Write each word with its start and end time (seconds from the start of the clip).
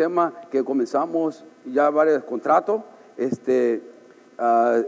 tema 0.00 0.32
que 0.50 0.64
comenzamos 0.64 1.44
ya 1.66 1.90
varios 1.90 2.24
contratos. 2.24 2.80
Este, 3.18 3.82
ah, 4.38 4.80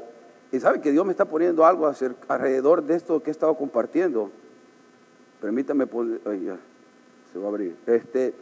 y 0.50 0.59
sabe 0.59 0.80
que 0.80 0.91
Dios 0.91 1.05
me 1.05 1.11
está 1.11 1.27
poniendo 1.27 1.66
algo 1.66 1.93
alrededor 2.29 2.82
de 2.82 2.95
esto 2.95 3.23
que 3.23 3.29
he 3.29 3.30
estado 3.30 3.55
compartiendo. 3.55 4.30
Permítame 5.43 5.87
poner, 5.87 6.19
se 7.30 7.38
va 7.38 7.45
a 7.45 7.48
abrir. 7.48 7.77
Este, 7.87 8.33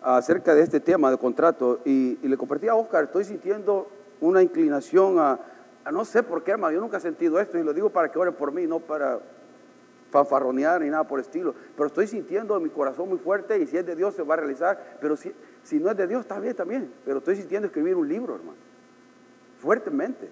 acerca 0.00 0.54
de 0.54 0.62
este 0.62 0.80
tema 0.80 1.10
de 1.10 1.18
contrato 1.18 1.80
y, 1.84 2.16
le 2.26 2.36
compartí 2.38 2.66
a 2.66 2.74
Oscar, 2.74 3.04
estoy 3.04 3.24
sintiendo 3.24 3.86
una 4.22 4.42
inclinación 4.42 5.18
a, 5.18 5.38
no 5.92 6.06
sé 6.06 6.22
por 6.22 6.42
qué, 6.44 6.52
hermano, 6.52 6.72
yo 6.72 6.80
nunca 6.80 6.96
he 6.96 7.00
sentido 7.00 7.38
esto 7.40 7.58
y 7.58 7.62
lo 7.62 7.74
digo 7.74 7.90
para 7.90 8.10
que 8.10 8.18
ore 8.18 8.32
por 8.32 8.52
mí, 8.52 8.66
no 8.66 8.80
para 8.80 9.20
fanfarronear 10.10 10.80
ni 10.80 10.88
nada 10.88 11.04
por 11.04 11.20
estilo, 11.20 11.54
pero 11.76 11.88
estoy 11.88 12.06
sintiendo 12.06 12.56
en 12.56 12.62
mi 12.62 12.70
corazón 12.70 13.08
muy 13.10 13.18
fuerte 13.18 13.58
y 13.58 13.66
si 13.66 13.76
es 13.76 13.84
de 13.84 13.94
Dios 13.94 14.14
se 14.14 14.22
va 14.22 14.34
a 14.34 14.38
realizar, 14.38 14.96
pero 15.00 15.16
si, 15.16 15.30
si 15.66 15.80
no 15.80 15.90
es 15.90 15.96
de 15.96 16.06
Dios 16.06 16.20
está 16.20 16.38
bien 16.38 16.54
también, 16.54 16.92
pero 17.04 17.18
estoy 17.18 17.36
sintiendo 17.36 17.66
escribir 17.66 17.96
un 17.96 18.08
libro, 18.08 18.36
hermano, 18.36 18.56
fuertemente, 19.58 20.28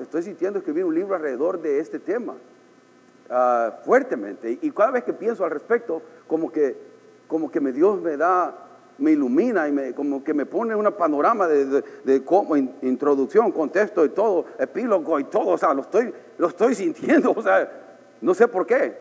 estoy 0.00 0.22
sintiendo 0.24 0.58
escribir 0.58 0.84
un 0.84 0.94
libro 0.94 1.14
alrededor 1.14 1.62
de 1.62 1.78
este 1.78 2.00
tema, 2.00 2.34
ah, 3.30 3.78
fuertemente, 3.84 4.58
y 4.60 4.70
cada 4.72 4.90
vez 4.90 5.04
que 5.04 5.12
pienso 5.12 5.44
al 5.44 5.52
respecto, 5.52 6.02
como 6.26 6.50
que, 6.50 6.76
como 7.28 7.50
que 7.50 7.60
Dios 7.60 8.00
me 8.02 8.16
da 8.16 8.64
me 8.98 9.12
ilumina 9.12 9.68
y 9.68 9.70
me, 9.70 9.94
como 9.94 10.24
que 10.24 10.34
me 10.34 10.44
pone 10.44 10.74
un 10.74 10.92
panorama 10.92 11.46
de, 11.46 11.84
de, 12.02 12.24
cómo, 12.24 12.56
introducción, 12.56 13.52
contexto 13.52 14.04
y 14.04 14.08
todo, 14.08 14.44
epílogo 14.58 15.20
y 15.20 15.24
todo, 15.24 15.50
o 15.50 15.58
sea, 15.58 15.72
lo 15.72 15.82
estoy, 15.82 16.12
lo 16.36 16.48
estoy 16.48 16.74
sintiendo, 16.74 17.30
o 17.36 17.40
sea, 17.40 17.70
no 18.20 18.34
sé 18.34 18.48
por 18.48 18.66
qué, 18.66 18.98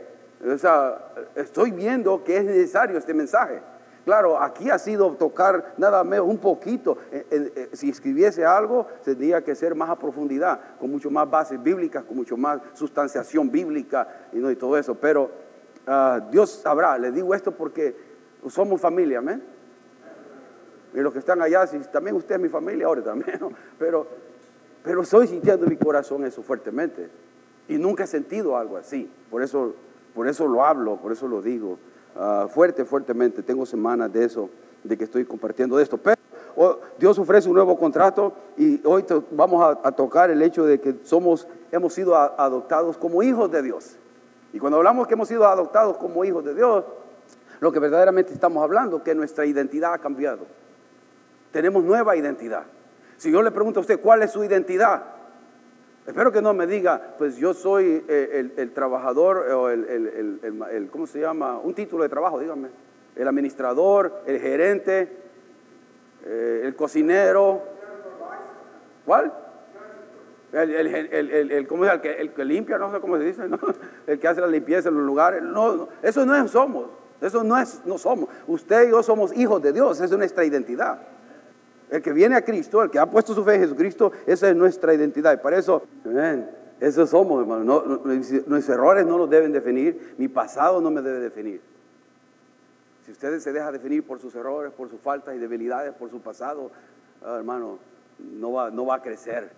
o 0.47 0.55
sea, 0.59 1.13
estoy 1.33 1.71
viendo 1.71 2.23
que 2.23 2.37
es 2.37 2.43
necesario 2.43 2.95
este 2.95 3.15
mensaje. 3.15 3.59
Claro, 4.07 4.41
aquí 4.41 4.69
ha 4.69 4.79
sido 4.79 5.11
tocar 5.15 5.73
nada 5.75 6.01
menos 6.05 6.27
un 6.29 6.37
poquito. 6.37 6.97
Eh, 7.11 7.27
eh, 7.29 7.51
eh, 7.53 7.69
si 7.73 7.89
escribiese 7.89 8.45
algo, 8.45 8.87
tendría 9.03 9.43
que 9.43 9.53
ser 9.53 9.75
más 9.75 9.89
a 9.89 9.99
profundidad, 9.99 10.61
con 10.79 10.89
mucho 10.89 11.11
más 11.11 11.29
bases 11.29 11.61
bíblicas, 11.61 12.05
con 12.05 12.15
mucho 12.15 12.37
más 12.37 12.61
sustanciación 12.73 13.51
bíblica 13.51 14.07
y, 14.31 14.55
todo 14.55 14.77
eso. 14.77 14.95
Pero 14.95 15.29
ah, 15.87 16.21
Dios 16.31 16.51
sabrá, 16.51 16.97
le 16.97 17.11
digo 17.11 17.35
esto 17.35 17.51
porque 17.51 17.97
somos 18.47 18.79
familia, 18.79 19.19
amén. 19.19 19.43
Y 20.93 21.01
los 21.01 21.11
que 21.11 21.19
están 21.19 21.41
allá, 21.41 21.67
si 21.67 21.77
también 21.79 22.15
usted 22.15 22.35
es 22.35 22.41
mi 22.41 22.47
familia, 22.47 22.85
ahora 22.85 23.03
también, 23.03 23.37
pero, 23.77 24.07
pero 24.85 25.01
estoy 25.01 25.27
sintiendo 25.27 25.65
en 25.65 25.71
mi 25.71 25.77
corazón 25.77 26.23
eso 26.23 26.41
fuertemente. 26.41 27.09
Y 27.67 27.77
nunca 27.77 28.05
he 28.05 28.07
sentido 28.07 28.55
algo 28.55 28.77
así. 28.77 29.11
Por 29.29 29.43
eso, 29.43 29.75
por 30.15 30.29
eso 30.29 30.47
lo 30.47 30.63
hablo, 30.63 30.95
por 30.95 31.11
eso 31.11 31.27
lo 31.27 31.41
digo. 31.41 31.77
Ah, 32.19 32.47
fuerte, 32.49 32.83
fuertemente. 32.83 33.43
Tengo 33.43 33.65
semanas 33.65 34.11
de 34.11 34.25
eso, 34.25 34.49
de 34.83 34.97
que 34.97 35.03
estoy 35.03 35.23
compartiendo 35.25 35.79
esto. 35.79 35.97
Pero 35.97 36.17
Dios 36.97 37.19
ofrece 37.19 37.47
un 37.47 37.55
nuevo 37.55 37.77
contrato 37.77 38.33
y 38.57 38.81
hoy 38.85 39.05
vamos 39.31 39.77
a, 39.83 39.91
tocar 39.91 40.31
el 40.31 40.41
hecho 40.41 40.65
de 40.65 40.79
que 40.79 40.95
somos, 41.03 41.47
hemos 41.71 41.93
sido 41.93 42.15
adoptados 42.15 42.97
como 42.97 43.21
hijos 43.21 43.51
de 43.51 43.61
Dios. 43.61 43.97
Y 44.51 44.59
cuando 44.59 44.77
hablamos 44.77 45.07
que 45.07 45.13
hemos 45.13 45.27
sido 45.27 45.45
adoptados 45.45 45.97
como 45.97 46.25
hijos 46.25 46.43
de 46.43 46.55
Dios, 46.55 46.83
lo 47.59 47.71
que 47.71 47.79
verdaderamente 47.79 48.33
estamos 48.33 48.63
hablando, 48.63 49.03
que 49.03 49.13
nuestra 49.13 49.45
identidad 49.45 49.93
ha 49.93 49.99
cambiado. 49.99 50.45
Tenemos 51.51 51.83
nueva 51.83 52.15
identidad. 52.15 52.63
Si 53.17 53.31
yo 53.31 53.41
le 53.43 53.51
pregunto 53.51 53.79
a 53.79 53.81
usted 53.81 53.99
cuál 53.99 54.23
es 54.23 54.31
su 54.31 54.43
identidad, 54.43 55.03
espero 56.07 56.31
que 56.31 56.41
no 56.41 56.53
me 56.53 56.65
diga, 56.65 57.15
pues 57.17 57.35
yo 57.37 57.53
soy 57.53 58.03
eh, 58.07 58.49
el, 58.55 58.71
trabajador 58.71 59.37
o 59.51 59.69
el, 59.69 60.89
¿cómo 60.91 61.05
se 61.05 61.19
llama? 61.19 61.59
Un 61.59 61.73
título 61.73 62.03
de 62.03 62.09
trabajo, 62.09 62.39
dígame. 62.39 62.69
El 63.15 63.27
administrador, 63.27 64.23
el 64.25 64.39
gerente, 64.39 65.09
eh, 66.25 66.61
el 66.63 66.75
cocinero. 66.75 67.61
¿Cuál? 69.05 69.33
El, 70.53 71.67
¿cómo 71.67 71.85
es? 71.85 71.91
el, 71.91 72.01
que, 72.01 72.11
el 72.13 72.31
que 72.31 72.45
limpia, 72.45 72.77
no 72.77 72.91
sé 72.91 72.99
cómo 73.01 73.17
se 73.17 73.23
dice, 73.23 73.47
¿no? 73.47 73.59
el 74.07 74.17
que 74.17 74.27
hace 74.27 74.39
la 74.39 74.47
limpieza 74.47 74.89
en 74.89 74.95
los 74.95 75.03
lugares. 75.03 75.43
No, 75.43 75.89
eso 76.01 76.25
no 76.25 76.35
es 76.35 76.49
somos, 76.49 76.87
eso 77.19 77.43
no 77.43 77.57
es, 77.57 77.81
no 77.85 77.97
somos. 77.97 78.29
Usted 78.47 78.87
y 78.87 78.91
yo 78.91 79.03
somos 79.03 79.35
hijos 79.35 79.61
de 79.61 79.73
Dios, 79.73 79.97
esa 79.97 80.05
es 80.05 80.17
nuestra 80.17 80.45
identidad. 80.45 80.99
El 81.89 82.01
que 82.01 82.11
viene 82.11 82.35
a 82.35 82.43
Cristo, 82.43 82.83
el 82.83 82.89
que 82.89 82.99
ha 82.99 83.09
puesto 83.09 83.33
su 83.33 83.43
fe 83.43 83.55
en 83.55 83.61
Jesucristo, 83.61 84.11
esa 84.25 84.49
es 84.49 84.55
nuestra 84.55 84.93
identidad. 84.93 85.33
Y 85.33 85.37
para 85.37 85.57
eso, 85.57 85.83
eso 86.79 87.07
somos, 87.07 87.41
hermano. 87.41 87.63
No, 87.63 88.01
nuestros 88.05 88.69
errores 88.69 89.05
no 89.05 89.17
nos 89.17 89.29
deben 89.29 89.51
definir, 89.51 90.15
mi 90.17 90.27
pasado 90.27 90.81
no 90.81 90.91
me 90.91 91.01
debe 91.01 91.19
definir. 91.19 91.61
Si 93.05 93.13
usted 93.13 93.39
se 93.39 93.53
deja 93.53 93.71
definir 93.71 94.05
por 94.05 94.19
sus 94.19 94.35
errores, 94.35 94.73
por 94.73 94.89
sus 94.89 94.99
faltas 94.99 95.33
y 95.33 95.39
debilidades, 95.39 95.93
por 95.93 96.09
su 96.09 96.19
pasado, 96.19 96.71
ah, 97.23 97.37
hermano, 97.37 97.79
no 98.19 98.51
va, 98.51 98.69
no 98.69 98.85
va 98.85 98.95
a 98.95 99.01
crecer. 99.01 99.49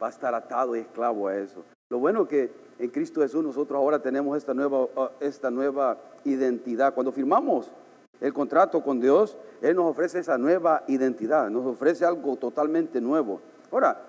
Va 0.00 0.06
a 0.06 0.10
estar 0.10 0.32
atado 0.34 0.76
y 0.76 0.80
esclavo 0.80 1.26
a 1.26 1.36
eso. 1.36 1.64
Lo 1.90 1.98
bueno 1.98 2.28
que 2.28 2.52
en 2.78 2.90
Cristo 2.90 3.22
Jesús 3.22 3.42
nosotros 3.42 3.76
ahora 3.76 3.98
tenemos 3.98 4.38
esta 4.38 4.54
nueva, 4.54 4.86
ah, 4.96 5.10
esta 5.18 5.50
nueva 5.50 5.98
identidad. 6.24 6.94
Cuando 6.94 7.10
firmamos 7.10 7.72
el 8.20 8.32
contrato 8.32 8.82
con 8.82 9.00
Dios, 9.00 9.36
Él 9.62 9.76
nos 9.76 9.86
ofrece 9.86 10.18
esa 10.18 10.36
nueva 10.36 10.84
identidad, 10.88 11.48
nos 11.50 11.66
ofrece 11.66 12.04
algo 12.04 12.36
totalmente 12.36 13.00
nuevo. 13.00 13.40
Ahora, 13.70 14.00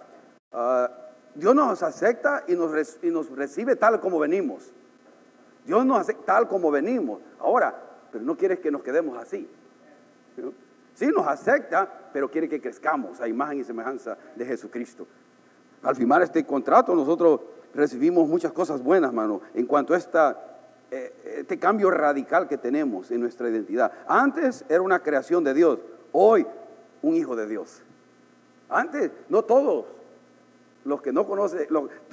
ah, 0.52 0.90
Dios 1.34 1.56
nos 1.56 1.82
acepta 1.82 2.44
y 2.48 2.56
nos, 2.56 2.72
nos 3.04 3.30
recibe 3.30 3.76
tal 3.76 4.00
como 4.00 4.20
venimos. 4.20 4.72
Dios 5.66 5.86
nos 5.86 6.00
acepta 6.00 6.26
tal 6.26 6.48
como 6.48 6.72
venimos. 6.72 7.22
Ahora, 7.40 7.74
pero 8.12 8.24
no 8.24 8.36
quiere 8.36 8.60
que 8.60 8.72
nos 8.72 8.84
quedemos 8.84 9.18
así. 9.18 9.50
Sí, 10.94 11.08
nos 11.08 11.26
acepta, 11.26 11.90
pero 12.12 12.30
quiere 12.30 12.50
que 12.50 12.60
crezcamos 12.60 13.22
a 13.22 13.28
imagen 13.28 13.60
y 13.60 13.64
semejanza 13.64 14.18
de 14.36 14.46
Jesucristo. 14.46 15.08
Al 15.82 15.96
firmar 15.96 16.22
este 16.22 16.46
contrato, 16.46 16.94
nosotros 16.94 17.40
recibimos 17.74 18.28
muchas 18.28 18.52
cosas 18.52 18.84
buenas, 18.84 19.10
hermano, 19.10 19.42
en 19.54 19.66
cuanto 19.66 19.94
a 19.94 19.98
esta 19.98 20.51
este 20.92 21.58
cambio 21.58 21.90
radical 21.90 22.48
que 22.48 22.58
tenemos 22.58 23.12
en 23.12 23.22
nuestra 23.22 23.50
identidad. 23.50 23.92
Antes 24.08 24.66
era 24.68 24.82
una 24.82 25.00
creación 25.00 25.44
de 25.44 25.54
Dios, 25.54 25.80
hoy 26.12 26.46
un 27.02 27.16
hijo 27.16 27.36
de 27.36 27.48
Dios. 27.48 27.82
Antes, 28.70 29.12
no 29.30 29.44
todos, 29.44 29.86
los 30.86 31.02
que 31.02 31.12
no 31.12 31.26
conocen, 31.26 31.68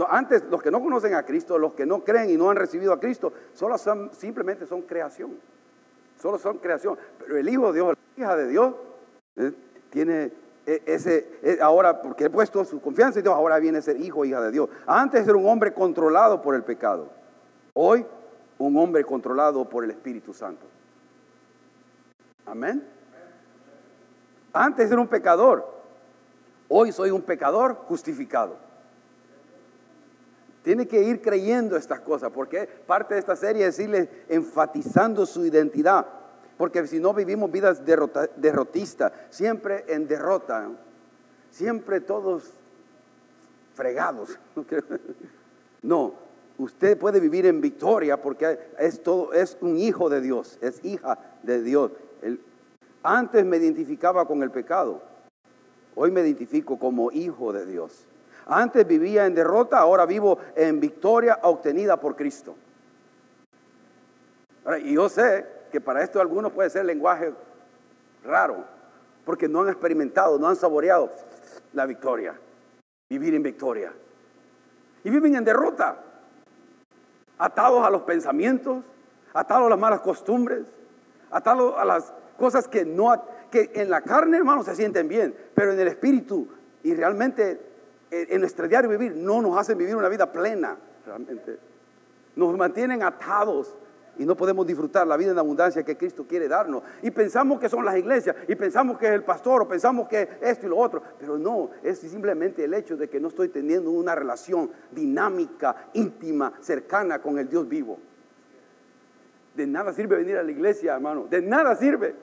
antes 0.09 0.44
los 0.50 0.62
que 0.62 0.71
no 0.71 0.81
conocen 0.81 1.15
a 1.15 1.25
Cristo, 1.25 1.59
los 1.59 1.75
que 1.75 1.87
no 1.87 2.05
creen 2.05 2.31
y 2.31 2.37
no 2.37 2.50
han 2.50 2.56
recibido 2.56 2.93
a 2.93 3.00
Cristo, 3.00 3.33
solo 3.55 3.78
son, 3.78 4.11
simplemente 4.12 4.67
son 4.67 4.83
creación. 4.83 5.37
Solo 6.21 6.38
son 6.38 6.59
creación. 6.59 6.99
Pero 7.19 7.37
el 7.37 7.49
Hijo 7.49 7.72
de 7.72 7.81
Dios, 7.81 7.97
la 8.17 8.25
hija 8.25 8.37
de 8.37 8.49
Dios, 8.49 8.75
eh, 9.37 9.53
tiene 9.91 10.33
e, 10.67 10.83
ese, 10.84 11.38
e, 11.43 11.59
ahora, 11.62 12.03
porque 12.03 12.25
he 12.25 12.31
puesto 12.31 12.65
su 12.65 12.81
confianza 12.81 13.21
en 13.21 13.25
Dios, 13.25 13.34
ahora 13.34 13.59
viene 13.59 13.78
a 13.78 13.83
ser 13.83 14.00
hijo, 14.00 14.25
hija 14.25 14.41
de 14.41 14.50
Dios. 14.50 14.69
Antes 14.87 15.27
era 15.27 15.37
un 15.37 15.49
hombre 15.49 15.72
controlado 15.72 16.43
por 16.43 16.55
el 16.55 16.62
pecado. 16.62 17.09
Hoy 17.72 18.05
un 18.58 18.76
hombre 18.76 19.04
controlado 19.04 19.69
por 19.69 19.84
el 19.84 19.91
Espíritu 19.91 20.34
Santo. 20.34 20.66
Amén. 22.46 22.84
Antes 24.52 24.91
era 24.91 25.00
un 25.00 25.08
pecador, 25.08 25.66
hoy 26.69 26.92
soy 26.92 27.10
un 27.10 27.22
pecador 27.22 27.74
justificado. 27.86 28.56
Tiene 30.62 30.86
que 30.88 31.02
ir 31.02 31.22
creyendo 31.22 31.76
estas 31.76 32.00
cosas, 32.00 32.30
porque 32.32 32.66
parte 32.66 33.14
de 33.14 33.20
esta 33.20 33.36
serie 33.36 33.66
es 33.66 33.76
decirle 33.76 34.24
enfatizando 34.28 35.25
su 35.25 35.44
identidad, 35.44 36.06
porque 36.56 36.86
si 36.86 36.98
no 36.98 37.14
vivimos 37.14 37.50
vidas 37.50 37.82
derrotistas, 37.84 39.12
siempre 39.30 39.84
en 39.88 40.08
derrota, 40.08 40.69
siempre 41.50 42.00
todos 42.00 42.52
fregados. 43.75 44.38
No, 45.81 46.14
usted 46.58 46.99
puede 46.99 47.20
vivir 47.20 47.46
en 47.46 47.60
victoria 47.60 48.20
porque 48.20 48.58
es 48.78 49.02
todo, 49.02 49.32
es 49.32 49.56
un 49.60 49.78
hijo 49.78 50.08
de 50.08 50.20
Dios, 50.20 50.58
es 50.60 50.84
hija 50.84 51.19
de 51.43 51.62
Dios. 51.62 51.93
antes 53.02 53.44
me 53.44 53.56
identificaba 53.56 54.26
con 54.26 54.43
el 54.43 54.50
pecado, 54.50 55.00
hoy 55.94 56.10
me 56.10 56.20
identifico 56.20 56.78
como 56.78 57.10
hijo 57.12 57.52
de 57.52 57.64
Dios. 57.64 58.05
Antes 58.46 58.87
vivía 58.87 59.26
en 59.26 59.34
derrota, 59.34 59.78
ahora 59.78 60.06
vivo 60.06 60.38
en 60.56 60.81
victoria 60.81 61.38
obtenida 61.43 61.99
por 61.99 62.16
Cristo. 62.16 62.56
y 64.82 64.94
yo 64.94 65.08
sé 65.08 65.46
que 65.70 65.81
para 65.81 66.02
esto 66.02 66.20
algunos 66.20 66.52
puede 66.52 66.70
ser 66.70 66.84
lenguaje 66.84 67.32
raro, 68.25 68.64
porque 69.25 69.49
no 69.49 69.62
han 69.62 69.69
experimentado, 69.69 70.38
no 70.38 70.49
han 70.49 70.56
saboreado 70.56 71.11
la 71.72 71.87
victoria, 71.87 72.34
vivir 73.08 73.34
en 73.34 73.43
victoria. 73.43 73.93
Y 75.04 75.11
viven 75.11 75.37
en 75.37 75.44
derrota 75.44 76.04
atados 77.38 77.87
a 77.87 77.90
los 77.90 78.02
pensamientos, 78.02 78.85
atados 79.32 79.67
a 79.67 79.70
las 79.70 79.79
malas 79.79 80.00
costumbres, 80.00 80.67
atados 81.31 81.75
a 81.79 81.85
las 81.85 82.12
cosas 82.37 82.69
que, 82.69 82.85
no, 82.85 83.23
que 83.50 83.70
en 83.75 83.90
la 83.90 84.00
carne, 84.00 84.37
hermano, 84.37 84.62
se 84.62 84.75
sienten 84.75 85.08
bien, 85.08 85.35
pero 85.55 85.73
en 85.73 85.81
el 85.81 85.88
espíritu 85.88 86.49
y 86.82 86.94
realmente 86.94 87.61
en 88.11 88.40
nuestro 88.40 88.69
diario 88.69 88.88
vivir 88.88 89.14
no 89.14 89.43
nos 89.43 89.58
hacen 89.58 89.76
vivir 89.76 89.94
una 89.96 90.08
vida 90.08 90.31
plena, 90.31 90.76
realmente. 91.05 91.58
Nos 92.37 92.56
mantienen 92.56 93.02
atados 93.02 93.75
y 94.19 94.26
no 94.26 94.37
podemos 94.37 94.67
disfrutar 94.67 95.06
la 95.06 95.17
vida 95.17 95.31
en 95.31 95.38
abundancia 95.38 95.85
que 95.85 95.97
Cristo 95.97 96.26
quiere 96.29 96.49
darnos. 96.49 96.82
Y 97.03 97.11
pensamos 97.11 97.61
que 97.61 97.69
son 97.69 97.85
las 97.85 97.97
iglesias, 97.97 98.37
y 98.49 98.55
pensamos 98.56 98.99
que 98.99 99.06
es 99.06 99.12
el 99.12 99.23
pastor, 99.23 99.62
o 99.62 99.69
pensamos 99.69 100.09
que 100.09 100.29
esto 100.41 100.67
y 100.67 100.69
lo 100.69 100.76
otro, 100.76 101.03
pero 101.19 101.38
no, 101.38 101.70
es 101.82 101.99
simplemente 101.99 102.65
el 102.65 102.75
hecho 102.75 102.97
de 102.97 103.09
que 103.09 103.20
no 103.20 103.29
estoy 103.29 103.49
teniendo 103.49 103.91
una 103.91 104.15
relación 104.15 104.70
dinámica, 104.91 105.88
íntima, 105.94 106.53
cercana 106.61 107.20
con 107.20 107.38
el 107.38 107.49
Dios 107.49 107.69
vivo. 107.69 107.99
De 109.55 109.67
nada 109.67 109.93
sirve 109.93 110.17
venir 110.17 110.37
a 110.37 110.43
la 110.43 110.50
iglesia, 110.50 110.94
hermano, 110.94 111.26
de 111.29 111.41
nada 111.43 111.75
sirve. 111.76 112.14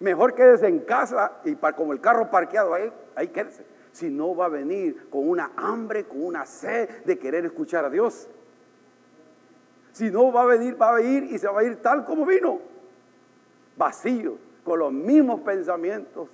Mejor 0.00 0.34
quédese 0.34 0.68
en 0.68 0.80
casa 0.80 1.32
y 1.44 1.54
como 1.54 1.92
el 1.92 2.00
carro 2.00 2.30
parqueado 2.30 2.74
ahí, 2.74 2.92
ahí 3.16 3.28
quédese. 3.28 3.64
Si 3.92 4.10
no 4.10 4.36
va 4.36 4.46
a 4.46 4.48
venir 4.48 5.08
con 5.10 5.28
una 5.28 5.50
hambre, 5.56 6.04
con 6.04 6.22
una 6.22 6.46
sed 6.46 6.88
de 7.04 7.18
querer 7.18 7.44
escuchar 7.44 7.84
a 7.84 7.90
Dios. 7.90 8.28
Si 9.98 10.12
no 10.12 10.30
va 10.30 10.42
a 10.42 10.46
venir, 10.46 10.80
va 10.80 10.94
a 10.94 11.02
ir 11.02 11.24
y 11.24 11.38
se 11.40 11.48
va 11.48 11.58
a 11.58 11.64
ir 11.64 11.82
tal 11.82 12.04
como 12.04 12.24
vino. 12.24 12.60
Vacío, 13.76 14.38
con 14.62 14.78
los 14.78 14.92
mismos 14.92 15.40
pensamientos, 15.40 16.28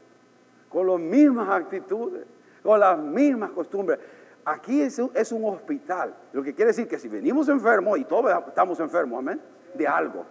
con 0.68 0.86
las 0.86 0.98
mismas 1.00 1.48
actitudes, 1.48 2.26
con 2.62 2.78
las 2.78 2.98
mismas 2.98 3.52
costumbres. 3.52 3.98
Aquí 4.44 4.82
es 4.82 4.98
un, 4.98 5.10
es 5.14 5.32
un 5.32 5.46
hospital. 5.46 6.14
Lo 6.34 6.42
que 6.42 6.54
quiere 6.54 6.72
decir 6.72 6.86
que 6.86 6.98
si 6.98 7.08
venimos 7.08 7.48
enfermos, 7.48 7.98
y 7.98 8.04
todos 8.04 8.30
estamos 8.46 8.78
enfermos, 8.80 9.20
amén, 9.20 9.40
de 9.72 9.88
algo. 9.88 10.26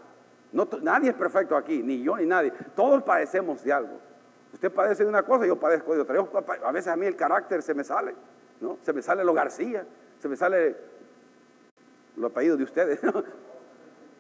No, 0.52 0.68
nadie 0.84 1.10
es 1.10 1.16
perfecto 1.16 1.58
aquí, 1.58 1.82
ni 1.82 2.04
yo 2.04 2.16
ni 2.16 2.28
nadie. 2.28 2.54
Todos 2.76 3.02
padecemos 3.02 3.64
de 3.64 3.74
algo. 3.74 3.98
Usted 4.54 4.72
padece 4.72 5.06
de 5.06 5.10
una 5.10 5.24
cosa, 5.24 5.48
yo 5.48 5.60
padezco 5.60 5.96
de 5.96 6.02
otra. 6.02 6.24
a 6.64 6.72
veces 6.72 6.94
a 6.94 6.96
mí 6.96 7.08
el 7.08 7.16
carácter 7.16 7.64
se 7.64 7.74
me 7.74 7.84
sale, 7.84 8.14
¿no? 8.62 8.78
Se 8.84 8.94
me 8.94 9.02
sale 9.02 9.24
lo 9.24 9.34
García, 9.34 9.88
se 10.20 10.30
me 10.30 10.36
sale 10.36 10.93
los 12.16 12.32
apellidos 12.32 12.58
de 12.58 12.64
ustedes, 12.64 13.00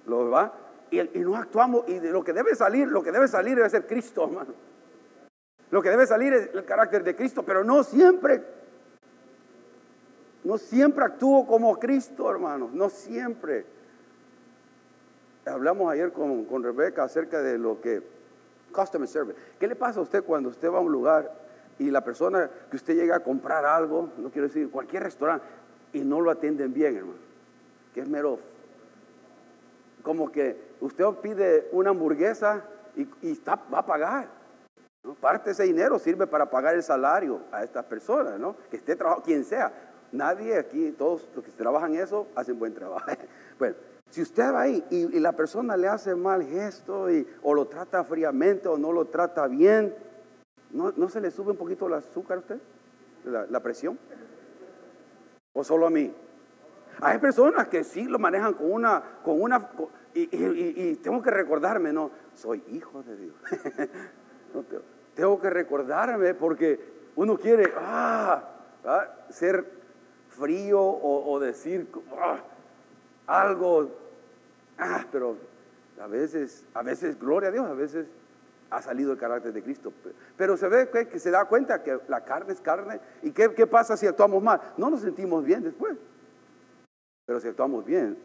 ¿Lo 0.06 0.30
va? 0.30 0.54
Y, 0.92 1.02
no 1.20 1.36
actuamos, 1.36 1.86
y 1.88 2.00
de 2.00 2.12
lo 2.12 2.24
que 2.24 2.34
debe 2.34 2.56
salir, 2.56 2.88
lo 2.88 3.02
que 3.02 3.12
debe 3.12 3.28
salir 3.28 3.56
debe 3.56 3.70
ser 3.70 3.88
Cristo, 3.88 4.26
hermano. 4.26 4.54
Lo 5.72 5.82
que 5.82 5.90
debe 5.90 6.06
salir 6.06 6.34
es 6.34 6.50
el 6.54 6.66
carácter 6.66 7.04
de 7.04 7.16
Cristo, 7.16 7.44
pero 7.44 7.64
no 7.64 7.84
siempre, 7.84 8.44
no 10.44 10.58
siempre 10.60 11.04
actúo 11.04 11.48
como 11.48 11.80
Cristo, 11.80 12.30
hermano, 12.30 12.70
no 12.72 12.90
siempre. 12.90 13.66
Hablamos 15.46 15.92
ayer 15.92 16.12
con, 16.12 16.46
con 16.46 16.62
Rebeca 16.62 17.04
acerca 17.04 17.42
de 17.42 17.58
lo 17.58 17.82
que, 17.82 18.04
customer 18.72 19.08
service. 19.08 19.40
¿Qué 19.60 19.68
le 19.68 19.76
pasa 19.76 20.00
a 20.00 20.04
usted 20.04 20.24
cuando 20.24 20.50
usted 20.50 20.70
va 20.70 20.78
a 20.78 20.82
un 20.82 20.92
lugar 20.92 21.32
y 21.80 21.90
la 21.90 22.04
persona 22.04 22.52
que 22.70 22.76
usted 22.76 22.96
llega 22.96 23.16
a 23.16 23.20
comprar 23.22 23.66
algo, 23.66 24.10
no 24.18 24.30
quiero 24.30 24.48
decir 24.48 24.70
cualquier 24.70 25.04
restaurante, 25.04 25.46
y 25.92 26.02
no 26.02 26.22
lo 26.22 26.30
atienden 26.30 26.72
bien, 26.72 26.98
hermano? 26.98 27.33
Que 27.94 28.02
es 28.02 28.10
mero. 28.10 28.40
Como 30.02 30.32
que 30.32 30.58
usted 30.82 31.06
pide 31.22 31.70
una 31.72 31.92
hamburguesa 31.92 32.64
y, 32.96 33.06
va 33.46 33.80
a 33.80 33.86
pagar. 33.86 34.28
Parte 35.20 35.46
de 35.46 35.52
ese 35.52 35.64
dinero 35.64 36.00
sirve 36.00 36.28
para 36.28 36.50
pagar 36.50 36.76
el 36.76 36.84
salario 36.84 37.42
a 37.52 37.64
estas 37.64 37.86
personas, 37.86 38.40
¿no? 38.40 38.56
Que 38.70 38.78
esté 38.78 38.96
trabajando, 38.96 39.26
quien 39.26 39.44
sea. 39.44 39.72
Nadie 40.12 40.58
aquí, 40.58 40.92
todos 40.92 41.28
los 41.36 41.44
que 41.44 41.52
trabajan 41.52 41.96
eso, 41.96 42.28
hacen 42.36 42.60
buen 42.60 42.74
trabajo. 42.74 43.06
bueno, 43.60 43.76
si 44.10 44.22
usted 44.22 44.54
va 44.54 44.62
ahí 44.62 44.84
y, 44.92 45.20
la 45.20 45.32
persona 45.32 45.76
le 45.76 45.88
hace 45.88 46.16
mal 46.16 46.44
gesto 46.44 47.10
y, 47.12 47.28
o 47.42 47.54
lo 47.54 47.68
trata 47.68 48.04
fríamente 48.04 48.68
o 48.68 48.78
no 48.78 48.92
lo 48.92 49.06
trata 49.06 49.48
bien, 49.48 49.94
¿no, 50.72 51.10
se 51.10 51.20
le 51.20 51.32
sube 51.32 51.52
un 51.52 51.58
poquito 51.58 51.88
el 51.88 51.96
azúcar 51.96 52.38
a 52.38 52.40
usted? 52.42 52.58
La 53.50 53.60
presión. 53.62 53.98
¿O 55.54 55.64
solo 55.64 55.88
a 55.88 55.90
mí? 55.90 56.14
Hay 57.02 57.20
personas 57.20 57.68
que 57.68 57.84
sí 57.84 58.06
lo 58.06 58.20
manejan 58.20 58.54
con 58.54 58.72
una, 58.72 59.02
con 59.24 59.42
una, 59.42 59.70
y, 60.14 60.96
tengo 60.98 61.22
que 61.22 61.32
recordarme, 61.32 61.92
no, 61.92 62.12
soy 62.36 62.64
hijo 62.72 63.04
de 63.04 63.18
Dios. 63.18 63.36
tengo 65.16 65.40
que 65.40 65.50
recordarme 65.50 66.34
porque 66.34 66.80
uno 67.16 67.38
quiere 67.38 67.72
ah, 67.78 68.44
ah, 68.86 69.08
ser 69.30 69.66
frío 70.30 70.82
o, 70.82 71.40
decir 71.40 71.88
ah, 72.18 72.40
algo, 73.28 73.90
pero 75.12 75.38
a 76.02 76.08
veces, 76.08 76.66
a 76.74 76.84
veces, 76.84 77.20
gloria 77.20 77.50
a 77.50 77.52
Dios, 77.52 77.66
a 77.66 77.74
veces 77.74 78.08
ha 78.70 78.82
salido 78.82 79.12
el 79.12 79.18
carácter 79.18 79.54
de 79.54 79.62
Cristo. 79.62 79.94
Pero 80.36 80.58
se 80.58 80.68
ve 80.68 80.90
que, 80.90 81.20
se 81.20 81.32
da 81.32 81.46
cuenta 81.46 81.84
que 81.84 82.00
la 82.08 82.24
carne 82.24 82.54
es 82.54 82.62
carne. 82.62 83.00
¿Y 83.22 83.32
qué, 83.32 83.54
qué 83.54 83.68
pasa 83.68 83.96
si 83.96 84.08
actuamos 84.08 84.42
mal? 84.42 84.60
No 84.78 84.90
nos 84.90 85.02
sentimos 85.02 85.44
bien 85.46 85.62
después. 85.64 85.96
Pero 87.26 87.40
si 87.40 87.48
actuamos 87.48 87.86
bien, 87.86 88.18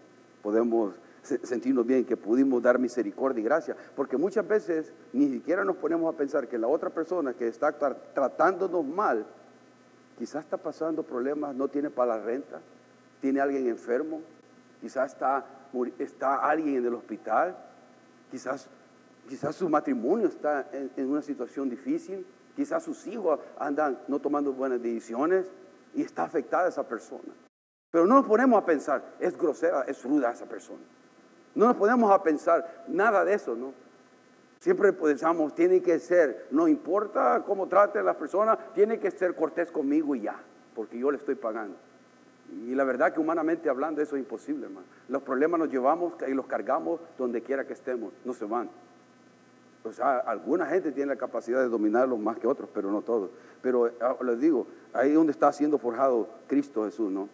podemos 0.43 0.95
sentirnos 1.23 1.87
bien, 1.87 2.05
que 2.05 2.17
pudimos 2.17 2.63
dar 2.63 2.79
misericordia 2.79 3.41
y 3.41 3.45
gracia, 3.45 3.77
porque 3.95 4.17
muchas 4.17 4.47
veces 4.47 4.93
ni 5.13 5.29
siquiera 5.29 5.65
nos 5.65 5.77
ponemos 5.77 6.13
a 6.13 6.17
pensar 6.17 6.49
que 6.49 6.59
la 6.59 6.69
otra 6.69 6.91
persona 6.91 7.35
que 7.35 7.49
está 7.49 7.73
tratándonos 7.73 8.85
mal, 8.85 9.27
quizás 10.19 10.45
está 10.45 10.57
pasando 10.57 11.03
problemas, 11.03 11.55
no 11.55 11.69
tiene 11.69 11.91
para 11.91 12.17
la 12.17 12.25
renta, 12.25 12.61
tiene 13.21 13.41
alguien 13.41 13.69
enfermo, 13.69 14.21
quizás 14.81 15.13
está, 15.13 15.45
está 15.99 16.37
alguien 16.37 16.77
en 16.77 16.87
el 16.87 16.95
hospital, 16.95 17.57
quizás, 18.31 18.69
quizás 19.29 19.55
su 19.55 19.69
matrimonio 19.69 20.29
está 20.29 20.69
en, 20.73 20.91
en 20.97 21.11
una 21.11 21.23
situación 21.23 21.69
difícil, 21.69 22.27
quizás 22.57 22.83
sus 22.83 23.07
hijos 23.07 23.39
andan 23.59 23.99
no 24.09 24.19
tomando 24.19 24.53
buenas 24.53 24.83
decisiones 24.83 25.47
y 25.95 26.03
está 26.03 26.25
afectada 26.25 26.69
esa 26.69 26.89
persona. 26.89 27.35
Pero 27.91 28.07
no 28.07 28.17
nos 28.17 28.27
ponemos 28.27 28.63
a 28.63 28.67
pensar, 28.67 29.03
es 29.19 29.37
grosera, 29.37 29.83
es 29.87 30.03
ruda 30.05 30.31
esa 30.31 30.47
persona. 30.47 30.81
No 31.55 31.67
nos 31.67 31.77
ponemos 31.77 32.11
a 32.11 32.23
pensar 32.23 32.85
nada 32.89 33.25
de 33.25 33.35
eso, 33.35 33.55
¿no? 33.55 33.73
Siempre 34.61 34.93
pensamos, 34.93 35.55
tiene 35.55 35.81
que 35.81 35.99
ser, 35.99 36.49
no 36.51 36.69
importa 36.69 37.43
cómo 37.47 37.69
trate 37.69 38.01
a 38.01 38.03
las 38.03 38.17
personas, 38.17 38.59
tiene 38.75 38.99
que 38.99 39.11
ser 39.11 39.35
cortés 39.35 39.71
conmigo 39.71 40.15
y 40.15 40.23
ya, 40.23 40.37
porque 40.75 40.99
yo 40.99 41.11
le 41.11 41.17
estoy 41.17 41.37
pagando. 41.37 41.77
Y 42.67 42.75
la 42.75 42.85
verdad 42.85 43.13
que 43.13 43.21
humanamente 43.21 43.69
hablando 43.69 44.03
eso 44.03 44.17
es 44.17 44.23
imposible, 44.23 44.67
hermano. 44.67 44.87
Los 45.09 45.23
problemas 45.23 45.61
nos 45.61 45.71
llevamos 45.71 46.15
y 46.27 46.33
los 46.33 46.47
cargamos 46.47 47.01
donde 47.17 47.43
quiera 47.43 47.67
que 47.67 47.73
estemos, 47.73 48.13
no 48.25 48.35
se 48.35 48.45
van. 48.47 48.69
O 49.85 49.93
sea, 49.93 50.19
alguna 50.19 50.67
gente 50.67 50.93
tiene 50.93 51.15
la 51.15 51.19
capacidad 51.19 51.61
de 51.61 51.69
dominarlos 51.69 52.19
más 52.19 52.37
que 52.39 52.47
otros, 52.47 52.69
pero 52.75 52.91
no 52.91 53.01
todos. 53.03 53.31
Pero 53.63 53.91
ah, 54.01 54.17
les 54.23 54.41
digo, 54.41 54.67
ahí 54.93 55.11
es 55.11 55.15
donde 55.15 55.33
está 55.33 55.53
siendo 55.53 55.79
forjado 55.79 56.29
Cristo 56.49 56.85
Jesús, 56.85 57.11
¿no? 57.11 57.29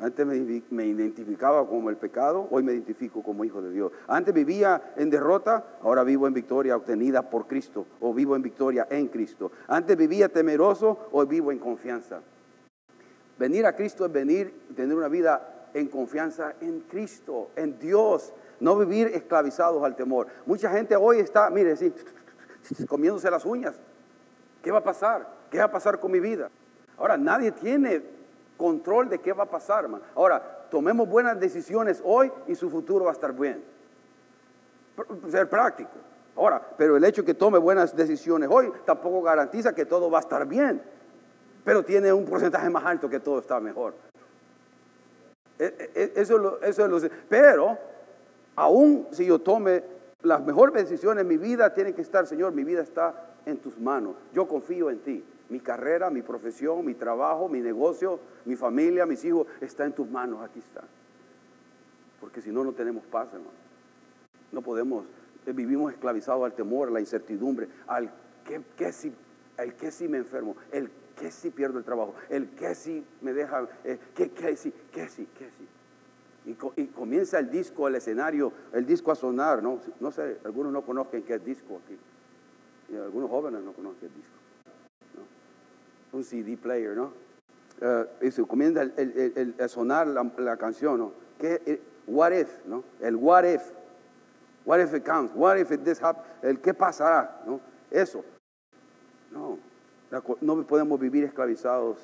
Antes 0.00 0.26
me, 0.26 0.84
identificaba 0.84 1.66
como 1.66 1.90
el 1.90 1.96
pecado, 1.96 2.48
hoy 2.50 2.62
me 2.62 2.72
identifico 2.72 3.22
como 3.22 3.44
hijo 3.44 3.62
de 3.62 3.70
Dios. 3.70 3.92
Antes 4.08 4.34
vivía 4.34 4.94
en 4.96 5.10
derrota, 5.10 5.64
ahora 5.82 6.02
vivo 6.02 6.26
en 6.26 6.34
victoria 6.34 6.76
obtenida 6.76 7.30
por 7.30 7.46
Cristo 7.46 7.86
o 8.00 8.12
vivo 8.12 8.34
en 8.34 8.42
victoria 8.42 8.86
en 8.90 9.08
Cristo. 9.08 9.52
Antes 9.68 9.96
vivía 9.96 10.28
temeroso, 10.28 11.08
hoy 11.12 11.26
vivo 11.26 11.52
en 11.52 11.58
confianza. 11.58 12.20
Venir 13.38 13.66
a 13.66 13.76
Cristo 13.76 14.04
es 14.04 14.12
venir 14.12 14.52
y 14.70 14.74
tener 14.74 14.96
una 14.96 15.08
vida 15.08 15.68
en 15.74 15.88
confianza 15.88 16.54
en 16.60 16.80
Cristo, 16.80 17.50
en 17.56 17.78
Dios, 17.78 18.32
no 18.60 18.76
vivir 18.76 19.08
esclavizados 19.08 19.82
al 19.84 19.96
temor. 19.96 20.26
Mucha 20.46 20.70
gente 20.70 20.96
hoy 20.96 21.18
está, 21.18 21.48
mire, 21.50 21.76
sí, 21.76 21.92
comiéndose 22.88 23.30
las 23.30 23.44
uñas. 23.44 23.74
¿Qué 24.62 24.70
va 24.70 24.78
a 24.78 24.84
pasar? 24.84 25.28
¿Qué 25.50 25.58
va 25.58 25.64
a 25.64 25.70
pasar 25.70 26.00
con 26.00 26.10
mi 26.12 26.20
vida? 26.20 26.50
Ahora, 26.96 27.16
nadie 27.16 27.52
tiene 27.52 28.02
control 28.62 29.08
de 29.08 29.18
qué 29.18 29.32
va 29.32 29.42
a 29.42 29.50
pasar. 29.50 29.88
Ahora, 30.14 30.40
tomemos 30.70 31.08
buenas 31.08 31.40
decisiones 31.40 32.00
hoy 32.04 32.30
y 32.46 32.54
su 32.54 32.70
futuro 32.70 33.06
va 33.06 33.10
a 33.10 33.14
estar 33.14 33.32
bien. 33.32 33.60
Ser 35.28 35.48
práctico. 35.48 35.90
Ahora, 36.36 36.62
pero 36.76 36.96
el 36.96 37.04
hecho 37.04 37.22
de 37.22 37.26
que 37.26 37.34
tome 37.34 37.58
buenas 37.58 37.96
decisiones 37.96 38.48
hoy 38.52 38.72
tampoco 38.84 39.20
garantiza 39.20 39.74
que 39.74 39.84
todo 39.84 40.08
va 40.08 40.18
a 40.18 40.20
estar 40.20 40.46
bien. 40.46 40.80
Pero 41.64 41.84
tiene 41.84 42.12
un 42.12 42.24
porcentaje 42.24 42.70
más 42.70 42.84
alto 42.84 43.08
que 43.08 43.18
todo 43.18 43.40
está 43.40 43.58
mejor. 43.58 43.94
E, 45.58 45.64
e, 45.64 45.90
e, 45.94 46.12
eso, 46.14 46.60
eso 46.62 46.84
es 46.84 47.02
lo, 47.02 47.10
pero, 47.28 47.76
aún 48.54 49.08
si 49.10 49.26
yo 49.26 49.40
tome 49.40 49.82
las 50.22 50.40
mejores 50.44 50.72
decisiones, 50.72 51.24
mi 51.24 51.36
vida 51.36 51.74
tiene 51.74 51.94
que 51.94 52.02
estar, 52.02 52.28
Señor, 52.28 52.52
mi 52.52 52.62
vida 52.62 52.82
está 52.82 53.12
en 53.44 53.58
tus 53.58 53.76
manos. 53.78 54.14
Yo 54.32 54.46
confío 54.46 54.88
en 54.88 55.00
ti. 55.00 55.24
Mi 55.48 55.60
carrera, 55.60 56.10
mi 56.10 56.22
profesión, 56.22 56.84
mi 56.84 56.94
trabajo, 56.94 57.48
mi 57.48 57.60
negocio, 57.60 58.20
mi 58.44 58.56
familia, 58.56 59.06
mis 59.06 59.24
hijos, 59.24 59.46
está 59.60 59.84
en 59.84 59.92
tus 59.92 60.08
manos, 60.08 60.42
aquí 60.42 60.60
está. 60.60 60.82
Porque 62.20 62.40
si 62.40 62.50
no, 62.50 62.64
no 62.64 62.72
tenemos 62.72 63.04
paz, 63.06 63.28
hermano. 63.32 63.50
No 64.52 64.62
podemos, 64.62 65.04
eh, 65.46 65.52
vivimos 65.52 65.92
esclavizados 65.92 66.44
al 66.44 66.52
temor, 66.52 66.88
a 66.88 66.92
la 66.92 67.00
incertidumbre, 67.00 67.68
al 67.86 68.10
que, 68.76 68.92
si, 68.92 69.12
el 69.58 69.74
que 69.74 69.90
si 69.90 70.08
me 70.08 70.18
enfermo, 70.18 70.56
el 70.70 70.90
que 71.18 71.30
si 71.30 71.50
pierdo 71.50 71.78
el 71.78 71.84
trabajo, 71.84 72.14
el 72.28 72.50
que 72.50 72.74
si 72.74 73.04
me 73.22 73.32
deja, 73.32 73.68
eh, 73.84 73.98
que, 74.14 74.56
si, 74.56 74.70
que 74.70 75.08
si, 75.08 75.26
que 75.26 75.50
si. 75.50 75.68
Y, 76.44 76.86
comienza 76.86 77.38
el 77.38 77.50
disco, 77.50 77.86
el 77.88 77.94
escenario, 77.94 78.52
el 78.72 78.84
disco 78.84 79.12
a 79.12 79.14
sonar, 79.14 79.62
¿no? 79.62 79.80
No 80.00 80.10
sé, 80.10 80.38
algunos 80.44 80.72
no 80.72 80.82
conocen 80.82 81.22
qué 81.22 81.34
es 81.34 81.44
disco 81.44 81.80
aquí. 81.84 81.98
Algunos 82.96 83.30
jóvenes 83.30 83.62
no 83.62 83.72
conocen 83.72 84.00
qué 84.00 84.06
es 84.06 84.14
disco 84.14 84.41
un 86.12 86.24
CD 86.24 86.56
player, 86.56 86.96
¿no? 86.96 87.12
Uh, 87.80 88.06
y 88.24 88.30
se 88.30 88.44
comienza 88.44 88.82
el, 88.82 89.54
sonar 89.68 90.06
la, 90.06 90.56
canción, 90.56 90.98
¿no? 90.98 91.12
¿Qué, 91.38 91.80
what 92.06 92.32
if, 92.32 92.64
¿no? 92.66 92.84
El 93.00 93.16
what 93.16 93.44
if. 93.44 93.62
What 94.64 94.78
if 94.78 94.94
it 94.94 95.04
comes? 95.04 95.32
What 95.34 95.58
if 95.58 95.72
it 95.72 95.82
this 95.82 96.00
happens? 96.00 96.24
El 96.42 96.60
qué 96.60 96.74
pasará, 96.74 97.42
¿no? 97.44 97.60
Eso. 97.90 98.24
No, 99.32 99.58
no 100.40 100.66
podemos 100.66 101.00
vivir 101.00 101.24
esclavizados 101.24 101.98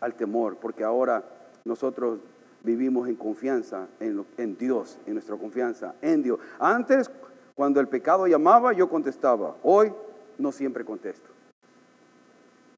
al 0.00 0.14
temor, 0.14 0.58
porque 0.58 0.84
ahora 0.84 1.24
nosotros 1.64 2.20
vivimos 2.62 3.08
en 3.08 3.16
confianza 3.16 3.88
en, 3.98 4.24
en, 4.36 4.56
Dios, 4.56 4.98
en 5.06 5.14
nuestra 5.14 5.36
confianza 5.36 5.94
en 6.02 6.22
Dios. 6.22 6.38
Antes, 6.58 7.10
cuando 7.54 7.80
el 7.80 7.88
pecado 7.88 8.26
llamaba, 8.26 8.72
yo 8.72 8.88
contestaba. 8.88 9.56
Hoy 9.62 9.92
no 10.38 10.52
siempre 10.52 10.84
contesto. 10.84 11.30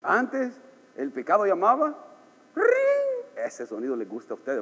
Antes, 0.03 0.55
el 0.99 1.13
pecado 1.13 1.47
llamaba, 1.47 1.97
ese 3.37 3.67
sonido 3.67 3.95
le 3.95 4.05
gusta 4.05 4.35
a 4.35 4.37
ustedes. 4.37 4.61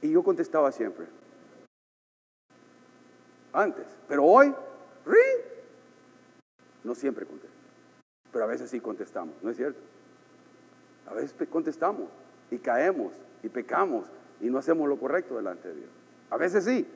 Y 0.00 0.12
yo 0.12 0.22
contestaba 0.22 0.70
siempre. 0.70 1.06
Antes, 3.52 3.86
pero 4.08 4.24
hoy, 4.24 4.54
no 6.84 6.94
siempre 6.94 7.26
contesto. 7.26 7.56
Pero 8.32 8.44
a 8.44 8.48
veces 8.48 8.70
sí 8.70 8.80
contestamos, 8.80 9.34
¿no 9.42 9.50
es 9.50 9.56
cierto? 9.56 9.80
A 11.08 11.14
veces 11.14 11.34
contestamos 11.48 12.08
y 12.50 12.58
caemos 12.58 13.12
y 13.42 13.48
pecamos 13.48 14.06
y 14.40 14.46
no 14.46 14.58
hacemos 14.58 14.88
lo 14.88 14.98
correcto 14.98 15.36
delante 15.36 15.66
de 15.66 15.74
Dios. 15.74 15.90
A 16.30 16.36
veces 16.36 16.64
sí. 16.64 16.86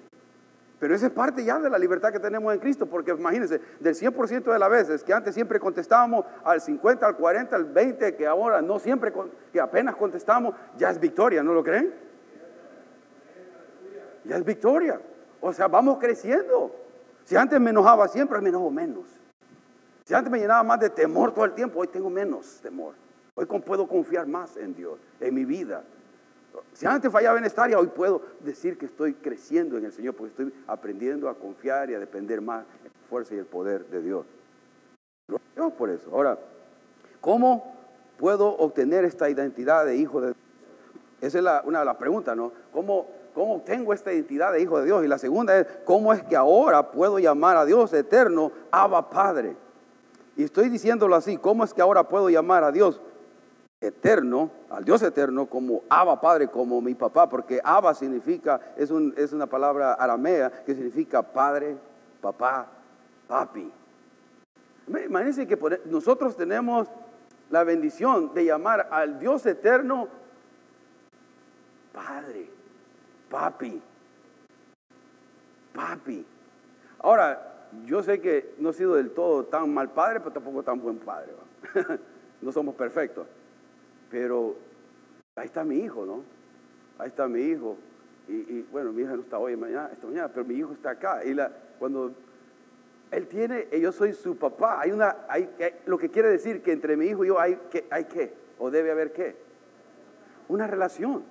Pero 0.84 0.96
esa 0.96 1.06
es 1.06 1.12
parte 1.12 1.42
ya 1.42 1.58
de 1.58 1.70
la 1.70 1.78
libertad 1.78 2.12
que 2.12 2.20
tenemos 2.20 2.52
en 2.52 2.60
Cristo, 2.60 2.84
porque 2.84 3.10
imagínense, 3.12 3.58
del 3.80 3.94
100% 3.94 4.52
de 4.52 4.58
las 4.58 4.68
veces 4.68 5.02
que 5.02 5.14
antes 5.14 5.34
siempre 5.34 5.58
contestábamos 5.58 6.26
al 6.44 6.60
50, 6.60 7.06
al 7.06 7.16
40, 7.16 7.56
al 7.56 7.64
20, 7.64 8.14
que 8.14 8.26
ahora 8.26 8.60
no 8.60 8.78
siempre, 8.78 9.10
que 9.50 9.58
apenas 9.58 9.96
contestamos, 9.96 10.54
ya 10.76 10.90
es 10.90 11.00
victoria, 11.00 11.42
¿no 11.42 11.54
lo 11.54 11.64
creen? 11.64 11.94
Ya 14.24 14.36
es 14.36 14.44
victoria. 14.44 15.00
O 15.40 15.54
sea, 15.54 15.68
vamos 15.68 15.96
creciendo. 15.98 16.76
Si 17.24 17.34
antes 17.34 17.58
me 17.58 17.70
enojaba 17.70 18.06
siempre, 18.06 18.38
me 18.42 18.50
enojo 18.50 18.70
menos. 18.70 19.06
Si 20.04 20.12
antes 20.12 20.30
me 20.30 20.38
llenaba 20.38 20.62
más 20.64 20.80
de 20.80 20.90
temor 20.90 21.32
todo 21.32 21.46
el 21.46 21.54
tiempo, 21.54 21.80
hoy 21.80 21.88
tengo 21.88 22.10
menos 22.10 22.60
temor. 22.60 22.92
Hoy 23.36 23.46
puedo 23.46 23.88
confiar 23.88 24.26
más 24.26 24.58
en 24.58 24.74
Dios, 24.74 24.98
en 25.18 25.34
mi 25.34 25.46
vida. 25.46 25.82
Si 26.72 26.86
antes 26.86 27.10
fallaba 27.10 27.38
en 27.38 27.44
esta 27.44 27.64
área, 27.64 27.78
hoy 27.78 27.88
puedo 27.88 28.22
decir 28.40 28.76
que 28.78 28.86
estoy 28.86 29.14
creciendo 29.14 29.76
en 29.78 29.84
el 29.84 29.92
Señor 29.92 30.14
porque 30.14 30.30
estoy 30.30 30.54
aprendiendo 30.66 31.28
a 31.28 31.34
confiar 31.34 31.90
y 31.90 31.94
a 31.94 31.98
depender 31.98 32.40
más 32.40 32.64
en 32.84 32.90
la 32.92 33.08
fuerza 33.08 33.34
y 33.34 33.38
el 33.38 33.46
poder 33.46 33.86
de 33.86 34.02
Dios. 34.02 34.26
Yo 35.56 35.70
por 35.70 35.90
eso. 35.90 36.10
Ahora, 36.12 36.38
¿cómo 37.20 37.74
puedo 38.18 38.48
obtener 38.56 39.04
esta 39.04 39.30
identidad 39.30 39.86
de 39.86 39.96
hijo 39.96 40.20
de 40.20 40.26
Dios? 40.28 40.36
Esa 41.20 41.38
es 41.38 41.64
una 41.64 41.78
de 41.80 41.84
las 41.84 41.96
preguntas, 41.96 42.36
¿no? 42.36 42.52
¿Cómo, 42.72 43.06
¿Cómo 43.34 43.54
obtengo 43.56 43.92
esta 43.92 44.12
identidad 44.12 44.52
de 44.52 44.60
hijo 44.60 44.78
de 44.78 44.84
Dios? 44.84 45.04
Y 45.04 45.08
la 45.08 45.18
segunda 45.18 45.58
es, 45.58 45.66
¿cómo 45.84 46.12
es 46.12 46.22
que 46.22 46.36
ahora 46.36 46.90
puedo 46.90 47.18
llamar 47.18 47.56
a 47.56 47.64
Dios 47.64 47.92
eterno 47.92 48.52
Abba 48.70 49.08
Padre? 49.08 49.56
Y 50.36 50.44
estoy 50.44 50.68
diciéndolo 50.68 51.14
así, 51.14 51.36
¿cómo 51.38 51.64
es 51.64 51.72
que 51.72 51.80
ahora 51.80 52.08
puedo 52.08 52.28
llamar 52.28 52.64
a 52.64 52.72
Dios 52.72 53.00
eterno, 53.86 54.50
al 54.70 54.84
Dios 54.84 55.02
eterno, 55.02 55.46
como 55.46 55.82
Abba 55.88 56.20
Padre, 56.20 56.48
como 56.48 56.80
mi 56.80 56.94
papá? 56.94 57.28
Porque 57.28 57.60
Abba 57.62 57.94
significa, 57.94 58.60
es, 58.76 58.90
es 59.16 59.32
una 59.32 59.46
palabra 59.46 59.94
aramea 59.94 60.50
que 60.64 60.74
significa 60.74 61.22
padre, 61.22 61.76
papá, 62.20 62.66
papi. 63.28 63.70
Imagínense 64.86 65.46
que 65.46 65.58
nosotros 65.86 66.36
tenemos 66.36 66.88
la 67.50 67.64
bendición 67.64 68.34
de 68.34 68.44
llamar 68.44 68.88
al 68.90 69.18
Dios 69.18 69.46
eterno 69.46 70.08
Padre 71.92 72.50
papi, 73.34 73.82
papi. 75.72 76.24
Ahora, 77.00 77.68
yo 77.84 78.02
sé 78.02 78.20
que 78.20 78.54
no 78.58 78.70
he 78.70 78.72
sido 78.72 78.94
del 78.94 79.10
todo 79.10 79.44
tan 79.44 79.74
mal 79.74 79.90
padre, 79.90 80.20
pero 80.20 80.32
tampoco 80.32 80.62
tan 80.62 80.80
buen 80.80 80.98
padre. 80.98 81.32
no 82.40 82.52
somos 82.52 82.76
perfectos. 82.76 83.26
Pero 84.10 84.56
ahí 85.36 85.46
está 85.46 85.64
mi 85.64 85.76
hijo, 85.76 86.06
¿no? 86.06 86.22
Ahí 86.98 87.08
está 87.08 87.26
mi 87.28 87.40
hijo. 87.40 87.76
Y, 88.26 88.62
bueno, 88.72 88.92
mi 88.92 89.02
hija 89.02 89.14
no 89.14 89.22
está 89.22 89.38
hoy, 89.38 89.54
mañana, 89.54 89.90
esta 89.92 90.06
mañana, 90.06 90.28
pero 90.28 90.46
mi 90.46 90.54
hijo 90.54 90.72
está 90.72 90.90
acá. 90.90 91.24
Y 91.24 91.34
la, 91.34 91.52
cuando 91.78 92.12
él 93.10 93.26
tiene, 93.26 93.68
yo 93.78 93.92
soy 93.92 94.14
su 94.14 94.36
papá, 94.36 94.80
hay 94.80 94.92
una, 94.92 95.16
hay, 95.28 95.48
lo 95.86 95.98
que 95.98 96.08
quiere 96.08 96.30
decir 96.30 96.62
que 96.62 96.72
entre 96.72 96.96
mi 96.96 97.06
hijo 97.06 97.24
y 97.24 97.28
yo 97.28 97.38
hay 97.38 97.56
que, 97.70 97.86
hay 97.90 98.04
qué, 98.04 98.32
o 98.58 98.70
debe 98.70 98.90
haber 98.90 99.12
qué, 99.12 99.36
una 100.48 100.66
relación 100.66 101.22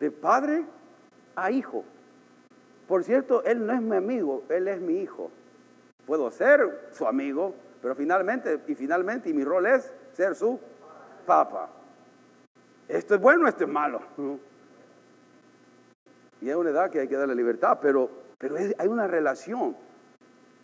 de 0.00 0.10
padre 0.10 0.64
a 1.36 1.50
hijo. 1.50 1.84
Por 2.88 3.04
cierto, 3.04 3.44
él 3.44 3.64
no 3.64 3.72
es 3.72 3.80
mi 3.80 3.96
amigo, 3.96 4.42
él 4.48 4.68
es 4.68 4.80
mi 4.80 4.98
hijo. 4.98 5.30
Puedo 6.04 6.30
ser 6.30 6.88
su 6.92 7.06
amigo, 7.06 7.54
pero 7.80 7.94
finalmente, 7.94 8.60
y 8.66 8.74
finalmente, 8.74 9.30
y 9.30 9.34
mi 9.34 9.44
rol 9.44 9.66
es 9.66 9.92
ser 10.12 10.34
su 10.34 10.58
papá. 11.26 11.70
Esto 12.88 13.14
es 13.14 13.20
bueno, 13.20 13.48
esto 13.48 13.64
es 13.64 13.70
malo. 13.70 14.00
Y 16.40 16.50
es 16.50 16.56
una 16.56 16.70
edad 16.70 16.90
que 16.90 17.00
hay 17.00 17.08
que 17.08 17.16
darle 17.16 17.34
libertad, 17.34 17.78
pero, 17.80 18.10
pero 18.38 18.56
hay 18.56 18.88
una 18.88 19.06
relación. 19.06 19.76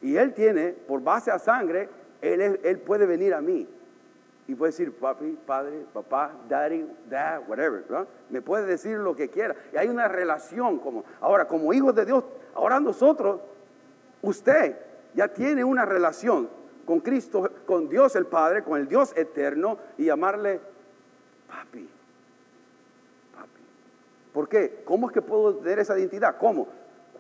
Y 0.03 0.17
él 0.17 0.35
tiene, 0.35 0.73
por 0.73 1.03
base 1.03 1.31
a 1.31 1.39
sangre, 1.39 1.89
él, 2.21 2.61
él 2.63 2.79
puede 2.79 3.07
venir 3.07 3.35
a 3.35 3.41
mí 3.41 3.67
y 4.51 4.55
puede 4.57 4.73
decir 4.73 4.93
papi, 4.93 5.39
padre, 5.47 5.87
papá, 5.93 6.33
daddy, 6.49 6.85
dad, 7.09 7.43
whatever. 7.47 7.85
Me 8.31 8.43
puede 8.43 8.67
decir 8.67 8.99
lo 8.99 9.15
que 9.15 9.29
quiera. 9.29 9.55
Y 9.73 9.77
hay 9.77 9.87
una 9.87 10.09
relación 10.09 10.81
como, 10.81 11.05
ahora, 11.21 11.47
como 11.47 11.73
hijos 11.73 11.95
de 11.95 12.05
Dios, 12.05 12.25
ahora 12.55 12.81
nosotros, 12.81 13.41
usted 14.23 14.77
ya 15.15 15.29
tiene 15.29 15.63
una 15.63 15.85
relación 15.85 16.49
con 16.85 16.99
Cristo, 16.99 17.49
con 17.65 17.89
Dios 17.89 18.17
el 18.17 18.27
Padre, 18.27 18.65
con 18.65 18.81
el 18.81 18.89
Dios 18.89 19.13
eterno 19.17 19.79
y 19.97 20.07
llamarle 20.07 20.61
papi. 21.47 21.89
Papi. 21.89 22.00
¿Por 24.33 24.49
qué? 24.49 24.83
¿Cómo 24.85 25.09
es 25.09 25.13
que 25.13 25.23
puedo 25.23 25.57
tener 25.57 25.79
esa 25.81 25.99
identidad? 25.99 26.37
¿Cómo? 26.39 26.69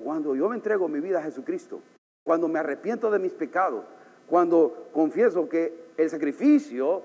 Cuando 0.02 0.34
yo 0.34 0.48
me 0.48 0.56
entrego 0.56 0.88
mi 0.88 1.00
vida 1.00 1.18
a 1.18 1.22
Jesucristo, 1.22 1.80
cuando 2.24 2.48
me 2.48 2.58
arrepiento 2.58 3.10
de 3.10 3.18
mis 3.18 3.32
pecados, 3.32 3.84
cuando 4.26 4.88
confieso 4.92 5.48
que 5.48 5.90
el 5.96 6.08
sacrificio 6.08 7.02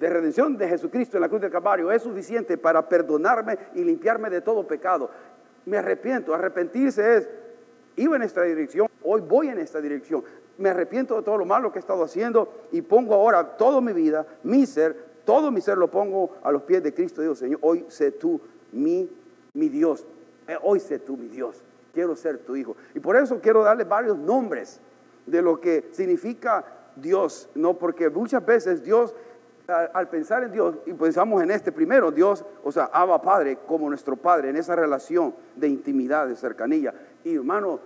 de 0.00 0.10
redención 0.10 0.56
de 0.56 0.68
Jesucristo 0.68 1.16
en 1.16 1.22
la 1.22 1.28
cruz 1.28 1.40
del 1.40 1.50
Calvario 1.50 1.90
es 1.92 2.02
suficiente 2.02 2.58
para 2.58 2.88
perdonarme 2.88 3.56
y 3.74 3.84
limpiarme 3.84 4.28
de 4.28 4.40
todo 4.40 4.66
pecado. 4.66 5.08
Me 5.66 5.78
arrepiento. 5.78 6.34
Arrepentirse 6.34 7.16
es, 7.16 7.30
iba 7.96 8.16
en 8.16 8.22
esta 8.22 8.42
dirección, 8.42 8.88
hoy 9.02 9.20
voy 9.20 9.48
en 9.48 9.58
esta 9.58 9.80
dirección. 9.80 10.24
Me 10.58 10.68
arrepiento 10.68 11.16
de 11.16 11.22
todo 11.22 11.38
lo 11.38 11.44
malo 11.44 11.72
que 11.72 11.78
he 11.78 11.80
estado 11.80 12.04
haciendo 12.04 12.66
y 12.72 12.82
pongo 12.82 13.14
ahora 13.14 13.56
toda 13.56 13.80
mi 13.80 13.92
vida, 13.92 14.26
mi 14.42 14.66
ser, 14.66 15.14
todo 15.24 15.50
mi 15.50 15.60
ser 15.60 15.78
lo 15.78 15.90
pongo 15.90 16.36
a 16.42 16.52
los 16.52 16.62
pies 16.62 16.82
de 16.82 16.92
Cristo. 16.92 17.22
Digo, 17.22 17.34
Señor, 17.34 17.60
hoy 17.62 17.84
sé 17.88 18.10
tú 18.10 18.40
mi, 18.72 19.08
mi 19.54 19.68
Dios. 19.68 20.04
Eh, 20.46 20.56
hoy 20.62 20.80
sé 20.80 20.98
tú 20.98 21.16
mi 21.16 21.28
Dios. 21.28 21.62
Quiero 21.92 22.14
ser 22.16 22.38
tu 22.38 22.56
hijo. 22.56 22.76
Y 22.94 23.00
por 23.00 23.16
eso 23.16 23.40
quiero 23.40 23.62
darle 23.62 23.84
varios 23.84 24.18
nombres 24.18 24.80
de 25.26 25.40
lo 25.40 25.60
que 25.60 25.88
significa 25.92 26.64
Dios, 26.96 27.48
¿no? 27.54 27.74
Porque 27.74 28.10
muchas 28.10 28.44
veces 28.44 28.84
Dios 28.84 29.14
al 29.66 30.08
pensar 30.08 30.44
en 30.44 30.52
Dios 30.52 30.76
y 30.84 30.92
pensamos 30.92 31.42
en 31.42 31.50
este 31.50 31.72
primero, 31.72 32.10
Dios, 32.10 32.44
o 32.62 32.70
sea, 32.70 32.84
Abba 32.92 33.22
Padre 33.22 33.58
como 33.66 33.88
nuestro 33.88 34.16
Padre, 34.16 34.50
en 34.50 34.56
esa 34.56 34.76
relación 34.76 35.34
de 35.56 35.68
intimidad, 35.68 36.28
de 36.28 36.36
cercanía. 36.36 36.92
Y 37.24 37.36
hermano, 37.36 37.80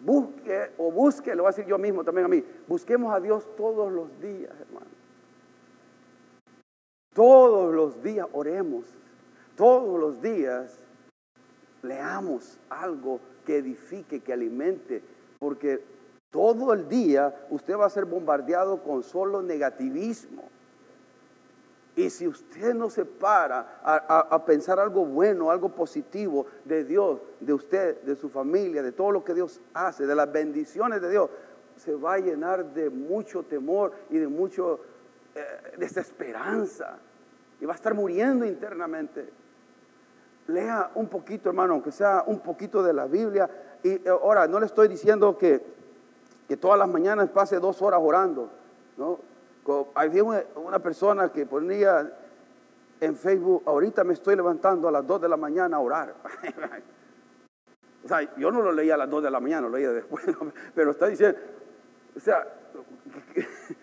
busque 0.00 0.72
o 0.76 0.90
busque, 0.90 1.34
lo 1.34 1.44
voy 1.44 1.48
a 1.48 1.52
decir 1.52 1.64
yo 1.64 1.78
mismo 1.78 2.04
también 2.04 2.26
a 2.26 2.28
mí, 2.28 2.44
busquemos 2.66 3.14
a 3.14 3.20
Dios 3.20 3.48
todos 3.56 3.90
los 3.90 4.20
días, 4.20 4.52
hermano. 4.60 4.86
Todos 7.14 7.74
los 7.74 8.02
días 8.02 8.26
oremos, 8.32 8.84
todos 9.56 9.98
los 9.98 10.20
días 10.20 10.81
leamos 11.82 12.58
algo 12.70 13.20
que 13.44 13.58
edifique, 13.58 14.20
que 14.20 14.32
alimente, 14.32 15.02
porque 15.38 15.82
todo 16.30 16.72
el 16.72 16.88
día 16.88 17.46
usted 17.50 17.76
va 17.76 17.86
a 17.86 17.90
ser 17.90 18.06
bombardeado 18.06 18.82
con 18.82 19.02
solo 19.02 19.42
negativismo. 19.42 20.44
Y 21.94 22.08
si 22.08 22.26
usted 22.26 22.72
no 22.72 22.88
se 22.88 23.04
para 23.04 23.80
a, 23.84 24.44
pensar 24.46 24.80
algo 24.80 25.04
bueno, 25.04 25.50
algo 25.50 25.68
positivo 25.68 26.46
de 26.64 26.84
Dios, 26.84 27.20
de 27.38 27.52
usted, 27.52 28.00
de 28.02 28.16
su 28.16 28.30
familia, 28.30 28.82
de 28.82 28.92
todo 28.92 29.10
lo 29.10 29.22
que 29.22 29.34
Dios 29.34 29.60
hace, 29.74 30.06
de 30.06 30.14
las 30.14 30.32
bendiciones 30.32 31.02
de 31.02 31.10
Dios, 31.10 31.28
se 31.76 31.94
va 31.94 32.14
a 32.14 32.18
llenar 32.18 32.72
de 32.72 32.88
mucho 32.88 33.42
temor 33.42 33.92
y 34.08 34.16
de 34.16 34.28
mucho 34.28 34.80
eh, 35.34 35.74
desesperanza. 35.76 36.96
Y 37.60 37.66
va 37.66 37.74
a 37.74 37.76
estar 37.76 37.92
muriendo 37.92 38.46
internamente. 38.46 39.28
Lea 40.48 40.90
un 40.94 41.08
poquito, 41.08 41.48
hermano, 41.48 41.74
aunque 41.74 41.92
sea 41.92 42.24
un 42.26 42.40
poquito 42.40 42.82
de 42.82 42.92
la 42.92 43.06
Biblia. 43.06 43.48
Y 43.82 43.90
eh, 43.90 44.02
ahora, 44.08 44.46
no 44.46 44.60
le 44.60 44.66
estoy 44.66 44.88
diciendo 44.88 45.38
que, 45.38 45.64
que 46.48 46.56
todas 46.56 46.78
las 46.78 46.88
mañanas 46.88 47.30
pase 47.30 47.58
dos 47.58 47.80
horas 47.82 48.00
orando. 48.02 48.50
¿no? 48.96 49.18
Había 49.94 50.24
una, 50.24 50.78
persona 50.80 51.30
que 51.30 51.46
ponía 51.46 52.12
en 53.00 53.16
Facebook, 53.16 53.62
ahorita 53.66 54.04
me 54.04 54.14
estoy 54.14 54.36
levantando 54.36 54.88
a 54.88 54.92
las 54.92 55.06
2 55.06 55.22
de 55.22 55.28
la 55.28 55.36
mañana 55.36 55.76
a 55.76 55.80
orar. 55.80 56.14
O 58.04 58.08
sea, 58.08 58.34
yo 58.36 58.50
no 58.50 58.62
lo 58.62 58.72
leía 58.72 58.94
a 58.94 58.96
las 58.96 59.08
2 59.08 59.22
de 59.22 59.30
la 59.30 59.38
mañana, 59.38 59.68
lo 59.68 59.76
leía 59.76 59.92
después, 59.92 60.24
pero 60.74 60.90
está 60.90 61.06
diciendo, 61.06 61.38
o 62.16 62.18
sea, 62.18 62.44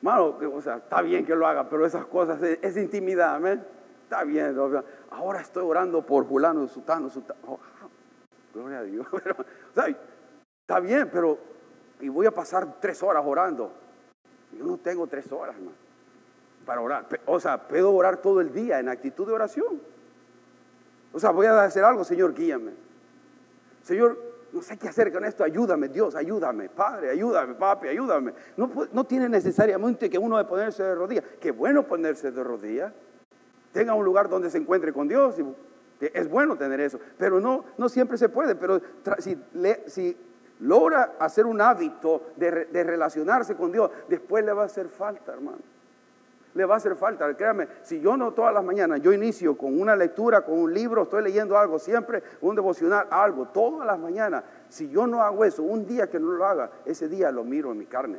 Mano, 0.00 0.38
o 0.54 0.62
sea, 0.62 0.76
está 0.76 1.02
bien 1.02 1.26
que 1.26 1.34
lo 1.34 1.46
haga, 1.46 1.68
pero 1.68 1.84
esas 1.84 2.06
cosas 2.06 2.40
es, 2.42 2.76
intimidad, 2.76 3.34
amén. 3.34 3.64
Está 4.04 4.24
bien. 4.24 4.56
Ahora 5.10 5.40
estoy 5.40 5.64
orando 5.64 6.04
por 6.04 6.26
Julano, 6.26 6.68
Sutano, 6.68 7.08
Sutano. 7.08 7.40
Oh, 7.46 7.58
gloria 8.54 8.78
a 8.78 8.82
Dios. 8.82 9.06
o 9.12 9.74
sea, 9.74 9.96
está 10.60 10.80
bien, 10.80 11.08
pero 11.12 11.38
y 12.00 12.08
voy 12.08 12.26
a 12.26 12.30
pasar 12.30 12.80
tres 12.80 13.02
horas 13.02 13.24
orando. 13.26 13.72
Yo 14.56 14.64
no 14.64 14.78
tengo 14.78 15.06
tres 15.06 15.30
horas, 15.32 15.58
más 15.60 15.74
para 16.68 16.82
orar. 16.82 17.06
O 17.24 17.40
sea, 17.40 17.66
puedo 17.66 17.94
orar 17.94 18.18
todo 18.18 18.42
el 18.42 18.52
día 18.52 18.78
en 18.78 18.90
actitud 18.90 19.26
de 19.26 19.32
oración. 19.32 19.80
O 21.14 21.18
sea, 21.18 21.30
voy 21.30 21.46
a 21.46 21.64
hacer 21.64 21.82
algo, 21.82 22.04
Señor, 22.04 22.34
guíame. 22.34 22.72
Señor, 23.82 24.18
no 24.52 24.60
sé 24.60 24.76
qué 24.76 24.86
hacer 24.86 25.10
con 25.10 25.24
esto, 25.24 25.42
ayúdame 25.42 25.88
Dios, 25.88 26.14
ayúdame, 26.14 26.68
Padre, 26.68 27.08
ayúdame, 27.08 27.54
papi, 27.54 27.88
ayúdame. 27.88 28.34
No, 28.58 28.70
no 28.92 29.04
tiene 29.04 29.30
necesariamente 29.30 30.10
que 30.10 30.18
uno 30.18 30.36
de 30.36 30.44
ponerse 30.44 30.82
de 30.82 30.94
rodillas, 30.94 31.24
qué 31.40 31.52
bueno 31.52 31.84
ponerse 31.84 32.32
de 32.32 32.44
rodillas. 32.44 32.92
Tenga 33.72 33.94
un 33.94 34.04
lugar 34.04 34.28
donde 34.28 34.50
se 34.50 34.58
encuentre 34.58 34.92
con 34.92 35.08
Dios, 35.08 35.36
es 36.00 36.28
bueno 36.28 36.56
tener 36.56 36.80
eso, 36.80 36.98
pero 37.16 37.40
no, 37.40 37.64
no 37.76 37.88
siempre 37.88 38.18
se 38.18 38.28
puede, 38.28 38.54
pero 38.54 38.80
si, 39.18 40.16
logra 40.60 41.14
hacer 41.20 41.46
un 41.46 41.60
hábito 41.60 42.22
de, 42.36 42.66
de 42.66 42.84
relacionarse 42.84 43.54
con 43.54 43.70
Dios, 43.70 43.90
después 44.08 44.44
le 44.44 44.52
va 44.52 44.62
a 44.62 44.66
hacer 44.66 44.88
falta, 44.88 45.32
hermano 45.32 45.58
le 46.58 46.64
va 46.64 46.74
a 46.74 46.76
hacer 46.78 46.96
falta. 46.96 47.32
Créame, 47.36 47.68
si 47.82 48.00
yo 48.00 48.16
no 48.16 48.32
todas 48.32 48.52
las 48.52 48.64
mañanas, 48.64 49.00
yo 49.00 49.12
inicio 49.12 49.56
con 49.56 49.80
una 49.80 49.94
lectura, 49.94 50.44
con 50.44 50.58
un 50.58 50.74
libro, 50.74 51.04
estoy 51.04 51.22
leyendo 51.22 51.56
algo 51.56 51.78
siempre, 51.78 52.22
un 52.40 52.56
devocional, 52.56 53.06
algo, 53.10 53.46
todas 53.46 53.86
las 53.86 53.98
mañanas. 53.98 54.42
Si 54.68 54.90
yo 54.90 55.06
no 55.06 55.22
hago 55.22 55.44
eso, 55.44 55.62
un 55.62 55.86
día 55.86 56.08
que 56.08 56.18
no 56.18 56.32
lo 56.32 56.44
haga, 56.44 56.70
ese 56.84 57.08
día 57.08 57.30
lo 57.30 57.44
miro 57.44 57.70
en 57.70 57.78
mi 57.78 57.86
carne. 57.86 58.18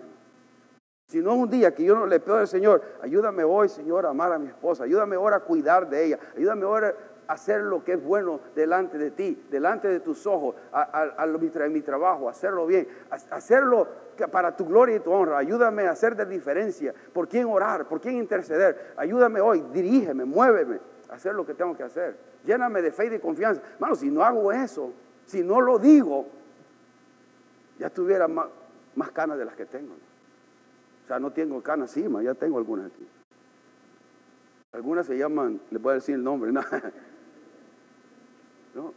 Si 1.10 1.22
no 1.22 1.34
un 1.34 1.50
día 1.50 1.74
que 1.74 1.84
yo 1.84 1.96
no 1.96 2.06
le 2.06 2.20
pido 2.20 2.38
al 2.38 2.48
Señor, 2.48 2.84
ayúdame 3.02 3.44
hoy, 3.44 3.68
Señor, 3.68 4.06
a 4.06 4.10
amar 4.10 4.32
a 4.32 4.38
mi 4.38 4.46
esposa, 4.46 4.84
ayúdame 4.84 5.16
ahora 5.16 5.38
a 5.38 5.40
cuidar 5.40 5.90
de 5.90 6.06
ella, 6.06 6.20
ayúdame 6.38 6.66
ahora 6.66 6.94
a 7.28 7.34
hacer 7.34 7.62
lo 7.62 7.84
que 7.84 7.94
es 7.94 8.04
bueno 8.04 8.40
delante 8.56 9.00
de 9.00 9.10
ti, 9.10 9.44
delante 9.50 9.88
de 9.88 10.02
tus 10.02 10.28
ojos, 10.28 10.54
a, 10.72 11.26
mi, 11.72 11.82
trabajo, 11.82 12.30
hacerlo 12.30 12.68
bien, 12.68 12.88
hacerlo 13.32 13.88
para 14.32 14.56
tu 14.56 14.68
gloria 14.68 14.98
y 14.98 15.00
tu 15.00 15.12
honra. 15.12 15.40
Ayúdame 15.40 15.88
a 15.88 15.92
hacer 15.92 16.16
de 16.16 16.28
diferencia. 16.28 16.94
¿Por 17.12 17.28
quién 17.28 17.48
orar? 17.48 17.88
¿Por 17.88 18.00
quién 18.00 18.18
interceder? 18.18 18.94
Ayúdame 18.96 19.42
hoy, 19.42 19.66
dirígeme, 19.74 20.26
muéveme 20.26 20.80
a 21.10 21.16
hacer 21.16 21.34
lo 21.34 21.44
que 21.44 21.56
tengo 21.56 21.76
que 21.76 21.82
hacer. 21.82 22.18
Lléname 22.46 22.84
de 22.84 22.92
fe 22.92 23.06
y 23.06 23.10
de 23.10 23.20
confianza. 23.20 23.64
Hermano, 23.74 23.96
si 23.96 24.12
no 24.12 24.24
hago 24.24 24.52
eso, 24.52 24.94
si 25.26 25.42
no 25.42 25.60
lo 25.60 25.80
digo, 25.80 26.28
ya 27.80 27.90
tuviera 27.90 28.28
más, 28.28 28.48
canas 29.12 29.40
de 29.40 29.46
las 29.46 29.56
que 29.56 29.66
tengo. 29.66 29.96
Sea, 31.10 31.20
no 31.20 31.32
tengo 31.32 31.62
canas 31.62 31.98
encima, 31.98 32.24
ya 32.24 32.36
tengo 32.36 32.58
algunas 32.58 32.86
aquí. 32.86 33.06
Algunas 34.72 35.08
se 35.08 35.18
llaman, 35.18 35.60
le 35.72 35.80
voy 35.80 35.92
a 35.92 35.96
decir 35.96 36.16
el 36.16 36.24
nombre, 36.24 36.52
¿no? 38.76 38.94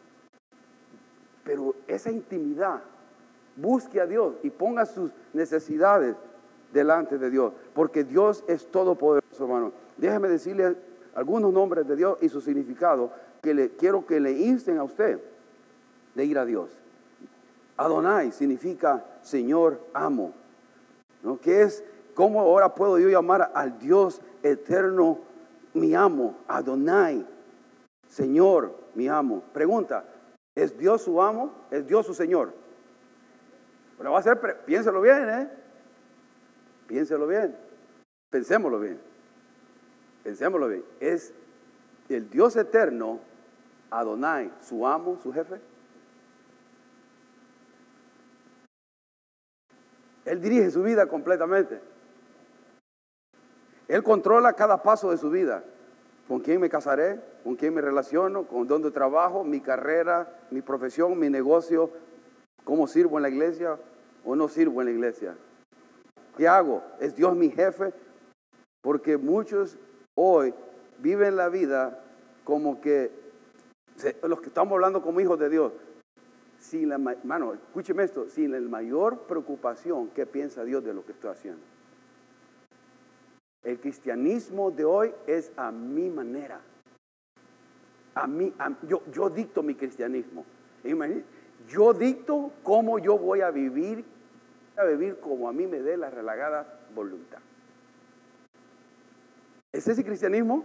Pero 1.44 1.74
esa 1.88 2.10
intimidad 2.10 2.82
Busque 3.56 4.00
a 4.00 4.06
Dios 4.06 4.36
y 4.42 4.50
ponga 4.50 4.86
sus 4.86 5.10
necesidades 5.32 6.16
delante 6.72 7.18
de 7.18 7.28
Dios, 7.28 7.52
porque 7.74 8.02
Dios 8.02 8.44
es 8.48 8.66
todopoderoso, 8.70 9.44
hermano. 9.44 9.72
Déjeme 9.98 10.28
decirle 10.28 10.76
algunos 11.14 11.52
nombres 11.52 11.86
de 11.86 11.96
Dios 11.96 12.18
y 12.22 12.30
su 12.30 12.40
significado 12.40 13.12
que 13.42 13.52
le, 13.52 13.70
quiero 13.70 14.06
que 14.06 14.20
le 14.20 14.32
insten 14.32 14.78
a 14.78 14.84
usted 14.84 15.20
de 16.14 16.24
ir 16.24 16.38
a 16.38 16.46
Dios. 16.46 16.70
Adonai 17.76 18.32
significa 18.32 19.04
Señor 19.20 19.80
amo, 19.92 20.32
¿no? 21.22 21.38
¿Qué 21.38 21.62
es? 21.62 21.84
¿Cómo 22.14 22.40
ahora 22.40 22.74
puedo 22.74 22.98
yo 22.98 23.08
llamar 23.08 23.50
al 23.54 23.78
Dios 23.78 24.20
eterno 24.42 25.18
mi 25.74 25.94
amo? 25.94 26.38
Adonai, 26.46 27.26
Señor 28.08 28.74
mi 28.94 29.08
amo. 29.08 29.42
Pregunta, 29.52 30.04
¿es 30.54 30.76
Dios 30.76 31.02
su 31.02 31.22
amo? 31.22 31.52
¿Es 31.70 31.86
Dios 31.86 32.04
su 32.06 32.14
Señor? 32.14 32.52
Pero 33.96 34.12
va 34.12 34.18
a 34.18 34.22
ser, 34.22 34.38
piénselo 34.64 35.00
bien, 35.00 35.28
¿eh? 35.28 35.48
Piénselo 36.86 37.26
bien. 37.26 37.56
Pensémoslo 38.30 38.80
bien. 38.80 39.00
Pensémoslo 40.24 40.68
bien. 40.68 40.84
Es 41.00 41.32
el 42.08 42.28
Dios 42.28 42.56
eterno, 42.56 43.20
Adonai, 43.90 44.52
su 44.60 44.86
amo, 44.86 45.18
su 45.22 45.32
jefe. 45.32 45.60
Él 50.24 50.40
dirige 50.40 50.70
su 50.70 50.82
vida 50.82 51.06
completamente. 51.06 51.91
Él 53.92 54.02
controla 54.02 54.54
cada 54.54 54.82
paso 54.82 55.10
de 55.10 55.18
su 55.18 55.28
vida. 55.28 55.62
¿Con 56.26 56.40
quién 56.40 56.62
me 56.62 56.70
casaré? 56.70 57.20
¿Con 57.44 57.56
quién 57.56 57.74
me 57.74 57.82
relaciono? 57.82 58.44
¿Con 58.44 58.66
dónde 58.66 58.90
trabajo? 58.90 59.44
Mi 59.44 59.60
carrera, 59.60 60.34
mi 60.50 60.62
profesión, 60.62 61.18
mi 61.18 61.28
negocio, 61.28 61.90
cómo 62.64 62.86
sirvo 62.86 63.18
en 63.18 63.24
la 63.24 63.28
iglesia, 63.28 63.76
o 64.24 64.34
no 64.34 64.48
sirvo 64.48 64.80
en 64.80 64.86
la 64.86 64.92
iglesia? 64.92 65.36
¿Qué 66.38 66.48
hago? 66.48 66.82
¿Es 67.00 67.14
Dios 67.14 67.36
mi 67.36 67.50
jefe? 67.50 67.92
Porque 68.80 69.18
muchos 69.18 69.76
hoy 70.14 70.54
viven 71.00 71.36
la 71.36 71.50
vida 71.50 72.02
como 72.44 72.80
que, 72.80 73.10
los 74.22 74.40
que 74.40 74.46
estamos 74.46 74.72
hablando 74.72 75.02
como 75.02 75.20
hijos 75.20 75.38
de 75.38 75.50
Dios, 75.50 75.70
sin 76.58 76.88
la, 76.88 76.96
mano, 76.96 77.52
escúcheme 77.52 78.04
esto, 78.04 78.26
sin 78.30 78.52
la 78.52 78.60
mayor 78.70 79.18
preocupación 79.24 80.08
que 80.08 80.24
piensa 80.24 80.64
Dios 80.64 80.82
de 80.82 80.94
lo 80.94 81.04
que 81.04 81.12
estoy 81.12 81.30
haciendo. 81.32 81.71
El 83.64 83.78
cristianismo 83.78 84.70
de 84.70 84.84
hoy 84.84 85.14
es 85.26 85.52
a 85.56 85.70
mi 85.70 86.08
manera. 86.10 86.60
A 88.14 88.26
mí, 88.26 88.52
yo, 88.88 89.02
yo 89.12 89.30
dicto 89.30 89.62
mi 89.62 89.74
cristianismo. 89.74 90.44
Yo 91.68 91.94
dicto 91.94 92.50
cómo 92.62 92.98
yo 92.98 93.16
voy 93.16 93.40
a 93.40 93.50
vivir, 93.50 94.04
a 94.76 94.84
vivir 94.84 95.18
como 95.20 95.48
a 95.48 95.52
mí 95.52 95.66
me 95.66 95.80
dé 95.80 95.96
la 95.96 96.10
relagada 96.10 96.80
voluntad. 96.94 97.38
¿Es 99.72 99.86
ese 99.86 100.04
cristianismo? 100.04 100.64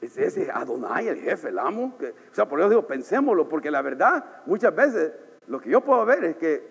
¿Es 0.00 0.16
ese 0.16 0.50
Adonai, 0.50 1.08
el 1.08 1.18
jefe, 1.18 1.48
el 1.48 1.58
amo? 1.58 1.96
O 2.00 2.34
sea, 2.34 2.48
por 2.48 2.60
eso 2.60 2.68
digo, 2.70 2.86
pensémoslo, 2.86 3.48
porque 3.48 3.70
la 3.70 3.82
verdad, 3.82 4.24
muchas 4.46 4.74
veces, 4.74 5.12
lo 5.48 5.60
que 5.60 5.70
yo 5.70 5.80
puedo 5.82 6.04
ver 6.06 6.24
es 6.24 6.36
que 6.36 6.66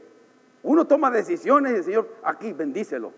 uno 0.63 0.85
toma 0.85 1.11
decisiones 1.11 1.73
y 1.73 1.75
el 1.75 1.83
Señor, 1.83 2.09
aquí, 2.23 2.51
bendícelo. 2.53 3.13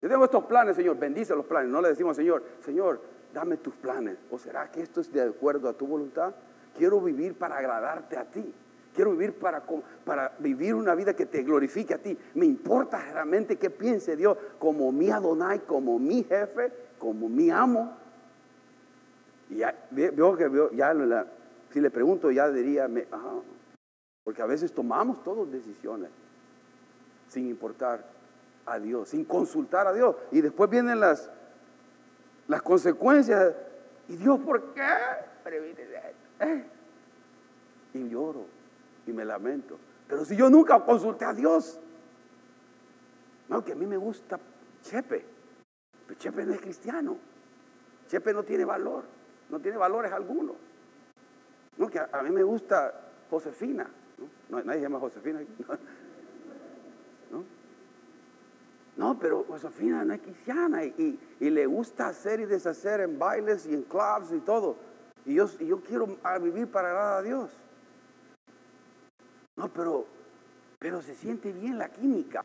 Yo 0.00 0.08
tengo 0.08 0.24
estos 0.24 0.44
planes, 0.44 0.76
Señor, 0.76 0.98
bendice 0.98 1.34
los 1.34 1.46
planes. 1.46 1.70
No 1.70 1.82
le 1.82 1.88
decimos, 1.88 2.16
Señor, 2.16 2.42
Señor, 2.60 3.00
dame 3.34 3.56
tus 3.56 3.74
planes. 3.74 4.18
¿O 4.30 4.38
será 4.38 4.70
que 4.70 4.80
esto 4.80 5.00
es 5.00 5.12
de 5.12 5.22
acuerdo 5.22 5.68
a 5.68 5.72
tu 5.72 5.86
voluntad? 5.86 6.34
Quiero 6.76 7.00
vivir 7.00 7.34
para 7.34 7.58
agradarte 7.58 8.16
a 8.16 8.24
ti. 8.24 8.54
Quiero 8.94 9.12
vivir 9.12 9.34
para, 9.34 9.62
para 10.04 10.32
vivir 10.38 10.74
una 10.74 10.94
vida 10.94 11.14
que 11.14 11.26
te 11.26 11.42
glorifique 11.42 11.94
a 11.94 11.98
ti. 11.98 12.16
Me 12.34 12.46
importa 12.46 13.00
realmente 13.12 13.56
qué 13.56 13.70
piense 13.70 14.16
Dios 14.16 14.36
como 14.58 14.90
mi 14.92 15.10
Adonai, 15.10 15.60
como 15.60 15.98
mi 15.98 16.22
jefe, 16.22 16.72
como 16.98 17.28
mi 17.28 17.50
amo. 17.50 17.96
Y 19.50 19.56
ya, 19.56 19.74
veo 19.90 20.36
que 20.36 20.76
ya 20.76 20.94
si 21.70 21.80
le 21.80 21.90
pregunto 21.90 22.30
ya 22.30 22.48
diría, 22.50 22.88
porque 24.24 24.42
a 24.42 24.46
veces 24.46 24.72
tomamos 24.72 25.22
todas 25.22 25.50
decisiones 25.50 26.10
sin 27.28 27.48
importar 27.48 28.17
a 28.68 28.78
Dios, 28.78 29.08
sin 29.10 29.24
consultar 29.24 29.86
a 29.86 29.92
Dios. 29.92 30.16
Y 30.30 30.40
después 30.40 30.68
vienen 30.70 31.00
las, 31.00 31.30
las 32.46 32.62
consecuencias. 32.62 33.54
¿Y 34.08 34.16
Dios 34.16 34.38
por 34.40 34.74
qué? 34.74 34.82
¿Eh? 36.40 36.64
Y 37.94 38.08
lloro 38.08 38.46
y 39.06 39.12
me 39.12 39.24
lamento. 39.24 39.78
Pero 40.06 40.24
si 40.24 40.36
yo 40.36 40.48
nunca 40.48 40.84
consulté 40.84 41.24
a 41.24 41.34
Dios, 41.34 41.80
no, 43.48 43.64
que 43.64 43.72
a 43.72 43.74
mí 43.74 43.86
me 43.86 43.96
gusta 43.96 44.38
Chepe, 44.82 45.24
pero 46.06 46.18
Chepe 46.18 46.44
no 46.44 46.54
es 46.54 46.60
cristiano. 46.60 47.16
Chepe 48.08 48.32
no 48.32 48.42
tiene 48.42 48.64
valor, 48.64 49.04
no 49.50 49.60
tiene 49.60 49.76
valores 49.76 50.12
algunos. 50.12 50.56
No, 51.76 51.88
que 51.88 52.00
a, 52.00 52.22
mí 52.22 52.30
me 52.30 52.42
gusta 52.42 52.92
Josefina. 53.30 53.88
¿no? 54.48 54.62
nadie 54.62 54.80
llama 54.80 54.98
Josefina. 54.98 55.40
no, 58.98 59.16
pero 59.16 59.44
Josefina 59.44 60.04
no 60.04 60.12
es 60.12 60.20
cristiana 60.20 60.84
y, 60.84 61.16
y, 61.38 61.50
le 61.50 61.66
gusta 61.66 62.08
hacer 62.08 62.40
y 62.40 62.46
deshacer 62.46 63.00
en 63.00 63.16
bailes 63.16 63.64
y 63.66 63.72
en 63.72 63.82
clubs 63.84 64.32
y 64.32 64.40
todo. 64.40 64.74
Y 65.24 65.34
yo, 65.34 65.46
yo 65.58 65.80
quiero 65.82 66.18
vivir 66.42 66.66
para 66.66 66.88
agradar 66.88 67.18
a 67.18 67.22
Dios. 67.22 67.50
No, 69.54 69.68
pero, 69.72 70.04
pero 70.80 71.00
se 71.00 71.14
siente 71.14 71.52
bien 71.52 71.78
la 71.78 71.88
química. 71.88 72.44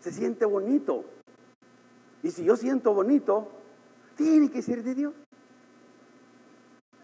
Se 0.00 0.12
siente 0.12 0.44
bonito. 0.44 1.02
Y 2.22 2.30
si 2.30 2.44
yo 2.44 2.54
siento 2.54 2.92
bonito, 2.92 3.48
tiene 4.16 4.50
que 4.50 4.60
ser 4.60 4.82
de 4.82 4.94
Dios. 4.94 5.14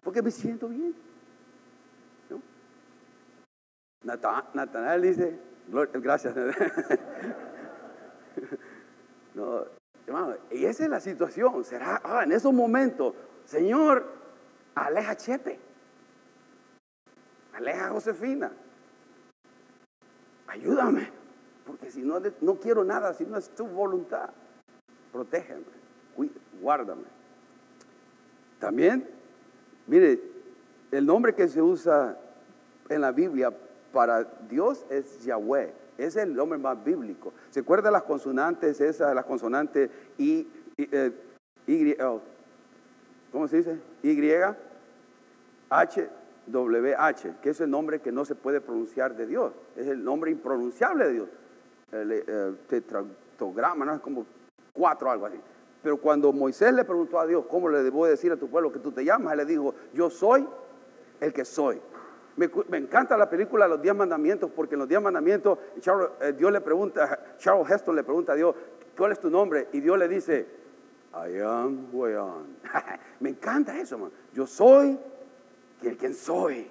Porque 0.02 0.20
me 0.20 0.30
siento 0.30 0.68
bien. 0.68 0.94
Natanael 4.02 5.00
dice, 5.00 5.38
gracias. 5.94 6.34
no, 9.34 9.64
hermano, 10.06 10.36
y 10.50 10.64
esa 10.64 10.84
es 10.84 10.90
la 10.90 11.00
situación. 11.00 11.64
Será, 11.64 12.00
ah, 12.04 12.22
en 12.24 12.32
esos 12.32 12.52
momentos, 12.52 13.14
Señor, 13.44 14.06
aleja 14.74 15.12
a 15.12 15.16
Chepe, 15.16 15.58
aleja 17.54 17.86
a 17.86 17.90
Josefina, 17.90 18.52
ayúdame, 20.46 21.08
porque 21.66 21.90
si 21.90 22.02
no, 22.02 22.20
no 22.40 22.56
quiero 22.56 22.84
nada, 22.84 23.14
si 23.14 23.24
no 23.24 23.36
es 23.36 23.50
tu 23.50 23.66
voluntad, 23.66 24.30
protégeme, 25.12 25.64
guárdame. 26.60 27.04
También, 28.58 29.08
mire, 29.86 30.20
el 30.92 31.04
nombre 31.06 31.34
que 31.34 31.48
se 31.48 31.60
usa 31.60 32.16
en 32.88 33.00
la 33.00 33.10
Biblia 33.10 33.52
para 33.92 34.24
Dios 34.48 34.86
es 34.88 35.24
Yahweh. 35.24 35.81
Es 35.98 36.16
el 36.16 36.34
nombre 36.34 36.58
más 36.58 36.82
bíblico. 36.82 37.32
¿Se 37.50 37.60
acuerda 37.60 37.90
las 37.90 38.02
consonantes 38.04 38.80
esas, 38.80 39.14
las 39.14 39.24
consonantes 39.24 39.90
I, 40.18 40.46
eh, 40.78 41.12
y, 41.66 42.00
oh, 42.02 42.20
¿cómo 43.30 43.48
se 43.48 43.58
dice? 43.58 43.78
Y, 44.02 44.32
H, 45.70 46.08
W, 46.46 46.94
H, 46.98 47.34
que 47.40 47.50
es 47.50 47.60
el 47.60 47.70
nombre 47.70 48.00
que 48.00 48.12
no 48.12 48.24
se 48.24 48.34
puede 48.34 48.60
pronunciar 48.60 49.16
de 49.16 49.26
Dios. 49.26 49.52
Es 49.76 49.86
el 49.86 50.02
nombre 50.02 50.30
impronunciable 50.30 51.06
de 51.06 51.12
Dios. 51.12 51.28
El, 51.92 52.12
el 52.12 52.58
tetragograma, 52.68 53.84
¿no? 53.84 53.94
Es 53.94 54.00
como 54.00 54.26
cuatro, 54.72 55.10
algo 55.10 55.26
así. 55.26 55.38
Pero 55.82 55.96
cuando 55.96 56.32
Moisés 56.32 56.72
le 56.72 56.84
preguntó 56.84 57.18
a 57.18 57.26
Dios, 57.26 57.44
¿cómo 57.48 57.68
le 57.68 57.82
debo 57.82 58.06
decir 58.06 58.32
a 58.32 58.36
tu 58.36 58.48
pueblo 58.48 58.72
que 58.72 58.78
tú 58.78 58.92
te 58.92 59.04
llamas? 59.04 59.32
Él 59.32 59.38
le 59.38 59.44
dijo, 59.46 59.74
yo 59.92 60.10
soy 60.10 60.46
el 61.20 61.32
que 61.32 61.44
soy. 61.44 61.80
Me, 62.36 62.78
encanta 62.78 63.16
la 63.16 63.28
película 63.28 63.68
Los 63.68 63.82
Diez 63.82 63.94
Mandamientos 63.94 64.50
porque 64.50 64.74
en 64.74 64.80
los 64.80 64.88
Diez 64.88 65.02
Mandamientos 65.02 65.58
eh, 65.76 66.32
Dios 66.32 66.50
le 66.50 66.60
pregunta, 66.60 67.36
Charles 67.38 67.70
Heston 67.70 67.94
le 67.94 68.04
pregunta 68.04 68.32
a 68.32 68.36
Dios, 68.36 68.54
¿cuál 68.96 69.12
es 69.12 69.20
tu 69.20 69.28
nombre? 69.28 69.68
Y 69.72 69.80
Dios 69.80 69.98
le 69.98 70.08
dice, 70.08 70.46
I 71.14 71.40
am 71.40 71.88
who 71.92 72.08
I 72.08 72.14
am. 72.14 72.56
Me 73.20 73.30
encanta 73.30 73.78
eso, 73.78 73.98
man. 73.98 74.10
Yo 74.32 74.46
soy 74.46 74.98
quien, 75.80 75.96
quien 75.96 76.14
soy. 76.14 76.70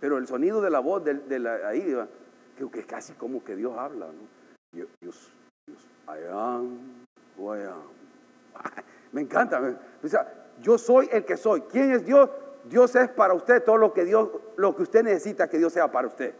Pero 0.00 0.16
el 0.16 0.26
sonido 0.26 0.60
de 0.62 0.70
la 0.70 0.80
voz 0.80 1.04
de, 1.04 1.38
la, 1.38 1.68
ahí, 1.68 1.94
creo 2.56 2.70
que 2.70 2.80
es 2.80 2.86
casi 2.86 3.12
como 3.14 3.44
que 3.44 3.56
Dios 3.56 3.76
habla. 3.76 4.06
¿no? 4.06 4.78
Yo, 4.78 4.86
yo, 5.00 5.10
I 6.08 6.30
am 6.30 6.78
who 7.36 7.54
I 7.54 7.62
am. 7.62 7.82
Me 9.12 9.20
encanta. 9.20 9.60
Yo 10.60 10.78
soy 10.78 11.08
el 11.12 11.24
que 11.24 11.36
soy. 11.36 11.62
¿Quién 11.62 11.92
es 11.92 12.04
Dios? 12.04 12.28
Dios 12.68 12.94
es 12.96 13.08
para 13.10 13.34
usted 13.34 13.62
todo 13.62 13.76
lo 13.76 13.92
que 13.92 14.04
Dios, 14.04 14.28
lo 14.56 14.74
que 14.74 14.82
usted 14.82 15.02
necesita 15.02 15.48
que 15.48 15.58
Dios 15.58 15.72
sea 15.72 15.90
para 15.90 16.08
usted. 16.08 16.34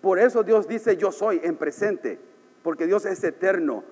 Por 0.00 0.18
eso 0.18 0.42
Dios 0.42 0.66
dice 0.66 0.96
yo 0.96 1.12
soy 1.12 1.40
en 1.44 1.56
presente, 1.56 2.18
porque 2.62 2.86
Dios 2.86 3.06
es 3.06 3.22
eterno. 3.22 3.84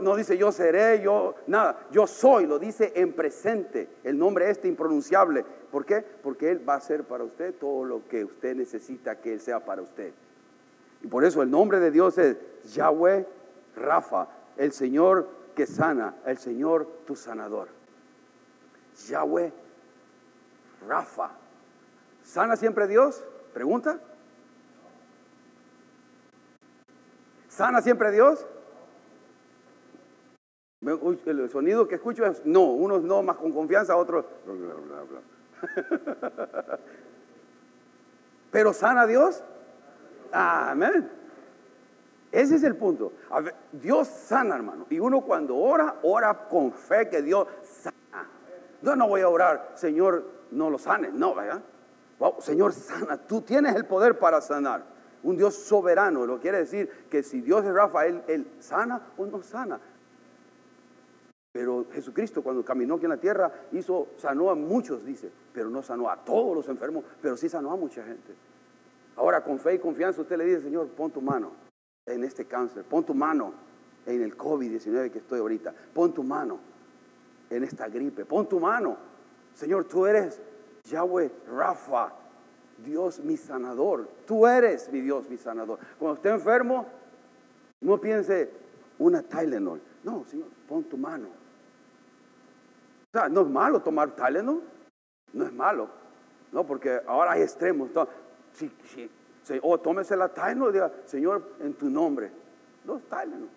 No 0.00 0.14
dice 0.14 0.36
yo 0.36 0.52
seré, 0.52 1.00
yo 1.00 1.36
nada, 1.46 1.86
yo 1.90 2.06
soy, 2.06 2.46
lo 2.46 2.58
dice 2.58 2.92
en 2.96 3.14
presente. 3.14 3.88
El 4.04 4.18
nombre 4.18 4.50
este 4.50 4.68
impronunciable. 4.68 5.42
¿Por 5.72 5.86
qué? 5.86 6.04
Porque 6.22 6.50
Él 6.50 6.68
va 6.68 6.74
a 6.74 6.80
ser 6.80 7.04
para 7.04 7.24
usted 7.24 7.54
todo 7.54 7.84
lo 7.84 8.06
que 8.06 8.24
usted 8.26 8.54
necesita 8.54 9.16
que 9.16 9.32
Él 9.32 9.40
sea 9.40 9.60
para 9.60 9.80
usted. 9.80 10.12
Y 11.02 11.06
por 11.06 11.24
eso 11.24 11.40
el 11.40 11.50
nombre 11.50 11.80
de 11.80 11.90
Dios 11.90 12.18
es 12.18 12.36
Yahweh 12.74 13.26
Rafa, 13.74 14.28
el 14.58 14.72
Señor 14.72 15.28
que 15.54 15.66
sana, 15.66 16.14
el 16.26 16.36
Señor 16.36 16.86
tu 17.06 17.16
sanador. 17.16 17.68
Yahweh 19.08 19.52
Rafa. 20.86 21.30
¿Sana 22.22 22.56
siempre 22.56 22.86
Dios? 22.86 23.24
Pregunta. 23.52 23.98
¿Sana 27.48 27.82
siempre 27.82 28.10
Dios? 28.10 28.46
El 31.26 31.48
sonido 31.50 31.88
que 31.88 31.94
escucho 31.94 32.26
es 32.26 32.44
no, 32.44 32.64
unos 32.64 33.02
no 33.02 33.22
más 33.22 33.36
con 33.36 33.52
confianza, 33.52 33.96
otros 33.96 34.26
Pero 38.50 38.72
sana 38.72 39.06
Dios. 39.06 39.42
Amén. 40.30 41.10
Ese 42.30 42.56
es 42.56 42.64
el 42.64 42.76
punto. 42.76 43.12
Dios 43.72 44.08
sana, 44.08 44.56
hermano. 44.56 44.86
Y 44.90 44.98
uno 44.98 45.20
cuando 45.20 45.56
ora, 45.56 45.96
ora 46.02 46.48
con 46.48 46.72
fe 46.72 47.08
que 47.08 47.22
Dios 47.22 47.46
sana. 47.62 48.28
Yo 48.82 48.96
no 48.96 49.08
voy 49.08 49.22
a 49.22 49.28
orar, 49.28 49.72
Señor, 49.74 50.33
no 50.50 50.70
lo 50.70 50.78
sane, 50.78 51.10
no, 51.12 51.34
¿verdad? 51.34 51.62
Wow, 52.18 52.36
Señor, 52.40 52.72
sana, 52.72 53.16
tú 53.16 53.40
tienes 53.40 53.74
el 53.74 53.86
poder 53.86 54.18
para 54.18 54.40
sanar. 54.40 54.84
Un 55.22 55.36
Dios 55.36 55.54
soberano, 55.54 56.26
lo 56.26 56.38
quiere 56.38 56.58
decir 56.58 56.88
que 57.10 57.22
si 57.22 57.40
Dios 57.40 57.64
es 57.64 57.72
Rafael, 57.72 58.22
Él 58.28 58.46
sana 58.60 59.00
o 59.16 59.26
no 59.26 59.42
sana. 59.42 59.80
Pero 61.52 61.86
Jesucristo 61.92 62.42
cuando 62.42 62.64
caminó 62.64 62.96
aquí 62.96 63.04
en 63.04 63.10
la 63.10 63.16
tierra 63.16 63.50
hizo, 63.72 64.08
sanó 64.16 64.50
a 64.50 64.54
muchos, 64.54 65.04
dice, 65.04 65.30
pero 65.52 65.70
no 65.70 65.82
sanó 65.82 66.10
a 66.10 66.16
todos 66.16 66.54
los 66.54 66.68
enfermos, 66.68 67.04
pero 67.22 67.36
sí 67.36 67.48
sanó 67.48 67.70
a 67.70 67.76
mucha 67.76 68.02
gente. 68.04 68.34
Ahora 69.16 69.42
con 69.44 69.58
fe 69.58 69.74
y 69.74 69.78
confianza 69.78 70.20
usted 70.20 70.36
le 70.36 70.46
dice, 70.46 70.62
Señor, 70.62 70.88
pon 70.88 71.12
tu 71.12 71.20
mano 71.20 71.52
en 72.06 72.24
este 72.24 72.44
cáncer, 72.44 72.84
pon 72.84 73.04
tu 73.04 73.14
mano 73.14 73.54
en 74.04 74.22
el 74.22 74.36
COVID-19 74.36 75.10
que 75.10 75.18
estoy 75.18 75.38
ahorita, 75.38 75.72
pon 75.94 76.12
tu 76.12 76.24
mano 76.24 76.58
en 77.50 77.62
esta 77.62 77.88
gripe, 77.88 78.24
pon 78.24 78.48
tu 78.48 78.58
mano 78.58 78.96
Señor, 79.54 79.84
tú 79.84 80.06
eres 80.06 80.40
Yahweh 80.84 81.30
Rafa, 81.48 82.12
Dios 82.78 83.20
mi 83.20 83.36
sanador. 83.36 84.08
Tú 84.26 84.46
eres 84.46 84.90
mi 84.90 85.00
Dios 85.00 85.28
mi 85.28 85.38
sanador. 85.38 85.78
Cuando 85.98 86.16
esté 86.16 86.30
enfermo, 86.30 86.86
no 87.80 88.00
piense 88.00 88.50
una 88.98 89.22
Tylenol. 89.22 89.80
No, 90.02 90.24
Señor, 90.26 90.48
pon 90.68 90.84
tu 90.84 90.96
mano. 90.96 91.28
O 93.12 93.18
sea, 93.18 93.28
no 93.28 93.42
es 93.42 93.48
malo 93.48 93.80
tomar 93.80 94.10
Tylenol. 94.10 94.62
No 95.32 95.44
es 95.44 95.52
malo. 95.52 95.88
No, 96.52 96.66
porque 96.66 97.00
ahora 97.06 97.32
hay 97.32 97.42
extremos. 97.42 97.90
Si, 98.52 98.70
si, 98.86 99.10
o 99.62 99.78
tómese 99.78 100.16
la 100.16 100.28
Tylenol 100.28 100.70
y 100.70 100.72
diga, 100.74 100.92
Señor, 101.04 101.42
en 101.60 101.74
tu 101.74 101.88
nombre. 101.88 102.30
No 102.84 102.98
Tylenol. 102.98 103.48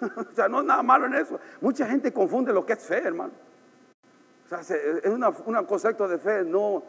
o 0.30 0.34
sea, 0.34 0.48
no 0.48 0.60
es 0.60 0.66
nada 0.66 0.82
malo 0.82 1.06
en 1.06 1.14
eso. 1.14 1.40
Mucha 1.60 1.86
gente 1.86 2.12
confunde 2.12 2.52
lo 2.52 2.66
que 2.66 2.74
es 2.74 2.82
fe, 2.82 2.98
hermano. 2.98 3.43
O 4.44 4.48
sea, 4.48 4.60
es 4.60 5.10
un 5.10 5.64
concepto 5.64 6.06
de 6.06 6.18
fe 6.18 6.44
no, 6.44 6.82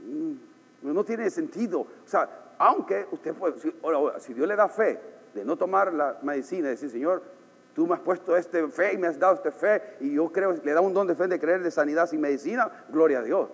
mm, 0.00 0.92
no 0.92 1.04
tiene 1.04 1.30
sentido. 1.30 1.80
O 1.80 1.88
sea, 2.06 2.28
aunque 2.58 3.06
usted 3.10 3.34
puede, 3.34 3.54
si, 4.20 4.34
Dios 4.34 4.46
le 4.46 4.56
da 4.56 4.68
fe 4.68 5.00
de 5.34 5.44
no 5.44 5.56
tomar 5.56 5.92
la 5.94 6.18
medicina 6.22 6.68
y 6.68 6.72
decir, 6.72 6.90
Señor, 6.90 7.22
tú 7.74 7.86
me 7.86 7.94
has 7.94 8.00
puesto 8.00 8.36
este 8.36 8.66
fe 8.68 8.94
y 8.94 8.98
me 8.98 9.06
has 9.06 9.18
dado 9.18 9.34
este 9.34 9.50
fe 9.50 9.96
y 10.00 10.14
yo 10.14 10.30
creo, 10.30 10.52
le 10.52 10.72
da 10.72 10.80
un 10.80 10.92
don 10.92 11.06
de 11.06 11.14
fe 11.14 11.26
de 11.28 11.40
creer 11.40 11.62
de 11.62 11.70
sanidad 11.70 12.08
sin 12.08 12.20
medicina, 12.20 12.70
gloria 12.90 13.20
a 13.20 13.22
Dios. 13.22 13.48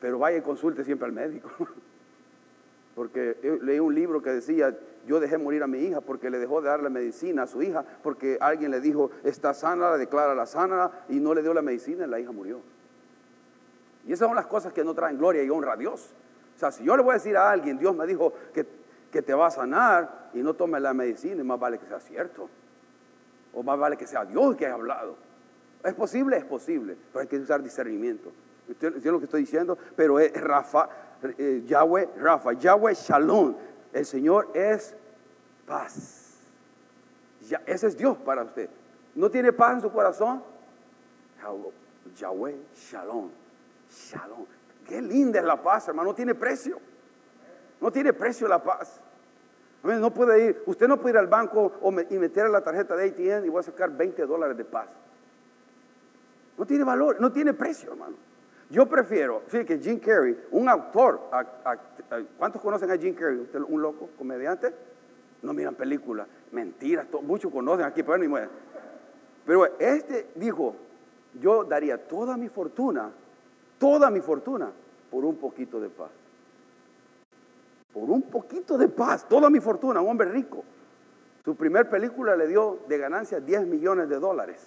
Pero 0.00 0.18
vaya 0.18 0.38
y 0.38 0.42
consulte 0.42 0.84
siempre 0.84 1.06
al 1.06 1.12
médico. 1.12 1.50
Porque 2.94 3.58
leí 3.62 3.80
un 3.80 3.94
libro 3.94 4.22
que 4.22 4.30
decía, 4.30 4.76
yo 5.06 5.20
dejé 5.20 5.38
morir 5.38 5.62
a 5.62 5.66
mi 5.66 5.78
hija 5.78 6.00
porque 6.00 6.30
le 6.30 6.38
dejó 6.38 6.60
de 6.60 6.68
dar 6.68 6.82
la 6.82 6.90
medicina 6.90 7.42
a 7.42 7.46
su 7.46 7.62
hija, 7.62 7.84
porque 8.02 8.38
alguien 8.40 8.70
le 8.70 8.80
dijo, 8.80 9.10
está 9.24 9.52
sana, 9.52 9.90
la 9.90 9.96
declara 9.98 10.34
la 10.34 10.46
sana, 10.46 10.90
y 11.08 11.18
no 11.20 11.34
le 11.34 11.42
dio 11.42 11.52
la 11.54 11.62
medicina 11.62 12.06
y 12.06 12.08
la 12.08 12.20
hija 12.20 12.30
murió. 12.32 12.60
Y 14.06 14.12
esas 14.12 14.28
son 14.28 14.36
las 14.36 14.46
cosas 14.46 14.72
que 14.72 14.84
no 14.84 14.94
traen 14.94 15.18
gloria 15.18 15.42
y 15.42 15.50
honra 15.50 15.72
a 15.72 15.76
Dios. 15.76 16.10
O 16.54 16.58
sea, 16.58 16.70
si 16.70 16.84
yo 16.84 16.96
le 16.96 17.02
voy 17.02 17.12
a 17.12 17.14
decir 17.14 17.36
a 17.36 17.50
alguien, 17.50 17.78
Dios 17.78 17.96
me 17.96 18.06
dijo 18.06 18.32
que, 18.52 18.66
que 19.10 19.22
te 19.22 19.34
va 19.34 19.48
a 19.48 19.50
sanar 19.50 20.30
y 20.34 20.38
no 20.38 20.54
tome 20.54 20.78
la 20.78 20.94
medicina, 20.94 21.42
más 21.42 21.58
vale 21.58 21.78
que 21.78 21.86
sea 21.86 22.00
cierto. 22.00 22.48
O 23.52 23.62
más 23.62 23.78
vale 23.78 23.96
que 23.96 24.06
sea 24.06 24.24
Dios 24.24 24.56
que 24.56 24.66
haya 24.66 24.74
hablado. 24.74 25.16
¿Es 25.82 25.94
posible? 25.94 26.36
Es 26.36 26.44
posible, 26.44 26.96
pero 27.12 27.22
hay 27.22 27.26
que 27.26 27.38
usar 27.38 27.62
discernimiento. 27.62 28.32
Entiendo 28.68 29.12
lo 29.12 29.18
que 29.18 29.26
estoy 29.26 29.42
diciendo, 29.42 29.76
pero 29.94 30.18
es 30.18 30.32
Rafa, 30.40 30.88
eh, 31.38 31.62
Yahweh 31.66 32.08
Rafa, 32.18 32.52
Yahweh 32.52 32.94
Shalom. 32.94 33.54
El 33.92 34.04
Señor 34.04 34.50
es 34.54 34.94
paz. 35.66 36.38
Ya, 37.48 37.62
ese 37.66 37.86
es 37.86 37.96
Dios 37.96 38.16
para 38.18 38.42
usted. 38.42 38.68
¿No 39.14 39.30
tiene 39.30 39.52
paz 39.52 39.74
en 39.74 39.80
su 39.82 39.92
corazón? 39.92 40.42
Yahweh 42.16 42.56
Shalom. 42.74 43.30
Shalom. 43.90 44.46
Qué 44.86 45.00
linda 45.00 45.38
es 45.38 45.44
la 45.44 45.62
paz, 45.62 45.88
hermano. 45.88 46.10
No 46.10 46.14
tiene 46.14 46.34
precio. 46.34 46.78
No 47.80 47.90
tiene 47.90 48.12
precio 48.12 48.48
la 48.48 48.62
paz. 48.62 49.00
No 49.82 50.14
puede 50.14 50.46
ir, 50.46 50.62
usted 50.64 50.88
no 50.88 50.98
puede 50.98 51.14
ir 51.14 51.18
al 51.18 51.26
banco 51.26 51.72
y 52.08 52.18
meter 52.18 52.48
la 52.48 52.62
tarjeta 52.62 52.96
de 52.96 53.08
ATM 53.08 53.44
y 53.44 53.48
voy 53.50 53.60
a 53.60 53.64
sacar 53.64 53.90
20 53.90 54.24
dólares 54.24 54.56
de 54.56 54.64
paz. 54.64 54.88
No 56.56 56.64
tiene 56.64 56.84
valor, 56.84 57.20
no 57.20 57.30
tiene 57.30 57.52
precio, 57.52 57.92
hermano. 57.92 58.16
Yo 58.70 58.86
prefiero, 58.86 59.42
fíjate 59.46 59.66
que 59.66 59.78
Jim 59.78 59.98
Carrey, 59.98 60.36
un 60.50 60.68
autor, 60.68 61.20
¿cuántos 62.38 62.62
conocen 62.62 62.90
a 62.90 62.96
Jim 62.96 63.14
Carrey? 63.14 63.38
¿Usted 63.38 63.60
un 63.60 63.82
loco, 63.82 64.08
comediante? 64.18 64.72
No 65.42 65.52
miran 65.52 65.74
películas, 65.74 66.26
mentiras, 66.52 67.06
muchos 67.22 67.52
conocen 67.52 67.84
aquí, 67.84 68.02
pero 68.02 68.16
ni 68.18 68.48
Pero 69.44 69.78
este 69.78 70.28
dijo, 70.34 70.74
yo 71.40 71.64
daría 71.64 72.08
toda 72.08 72.36
mi 72.36 72.48
fortuna, 72.48 73.10
toda 73.78 74.10
mi 74.10 74.20
fortuna, 74.20 74.70
por 75.10 75.24
un 75.24 75.36
poquito 75.36 75.80
de 75.80 75.88
paz. 75.88 76.10
por 77.92 78.10
un 78.10 78.22
poquito 78.22 78.76
de 78.76 78.88
paz, 78.88 79.28
toda 79.28 79.48
mi 79.50 79.60
fortuna, 79.60 80.00
un 80.00 80.10
hombre 80.10 80.28
rico. 80.28 80.64
Su 81.44 81.54
primer 81.54 81.88
película 81.88 82.34
le 82.34 82.48
dio 82.48 82.80
de 82.88 82.98
ganancia 82.98 83.38
10 83.38 83.66
millones 83.66 84.08
de 84.08 84.18
dólares. 84.18 84.66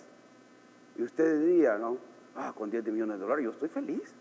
Y 0.95 1.03
usted 1.03 1.41
diría, 1.41 1.77
¿no? 1.77 1.97
Ah, 2.37 2.53
con 2.55 2.69
10 2.69 2.85
millones 2.85 3.17
de 3.17 3.23
dólares 3.23 3.45
yo 3.45 3.51
estoy 3.51 3.67
feliz. 3.67 4.13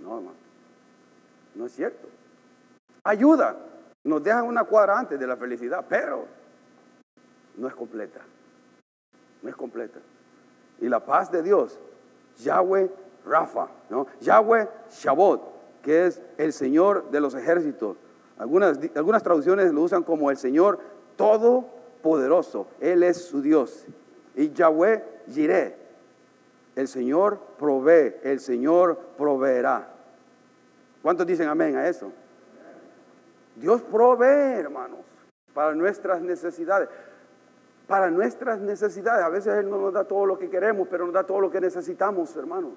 No, 0.00 0.18
hermano. 0.18 0.36
No 1.56 1.66
es 1.66 1.72
cierto. 1.72 2.08
Ayuda. 3.02 3.56
Nos 4.04 4.22
dejan 4.22 4.46
una 4.46 4.64
cuadra 4.64 4.98
antes 4.98 5.18
de 5.18 5.26
la 5.26 5.36
felicidad, 5.36 5.84
pero 5.88 6.24
no 7.56 7.66
es 7.66 7.74
completa. 7.74 8.20
No 9.42 9.48
es 9.48 9.56
completa. 9.56 9.98
Y 10.80 10.88
la 10.88 11.04
paz 11.04 11.30
de 11.30 11.42
Dios, 11.42 11.78
Yahweh 12.38 12.90
Rafa, 13.26 13.68
¿no? 13.90 14.06
Yahweh 14.20 14.68
Shabbat, 14.90 15.40
que 15.82 16.06
es 16.06 16.22
el 16.38 16.52
Señor 16.52 17.10
de 17.10 17.20
los 17.20 17.34
ejércitos. 17.34 17.98
Algunas, 18.38 18.78
algunas 18.94 19.22
traducciones 19.22 19.72
lo 19.72 19.82
usan 19.82 20.02
como 20.02 20.30
el 20.30 20.38
Señor 20.38 20.80
Todopoderoso. 21.16 22.68
Él 22.80 23.02
es 23.02 23.22
su 23.22 23.42
Dios. 23.42 23.84
Y 24.34 24.50
Yahweh 24.52 25.04
Jireh, 25.30 25.76
el 26.76 26.88
Señor 26.88 27.38
provee, 27.58 28.14
el 28.22 28.40
Señor 28.40 28.98
proveerá. 29.16 29.88
¿Cuántos 31.02 31.26
dicen 31.26 31.48
amén 31.48 31.76
a 31.76 31.88
eso? 31.88 32.12
Dios 33.56 33.82
provee, 33.82 34.60
hermanos, 34.60 35.00
para 35.52 35.74
nuestras 35.74 36.20
necesidades. 36.22 36.88
Para 37.86 38.10
nuestras 38.10 38.60
necesidades. 38.60 39.24
A 39.24 39.28
veces 39.28 39.54
Él 39.54 39.68
no 39.68 39.78
nos 39.78 39.92
da 39.92 40.04
todo 40.04 40.24
lo 40.24 40.38
que 40.38 40.48
queremos, 40.48 40.86
pero 40.88 41.04
nos 41.04 41.14
da 41.14 41.24
todo 41.24 41.40
lo 41.40 41.50
que 41.50 41.60
necesitamos, 41.60 42.34
hermanos. 42.36 42.72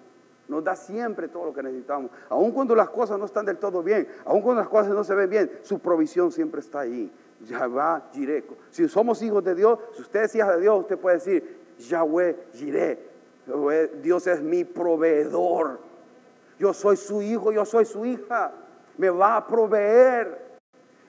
Nos 0.47 0.63
da 0.63 0.75
siempre 0.75 1.27
todo 1.27 1.45
lo 1.45 1.53
que 1.53 1.63
necesitamos. 1.63 2.11
Aun 2.29 2.51
cuando 2.51 2.75
las 2.75 2.89
cosas 2.89 3.17
no 3.17 3.25
están 3.25 3.45
del 3.45 3.57
todo 3.57 3.81
bien, 3.81 4.07
aun 4.25 4.41
cuando 4.41 4.61
las 4.61 4.69
cosas 4.69 4.93
no 4.93 5.03
se 5.03 5.15
ven 5.15 5.29
bien, 5.29 5.51
su 5.61 5.79
provisión 5.79 6.31
siempre 6.31 6.59
está 6.59 6.81
ahí. 6.81 7.11
Yahweh 7.41 8.01
Jireh. 8.11 8.43
Si 8.69 8.87
somos 8.87 9.21
hijos 9.21 9.43
de 9.43 9.55
Dios, 9.55 9.79
si 9.93 10.01
usted 10.01 10.23
es 10.23 10.35
hija 10.35 10.55
de 10.55 10.61
Dios, 10.61 10.79
usted 10.79 10.97
puede 10.97 11.17
decir, 11.17 11.57
Yahweh 11.77 12.47
Jireh. 12.53 13.12
Dios 14.01 14.27
es 14.27 14.41
mi 14.41 14.63
proveedor. 14.63 15.79
Yo 16.59 16.73
soy 16.73 16.97
su 16.97 17.21
hijo, 17.21 17.51
yo 17.51 17.65
soy 17.65 17.85
su 17.85 18.05
hija. 18.05 18.51
Me 18.97 19.09
va 19.09 19.37
a 19.37 19.47
proveer. 19.47 20.53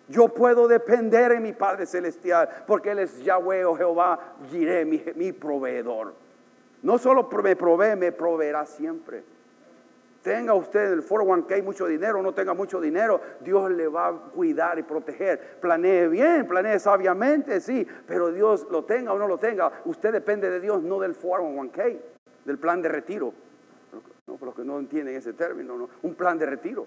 Yo 0.09 0.29
puedo 0.29 0.68
depender 0.68 1.33
en 1.33 1.42
mi 1.42 1.53
Padre 1.53 1.87
Celestial 1.87 2.49
porque 2.66 2.90
Él 2.90 2.99
es 2.99 3.23
Yahweh 3.23 3.64
o 3.64 3.75
Jehová 3.77 4.18
Jireh, 4.51 4.85
mi, 4.85 5.03
mi 5.14 5.33
proveedor. 5.33 6.14
No 6.83 6.99
solo 6.99 7.29
me 7.42 7.57
provee, 7.57 7.97
me 7.97 8.12
proveerá 8.12 8.66
siempre. 8.66 9.25
Tenga 10.25 10.55
usted 10.55 10.90
el 10.90 11.07
401k 11.07 11.62
mucho 11.62 11.87
dinero 11.87 12.23
no 12.23 12.33
tenga 12.33 12.55
mucho 12.55 12.81
dinero, 12.81 13.20
Dios 13.40 13.70
le 13.70 13.87
va 13.88 14.09
a 14.09 14.12
cuidar 14.12 14.79
y 14.79 14.83
proteger. 14.83 15.59
Planee 15.61 16.09
bien, 16.09 16.49
planee 16.49 16.79
sabiamente, 16.79 17.61
sí, 17.61 17.87
pero 18.07 18.33
Dios 18.33 18.66
lo 18.70 18.85
tenga 18.85 19.12
o 19.12 19.18
no 19.18 19.29
lo 19.29 19.37
tenga. 19.37 19.70
Usted 19.85 20.12
depende 20.12 20.49
de 20.49 20.61
Dios, 20.61 20.83
no 20.83 20.99
del 20.99 21.14
401k, 21.14 22.01
del 22.44 22.59
plan 22.59 22.83
de 22.83 22.88
retiro. 22.88 23.33
No, 24.26 24.37
por 24.37 24.46
los 24.46 24.54
que 24.54 24.64
no 24.64 24.78
entienden 24.78 25.16
ese 25.16 25.33
término, 25.35 25.76
¿no? 25.76 25.88
un 26.02 26.14
plan 26.14 26.38
de 26.38 26.46
retiro. 26.46 26.87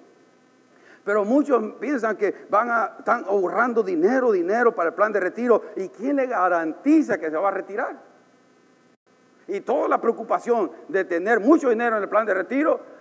Pero 1.04 1.24
muchos 1.24 1.64
piensan 1.80 2.18
que 2.18 2.34
van 2.50 2.70
a, 2.70 2.96
están 3.00 3.24
ahorrando 3.26 3.82
dinero, 3.82 4.32
dinero 4.32 4.76
para 4.76 4.90
el 4.90 4.96
plan 4.96 5.14
de 5.14 5.20
retiro. 5.20 5.62
¿Y 5.78 5.88
quién 5.90 6.18
le 6.18 6.26
garantiza 6.26 7.18
que 7.18 7.30
se 7.30 7.38
va 7.38 7.48
a 7.48 7.52
retirar? 7.52 7.96
Y 9.48 9.62
toda 9.62 9.88
la 9.88 10.02
preocupación 10.02 10.70
de 10.90 11.06
tener 11.06 11.40
mucho 11.40 11.70
dinero 11.70 11.96
en 11.96 12.04
el 12.04 12.10
plan 12.10 12.26
de 12.26 12.34
retiro 12.34 12.97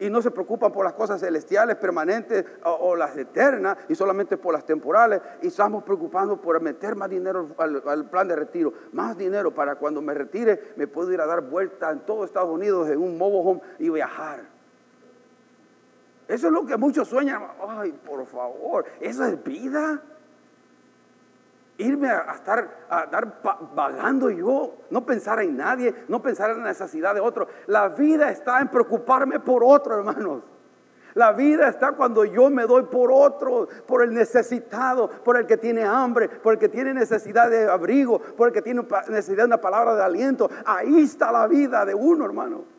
y 0.00 0.10
no 0.10 0.22
se 0.22 0.30
preocupan 0.30 0.72
por 0.72 0.84
las 0.84 0.94
cosas 0.94 1.20
celestiales, 1.20 1.76
permanentes 1.76 2.44
o, 2.64 2.94
las 2.96 3.16
eternas 3.16 3.76
y 3.88 3.94
solamente 3.94 4.36
por 4.36 4.52
las 4.52 4.64
temporales. 4.64 5.20
Y 5.42 5.48
estamos 5.48 5.82
preocupando 5.84 6.40
por 6.40 6.60
meter 6.60 6.94
más 6.94 7.10
dinero 7.10 7.48
al, 7.58 8.08
plan 8.08 8.28
de 8.28 8.36
retiro, 8.36 8.72
más 8.92 9.16
dinero 9.16 9.52
para 9.52 9.76
cuando 9.76 10.00
me 10.00 10.14
retire 10.14 10.72
me 10.76 10.86
puedo 10.86 11.12
ir 11.12 11.20
a 11.20 11.26
dar 11.26 11.42
vuelta 11.42 11.90
en 11.90 12.00
todo 12.00 12.24
Estados 12.24 12.50
Unidos 12.50 12.88
en 12.88 12.98
un 12.98 13.18
mobile 13.18 13.42
home 13.44 13.60
y 13.78 13.90
viajar. 13.90 14.42
Eso 16.28 16.46
es 16.48 16.52
lo 16.52 16.66
que 16.66 16.76
muchos 16.76 17.08
sueñan. 17.08 17.42
Ay, 17.66 17.92
por 17.92 18.24
favor, 18.26 18.84
¿eso 19.00 19.24
es 19.24 19.42
vida? 19.42 20.02
Irme 21.78 22.08
a, 22.08 22.32
estar 22.34 22.86
a 22.90 23.06
dar 23.06 23.40
vagando 23.74 24.30
yo, 24.30 24.74
no 24.90 25.06
pensar 25.06 25.40
en 25.40 25.56
nadie, 25.56 25.94
no 26.08 26.20
pensar 26.20 26.50
en 26.50 26.58
la 26.58 26.68
necesidad 26.68 27.14
de 27.14 27.20
otro. 27.20 27.48
La 27.66 27.88
vida 27.88 28.30
está 28.30 28.60
en 28.60 28.68
preocuparme 28.68 29.40
por 29.40 29.64
otro, 29.64 29.98
hermanos. 29.98 30.42
La 31.14 31.32
vida 31.32 31.68
está 31.68 31.92
cuando 31.92 32.24
yo 32.24 32.50
me 32.50 32.64
doy 32.64 32.84
por 32.84 33.10
otro, 33.10 33.68
por 33.86 34.02
el 34.02 34.12
necesitado, 34.12 35.08
por 35.08 35.36
el 35.36 35.46
que 35.46 35.56
tiene 35.56 35.82
hambre, 35.82 36.28
por 36.28 36.52
el 36.54 36.58
que 36.60 36.68
tiene 36.68 36.94
necesidad 36.94 37.50
de 37.50 37.68
abrigo, 37.68 38.20
por 38.20 38.48
el 38.48 38.54
que 38.54 38.62
tiene 38.62 38.86
necesidad 39.08 39.38
de 39.38 39.46
una 39.46 39.60
palabra 39.60 39.94
de 39.94 40.02
aliento. 40.04 40.50
Ahí 40.64 41.02
está 41.02 41.32
la 41.32 41.46
vida 41.46 41.84
de 41.84 41.94
uno, 41.94 42.24
hermano. 42.24 42.77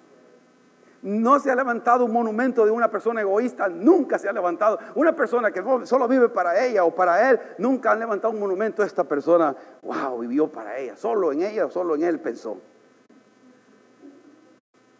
No 1.02 1.40
se 1.40 1.50
ha 1.50 1.56
levantado 1.56 2.04
un 2.06 2.12
monumento 2.12 2.66
de 2.66 2.72
una 2.72 2.92
persona 2.92 3.22
egoísta, 3.22 3.70
nunca 3.70 4.20
se 4.20 4.28
ha 4.28 4.34
levantado. 4.34 4.80
Una 4.96 5.16
persona 5.16 5.52
que 5.52 5.64
solo 5.86 6.08
vive 6.08 6.30
para 6.30 6.66
ella 6.66 6.84
o 6.84 6.94
para 6.94 7.30
él, 7.30 7.40
nunca 7.58 7.92
han 7.92 8.00
levantado 8.00 8.34
un 8.34 8.40
monumento 8.40 8.84
esta 8.84 9.06
persona. 9.06 9.56
Wow, 9.82 10.20
vivió 10.20 10.48
para 10.48 10.78
ella, 10.78 10.96
solo 10.98 11.32
en 11.32 11.44
ella 11.44 11.70
solo 11.70 11.96
en 11.96 12.04
él 12.04 12.20
pensó. 12.20 12.58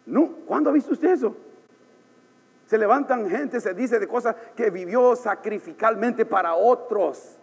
No, 0.06 0.28
¿cuándo 0.46 0.70
ha 0.70 0.72
visto 0.72 0.92
usted 0.92 1.10
eso? 1.10 1.36
Se 2.66 2.78
levantan 2.78 3.28
gente, 3.28 3.60
se 3.60 3.74
dice 3.74 3.98
de 3.98 4.06
cosas 4.06 4.36
que 4.56 4.70
vivió 4.70 5.16
sacrificalmente 5.16 6.24
para 6.24 6.54
otros. 6.54 7.36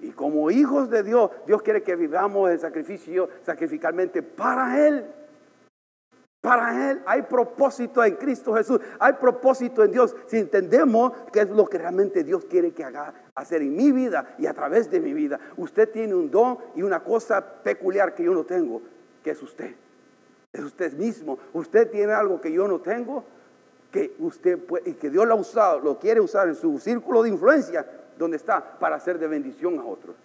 Y 0.00 0.10
como 0.10 0.50
hijos 0.50 0.90
de 0.90 1.02
Dios, 1.02 1.30
Dios 1.46 1.62
quiere 1.62 1.82
que 1.82 1.94
vivamos 1.94 2.50
el 2.50 2.58
sacrificio 2.58 3.28
sacrificalmente 3.42 4.22
para 4.22 4.86
Él. 4.86 5.06
Para 6.42 6.90
Él 6.90 7.00
hay 7.06 7.22
propósito 7.22 8.02
en 8.02 8.16
Cristo 8.16 8.52
Jesús, 8.54 8.80
hay 8.98 9.12
propósito 9.12 9.84
en 9.84 9.92
Dios. 9.92 10.16
Si 10.26 10.38
entendemos 10.38 11.12
qué 11.32 11.42
es 11.42 11.50
lo 11.50 11.66
que 11.66 11.78
realmente 11.78 12.24
Dios 12.24 12.44
quiere 12.46 12.72
que 12.72 12.82
haga, 12.82 13.14
hacer 13.36 13.62
en 13.62 13.76
mi 13.76 13.92
vida 13.92 14.34
y 14.38 14.46
a 14.46 14.52
través 14.52 14.90
de 14.90 14.98
mi 14.98 15.14
vida, 15.14 15.38
usted 15.56 15.88
tiene 15.90 16.16
un 16.16 16.32
don 16.32 16.58
y 16.74 16.82
una 16.82 17.04
cosa 17.04 17.40
peculiar 17.62 18.12
que 18.16 18.24
yo 18.24 18.34
no 18.34 18.42
tengo, 18.42 18.82
que 19.22 19.30
es 19.30 19.40
usted. 19.40 19.76
Es 20.52 20.64
usted 20.64 20.92
mismo. 20.94 21.38
Usted 21.52 21.88
tiene 21.92 22.12
algo 22.12 22.40
que 22.40 22.50
yo 22.50 22.66
no 22.66 22.80
tengo, 22.80 23.24
que 23.92 24.16
usted 24.18 24.58
puede, 24.58 24.90
y 24.90 24.94
que 24.94 25.10
Dios 25.10 25.24
lo 25.24 25.34
ha 25.34 25.36
usado, 25.36 25.78
lo 25.78 26.00
quiere 26.00 26.20
usar 26.20 26.48
en 26.48 26.56
su 26.56 26.76
círculo 26.80 27.22
de 27.22 27.28
influencia, 27.28 27.86
donde 28.18 28.36
está, 28.36 28.80
para 28.80 28.96
hacer 28.96 29.20
de 29.20 29.28
bendición 29.28 29.78
a 29.78 29.84
otros 29.84 30.16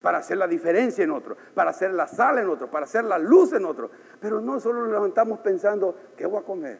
para 0.00 0.18
hacer 0.18 0.36
la 0.36 0.46
diferencia 0.46 1.02
en 1.04 1.10
otro, 1.10 1.36
para 1.54 1.70
hacer 1.70 1.92
la 1.92 2.06
sal 2.06 2.38
en 2.38 2.48
otro, 2.48 2.70
para 2.70 2.84
hacer 2.84 3.04
la 3.04 3.18
luz 3.18 3.52
en 3.52 3.64
otro. 3.64 3.90
Pero 4.20 4.40
no 4.40 4.60
solo 4.60 4.82
nos 4.82 4.90
levantamos 4.90 5.40
pensando, 5.40 5.96
¿qué 6.16 6.26
voy 6.26 6.40
a 6.40 6.44
comer? 6.44 6.78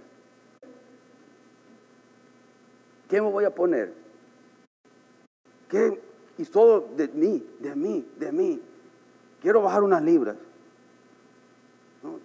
¿Qué 3.09 3.21
me 3.21 3.31
voy 3.31 3.45
a 3.45 3.55
poner? 3.55 3.93
¿Qué? 5.69 6.01
Y 6.39 6.45
todo 6.45 6.89
de 6.97 7.09
mí, 7.09 7.45
de 7.61 7.75
mí, 7.75 8.07
de 8.17 8.33
mí. 8.33 8.63
Quiero 9.41 9.63
bajar 9.63 9.83
unas 9.83 10.03
libras. 10.03 10.37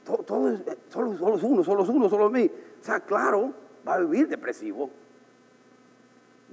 todo, 0.06 0.50
es, 0.50 0.62
solo, 0.90 1.18
solo 1.18 1.38
es 1.38 1.44
uno, 1.44 1.64
solo 1.64 1.84
es 1.84 1.90
uno, 1.90 2.10
solo 2.10 2.26
es 2.28 2.32
mí. 2.32 2.52
O 2.82 2.84
sea, 2.84 3.00
claro, 3.00 3.54
va 3.88 3.96
a 3.96 4.00
vivir 4.00 4.28
depresivo. 4.28 4.90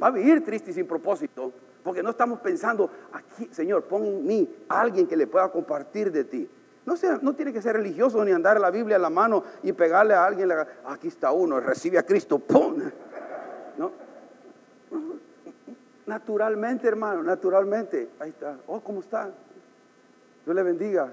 Va 0.01 0.09
a 0.09 0.11
vivir 0.11 0.44
triste 0.44 0.70
y 0.70 0.74
sin 0.74 0.87
propósito. 0.87 1.53
Porque 1.83 2.03
no 2.03 2.11
estamos 2.11 2.41
pensando, 2.41 2.91
aquí, 3.12 3.49
Señor, 3.53 3.85
pon 3.85 4.27
mí 4.27 4.49
a 4.69 4.81
alguien 4.81 5.07
que 5.07 5.17
le 5.17 5.27
pueda 5.27 5.51
compartir 5.51 6.11
de 6.12 6.25
ti. 6.25 6.51
No, 7.21 7.35
tiene 7.35 7.53
que 7.53 7.61
ser 7.61 7.77
religioso 7.77 8.25
ni 8.25 8.33
andar 8.33 8.59
la 8.59 8.71
Biblia 8.71 8.97
en 8.97 9.03
la 9.03 9.11
mano 9.11 9.45
y 9.62 9.73
pegarle 9.73 10.14
a 10.14 10.25
alguien. 10.25 10.51
Aquí 10.87 11.09
está 11.09 11.33
uno, 11.33 11.61
recibe 11.61 11.99
a 11.99 12.03
Cristo, 12.03 12.38
¡pum! 12.38 12.81
Naturalmente, 16.07 16.88
hermano, 16.88 17.23
naturalmente. 17.23 18.09
Ahí 18.19 18.31
está. 18.31 18.57
Oh, 18.67 18.81
¿cómo 18.81 19.01
está? 19.01 19.31
Dios 20.47 20.57
le 20.57 20.62
bendiga. 20.62 21.12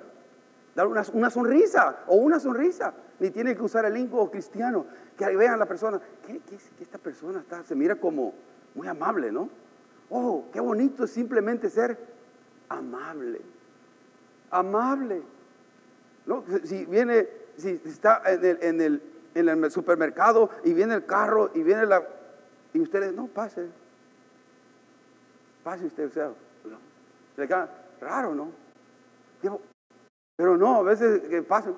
Dar 0.74 0.88
una, 0.88 1.30
sonrisa 1.30 1.98
o 2.08 2.16
una 2.16 2.40
sonrisa. 2.40 2.94
Ni 3.20 3.30
tiene 3.30 3.54
que 3.58 3.62
usar 3.62 3.84
el 3.84 3.94
lingüo 3.94 4.32
cristiano. 4.32 4.86
Que 5.18 5.36
vean 5.36 5.60
la 5.60 5.66
persona. 5.66 6.00
¿Qué, 6.26 6.40
esta 6.80 6.98
persona 6.98 7.42
está? 7.42 7.62
Se 7.66 7.76
mira 7.76 7.96
como 7.96 8.34
muy 8.74 8.88
amable, 8.88 9.34
¿no? 9.34 9.50
Oh, 10.18 10.46
qué 10.54 10.62
bonito 10.62 11.04
es 11.04 11.12
simplemente 11.12 11.70
ser 11.70 11.98
amable. 12.70 13.42
Amable. 14.50 15.22
¿No? 16.26 16.42
Si 16.64 16.86
viene, 16.86 17.28
si 17.58 17.82
está 17.84 18.22
en 18.26 18.80
el, 19.36 19.72
supermercado 19.72 20.52
y 20.64 20.74
viene 20.74 20.96
el 20.96 21.06
carro 21.06 21.52
y 21.54 21.64
viene 21.64 21.86
la... 21.86 22.02
Y 22.74 22.80
ustedes, 22.80 23.14
no, 23.14 23.28
pase. 23.28 23.68
Pase 25.66 25.86
usted, 25.86 26.08
o 26.08 26.12
sea, 26.12 26.32
se 27.36 27.42
le 27.42 27.48
queda 27.48 27.70
raro, 28.00 28.34
¿no? 28.34 28.52
Pero 30.38 30.56
no, 30.56 30.78
a 30.78 30.84
veces 30.84 31.28
que 31.28 31.42
pase. 31.44 31.72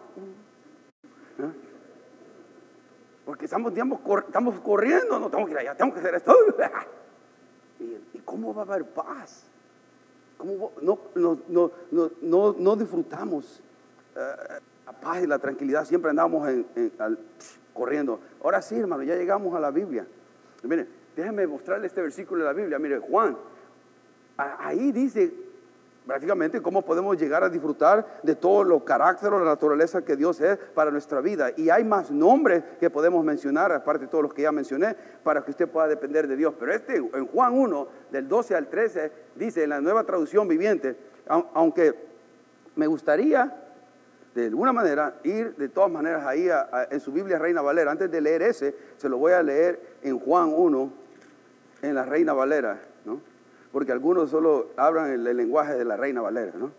Porque 3.25 3.45
estamos, 3.45 3.73
estamos 3.75 4.59
corriendo, 4.59 5.19
no 5.19 5.27
tengo 5.27 5.47
que 5.47 5.53
ir 5.53 5.57
allá, 5.57 5.75
tengo 5.75 5.91
que 5.91 6.01
hacer 6.01 6.13
esto. 6.13 6.35
¿Y, 7.79 8.19
cómo 8.25 8.53
va 8.53 8.63
a 8.63 8.65
haber 8.65 8.85
paz? 8.85 9.45
¿Cómo 10.37 10.71
no, 10.81 10.99
no, 11.15 11.71
no, 12.21 12.55
no, 12.57 12.75
disfrutamos 12.75 13.61
eh, 14.15 14.19
la 14.85 14.91
paz 14.93 15.23
y 15.23 15.27
la 15.27 15.39
tranquilidad? 15.39 15.85
Siempre 15.85 16.09
andamos 16.09 16.47
corriendo. 17.73 18.19
Ahora 18.43 18.61
sí, 18.61 18.75
hermano, 18.75 19.03
ya 19.03 19.15
llegamos 19.15 19.55
a 19.55 19.59
la 19.59 19.71
Biblia. 19.71 20.05
Miren, 20.63 20.87
déjenme 21.15 21.47
mostrarle 21.47 21.87
este 21.87 22.01
versículo 22.01 22.43
de 22.43 22.45
la 22.49 22.53
Biblia. 22.53 22.79
Mire, 22.79 22.99
Juan, 22.99 23.37
ahí 24.37 24.91
dice 24.91 25.33
prácticamente 26.07 26.61
cómo 26.61 26.81
podemos 26.81 27.17
llegar 27.17 27.43
a 27.43 27.49
disfrutar 27.49 28.19
de 28.23 28.33
todo 28.33 28.63
lo 28.63 28.83
carácter 28.85 29.33
o 29.33 29.39
la 29.39 29.45
naturaleza 29.45 30.03
que 30.03 30.15
Dios 30.15 30.39
es 30.39 30.57
para 30.73 30.89
nuestra 30.89 31.19
vida. 31.19 31.51
Y 31.57 31.69
hay 31.69 31.83
más 31.83 32.09
nombres 32.09 32.63
que 32.79 32.89
podemos 32.89 33.23
mencionar, 33.23 33.71
aparte 33.73 34.05
de 34.05 34.07
todos 34.07 34.23
los 34.23 34.33
que 34.33 34.43
ya 34.43 34.51
mencioné, 34.53 34.95
para 35.23 35.43
que 35.43 35.51
usted 35.51 35.67
pueda 35.67 35.87
depender 35.87 36.27
de 36.27 36.37
Dios. 36.37 36.53
Pero 36.57 36.73
este, 36.73 36.95
en 36.95 37.27
Juan 37.27 37.53
1, 37.53 37.87
del 38.11 38.27
12 38.27 38.55
al 38.55 38.67
13, 38.67 39.11
dice 39.35 39.63
en 39.63 39.69
la 39.69 39.81
nueva 39.81 40.05
traducción 40.05 40.47
viviente, 40.47 40.95
aunque 41.27 41.93
me 42.77 42.87
gustaría 42.87 43.53
de 44.33 44.45
alguna 44.45 44.71
manera 44.71 45.15
ir 45.23 45.55
de 45.55 45.67
todas 45.67 45.91
maneras 45.91 46.25
ahí 46.25 46.47
en 46.89 46.99
su 46.99 47.11
Biblia 47.11 47.37
Reina 47.37 47.61
Valera. 47.61 47.91
Antes 47.91 48.09
de 48.09 48.21
leer 48.21 48.43
ese, 48.43 48.75
se 48.95 49.09
lo 49.09 49.17
voy 49.17 49.33
a 49.33 49.43
leer 49.43 49.97
en 50.03 50.19
Juan 50.19 50.53
1, 50.55 50.93
en 51.81 51.95
la 51.95 52.05
Reina 52.05 52.33
Valera. 52.33 52.79
Porque 53.71 53.91
algunos 53.91 54.29
solo 54.29 54.69
hablan 54.77 55.11
el, 55.11 55.23
lenguaje 55.23 55.75
de 55.75 55.85
la 55.85 55.97
Reina 55.97 56.21
Valera, 56.21 56.53
¿no? 56.57 56.71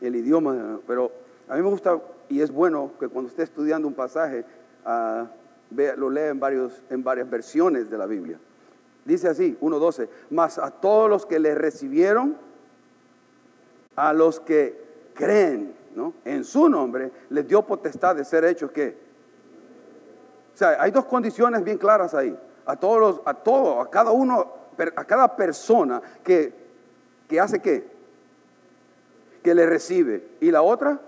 el 0.00 0.16
idioma, 0.16 0.80
pero 0.86 1.10
a 1.48 1.56
mí 1.56 1.62
me 1.62 1.68
gusta 1.68 1.98
y 2.28 2.40
es 2.40 2.50
bueno 2.52 2.92
que 3.00 3.08
cuando 3.08 3.30
esté 3.30 3.42
estudiando 3.42 3.88
un 3.88 3.94
pasaje 3.94 4.44
uh, 4.84 5.26
lo 5.96 6.10
lea 6.10 6.28
en, 6.28 6.40
varios, 6.40 6.82
en 6.90 7.02
varias 7.02 7.28
versiones 7.28 7.90
de 7.90 7.98
la 7.98 8.06
Biblia. 8.06 8.38
Dice 9.04 9.28
así, 9.28 9.56
1.12, 9.60 10.08
mas 10.30 10.58
a 10.58 10.70
todos 10.70 11.08
los 11.08 11.26
que 11.26 11.38
le 11.38 11.54
recibieron, 11.54 12.36
a 13.96 14.12
los 14.12 14.40
que 14.40 14.78
creen 15.14 15.74
¿no? 15.94 16.14
en 16.24 16.44
su 16.44 16.68
nombre, 16.68 17.10
les 17.30 17.48
dio 17.48 17.62
potestad 17.62 18.16
de 18.16 18.24
ser 18.24 18.44
hechos 18.44 18.70
que. 18.70 18.96
O 20.54 20.58
sea, 20.58 20.80
hay 20.82 20.90
dos 20.90 21.06
condiciones 21.06 21.64
bien 21.64 21.78
claras 21.78 22.14
ahí. 22.14 22.36
A 22.66 22.76
todos, 22.76 23.00
los, 23.00 23.20
a 23.24 23.32
todo, 23.32 23.80
a 23.80 23.88
cada 23.88 24.10
uno 24.10 24.57
a 24.96 25.04
cada 25.04 25.36
persona 25.36 26.00
que, 26.22 26.52
que 27.28 27.40
hace 27.40 27.60
qué? 27.60 27.84
Que 29.42 29.54
le 29.54 29.66
recibe. 29.66 30.22
¿Y 30.40 30.50
la 30.50 30.62
otra? 30.62 31.00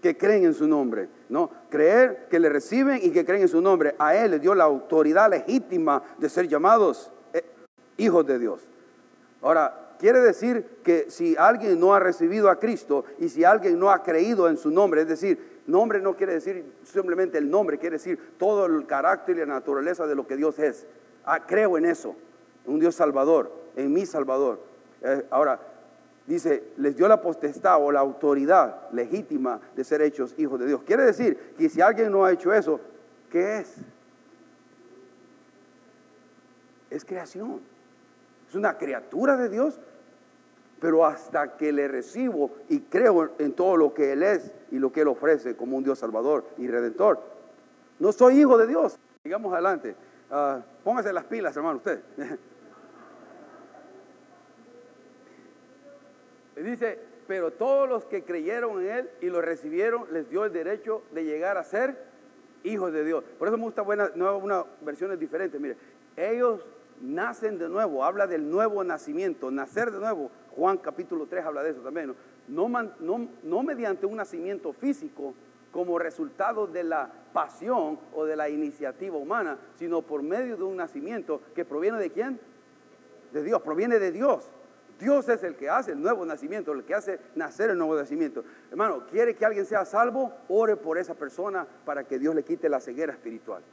Que 0.00 0.16
creen 0.16 0.44
en 0.44 0.54
su 0.54 0.66
nombre. 0.66 1.08
No, 1.28 1.50
creer 1.70 2.26
que 2.30 2.38
le 2.38 2.48
reciben 2.48 3.00
y 3.02 3.10
que 3.10 3.24
creen 3.24 3.42
en 3.42 3.48
su 3.48 3.60
nombre. 3.60 3.94
A 3.98 4.14
él 4.14 4.32
le 4.32 4.38
dio 4.38 4.54
la 4.54 4.64
autoridad 4.64 5.30
legítima 5.30 6.02
de 6.18 6.28
ser 6.28 6.48
llamados 6.48 7.10
eh, 7.32 7.44
hijos 7.96 8.26
de 8.26 8.38
Dios. 8.38 8.60
Ahora, 9.40 9.94
quiere 9.98 10.20
decir 10.20 10.66
que 10.84 11.06
si 11.08 11.36
alguien 11.36 11.80
no 11.80 11.94
ha 11.94 12.00
recibido 12.00 12.50
a 12.50 12.58
Cristo 12.58 13.04
y 13.18 13.28
si 13.28 13.44
alguien 13.44 13.78
no 13.78 13.90
ha 13.90 14.02
creído 14.02 14.48
en 14.48 14.56
su 14.56 14.70
nombre, 14.70 15.02
es 15.02 15.08
decir, 15.08 15.62
nombre 15.66 16.00
no 16.00 16.16
quiere 16.16 16.34
decir 16.34 16.64
simplemente 16.84 17.38
el 17.38 17.48
nombre, 17.48 17.78
quiere 17.78 17.96
decir 17.96 18.18
todo 18.38 18.66
el 18.66 18.86
carácter 18.86 19.36
y 19.36 19.40
la 19.40 19.46
naturaleza 19.46 20.06
de 20.06 20.14
lo 20.14 20.26
que 20.26 20.36
Dios 20.36 20.58
es. 20.58 20.86
Ah, 21.24 21.46
creo 21.46 21.78
en 21.78 21.86
eso 21.86 22.16
un 22.66 22.80
Dios 22.80 22.94
salvador, 22.94 23.52
en 23.76 23.92
mi 23.92 24.06
salvador. 24.06 24.60
Eh, 25.02 25.26
ahora, 25.30 25.60
dice, 26.26 26.72
les 26.76 26.96
dio 26.96 27.08
la 27.08 27.20
potestad 27.20 27.82
o 27.82 27.90
la 27.90 28.00
autoridad 28.00 28.90
legítima 28.92 29.60
de 29.74 29.84
ser 29.84 30.02
hechos 30.02 30.34
hijos 30.38 30.58
de 30.60 30.66
Dios. 30.66 30.82
Quiere 30.82 31.04
decir 31.04 31.54
que 31.58 31.68
si 31.68 31.80
alguien 31.80 32.10
no 32.12 32.24
ha 32.24 32.32
hecho 32.32 32.52
eso, 32.52 32.80
¿qué 33.30 33.58
es? 33.58 33.74
Es 36.90 37.04
creación. 37.04 37.60
Es 38.48 38.54
una 38.54 38.76
criatura 38.76 39.36
de 39.36 39.48
Dios, 39.48 39.80
pero 40.80 41.06
hasta 41.06 41.56
que 41.56 41.72
le 41.72 41.88
recibo 41.88 42.50
y 42.68 42.80
creo 42.80 43.30
en 43.38 43.54
todo 43.54 43.76
lo 43.76 43.94
que 43.94 44.12
Él 44.12 44.22
es 44.22 44.52
y 44.70 44.78
lo 44.78 44.92
que 44.92 45.00
Él 45.00 45.08
ofrece 45.08 45.56
como 45.56 45.76
un 45.76 45.84
Dios 45.84 45.98
salvador 45.98 46.44
y 46.58 46.68
redentor, 46.68 47.20
no 47.98 48.12
soy 48.12 48.40
hijo 48.40 48.58
de 48.58 48.66
Dios. 48.66 48.98
Sigamos 49.22 49.52
adelante. 49.52 49.94
Uh, 50.30 50.60
póngase 50.82 51.12
las 51.12 51.24
pilas, 51.24 51.56
hermano, 51.56 51.76
usted. 51.76 52.00
Dice, 56.62 56.98
pero 57.26 57.50
todos 57.52 57.88
los 57.88 58.04
que 58.04 58.24
creyeron 58.24 58.82
en 58.82 58.90
Él 58.90 59.10
y 59.20 59.26
lo 59.26 59.40
recibieron, 59.40 60.06
les 60.12 60.28
dio 60.28 60.44
el 60.44 60.52
derecho 60.52 61.02
de 61.12 61.24
llegar 61.24 61.56
a 61.56 61.64
ser 61.64 61.96
hijos 62.64 62.92
de 62.92 63.04
Dios. 63.04 63.24
Por 63.38 63.48
eso 63.48 63.56
me 63.56 63.64
gusta 63.64 63.82
buena, 63.82 64.10
una 64.14 64.64
versiones 64.80 65.18
diferentes. 65.18 65.60
Mire, 65.60 65.76
ellos 66.16 66.60
nacen 67.00 67.58
de 67.58 67.68
nuevo, 67.68 68.04
habla 68.04 68.26
del 68.26 68.48
nuevo 68.48 68.82
nacimiento, 68.84 69.50
nacer 69.50 69.90
de 69.90 69.98
nuevo. 69.98 70.30
Juan 70.56 70.78
capítulo 70.78 71.26
3 71.26 71.44
habla 71.44 71.62
de 71.62 71.70
eso 71.70 71.80
también. 71.80 72.14
No, 72.48 72.68
no, 72.68 73.28
no 73.42 73.62
mediante 73.62 74.06
un 74.06 74.16
nacimiento 74.16 74.72
físico 74.72 75.34
como 75.72 75.98
resultado 75.98 76.66
de 76.66 76.84
la 76.84 77.10
pasión 77.32 77.98
o 78.14 78.24
de 78.24 78.36
la 78.36 78.48
iniciativa 78.48 79.16
humana, 79.16 79.58
sino 79.76 80.02
por 80.02 80.22
medio 80.22 80.56
de 80.56 80.64
un 80.64 80.76
nacimiento 80.76 81.40
que 81.54 81.64
proviene 81.64 81.98
de 81.98 82.10
quién? 82.10 82.38
De 83.32 83.42
Dios, 83.42 83.62
proviene 83.62 83.98
de 83.98 84.12
Dios. 84.12 84.50
Dios 85.02 85.28
es 85.28 85.42
el 85.42 85.56
que 85.56 85.68
hace 85.68 85.90
el 85.90 86.00
nuevo 86.00 86.24
nacimiento, 86.24 86.70
el 86.70 86.84
que 86.84 86.94
hace 86.94 87.18
nacer 87.34 87.70
el 87.70 87.76
nuevo 87.76 87.96
nacimiento. 87.96 88.44
Hermano, 88.70 89.04
¿quiere 89.10 89.34
que 89.34 89.44
alguien 89.44 89.66
sea 89.66 89.84
salvo? 89.84 90.32
Ore 90.48 90.76
por 90.76 90.96
esa 90.96 91.14
persona 91.14 91.66
para 91.84 92.04
que 92.04 92.20
Dios 92.20 92.36
le 92.36 92.44
quite 92.44 92.68
la 92.68 92.78
ceguera 92.78 93.12
espiritual. 93.12 93.64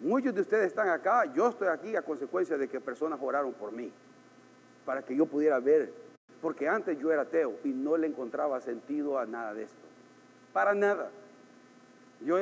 Muchos 0.00 0.34
de 0.34 0.42
ustedes 0.42 0.66
están 0.66 0.90
acá, 0.90 1.32
yo 1.32 1.48
estoy 1.48 1.68
aquí 1.68 1.96
a 1.96 2.02
consecuencia 2.02 2.58
de 2.58 2.68
que 2.68 2.78
personas 2.78 3.18
oraron 3.22 3.54
por 3.54 3.72
mí, 3.72 3.90
para 4.84 5.00
que 5.00 5.16
yo 5.16 5.24
pudiera 5.24 5.58
ver, 5.60 5.90
porque 6.42 6.68
antes 6.68 6.98
yo 6.98 7.10
era 7.10 7.22
ateo 7.22 7.54
y 7.64 7.68
no 7.68 7.96
le 7.96 8.06
encontraba 8.06 8.60
sentido 8.60 9.18
a 9.18 9.24
nada 9.24 9.54
de 9.54 9.62
esto, 9.62 9.86
para 10.52 10.74
nada. 10.74 11.08
Yo, 12.20 12.38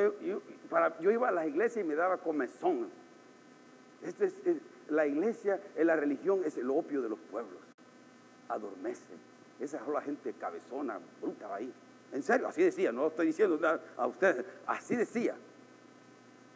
iba 0.99 1.29
a 1.29 1.31
las 1.31 1.47
iglesias 1.47 1.85
y 1.85 1.87
me 1.87 1.95
daba 1.95 2.17
comezón. 2.17 2.89
Este 4.01 4.25
es, 4.25 4.35
la 4.89 5.07
iglesia, 5.07 5.61
la 5.77 5.95
religión 5.95 6.41
es 6.43 6.57
el 6.57 6.69
opio 6.69 7.01
de 7.01 7.07
los 7.07 7.19
pueblos 7.31 7.62
adormece. 8.53 9.13
Esa 9.59 9.77
es 9.77 9.87
la 9.87 10.01
gente 10.01 10.33
cabezona, 10.33 10.99
bruta 11.21 11.53
ahí. 11.53 11.71
En 12.11 12.21
serio, 12.21 12.47
así 12.47 12.63
decía, 12.63 12.91
no 12.91 13.07
estoy 13.07 13.27
diciendo 13.27 13.57
nada 13.59 13.81
a 13.97 14.07
ustedes, 14.07 14.45
así 14.67 14.95
decía. 14.95 15.35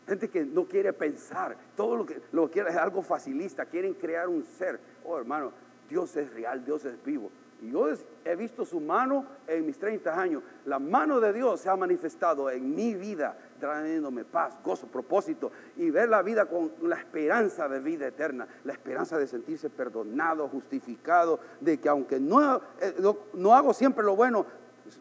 Gente 0.08 0.30
que 0.30 0.46
no 0.46 0.66
quiere 0.66 0.94
pensar, 0.94 1.58
todo 1.76 1.98
lo 1.98 2.06
que 2.06 2.22
lo 2.32 2.50
quiere 2.50 2.70
es 2.70 2.78
algo 2.78 3.02
facilista, 3.02 3.66
quieren 3.66 3.94
crear 3.94 4.30
un 4.30 4.46
ser. 4.46 4.80
Oh, 5.04 5.18
hermano, 5.18 5.52
Dios 5.90 6.16
es 6.16 6.32
real, 6.34 6.64
Dios 6.64 6.86
es 6.86 7.04
vivo. 7.04 7.30
Y 7.62 7.72
yo 7.72 7.88
he 8.24 8.36
visto 8.36 8.64
su 8.66 8.80
mano 8.80 9.26
en 9.48 9.66
mis 9.66 9.78
30 9.78 10.20
años. 10.20 10.44
La 10.66 10.80
mano 10.80 11.20
de 11.20 11.34
Dios 11.34 11.60
se 11.60 11.70
ha 11.70 11.76
manifestado 11.76 12.50
en 12.50 12.76
mi 12.76 12.94
vida, 12.94 13.38
trayéndome 13.60 14.26
paz, 14.26 14.58
gozo, 14.64 14.88
propósito 14.88 15.52
y 15.78 15.90
ver 15.90 16.10
la 16.10 16.22
vida 16.22 16.46
con 16.46 16.72
la 16.82 16.98
esperanza 16.98 17.68
de 17.68 17.80
vida 17.80 18.08
eterna, 18.08 18.48
la 18.64 18.74
esperanza 18.74 19.18
de 19.18 19.28
sentirse 19.28 19.70
perdonado, 19.70 20.48
justificado, 20.48 21.40
de 21.60 21.80
que 21.80 21.90
aunque 21.90 22.20
no, 22.20 22.62
eh, 22.82 22.96
no, 23.34 23.56
hago 23.56 23.74
siempre 23.74 24.04
lo 24.04 24.16
bueno, 24.16 24.46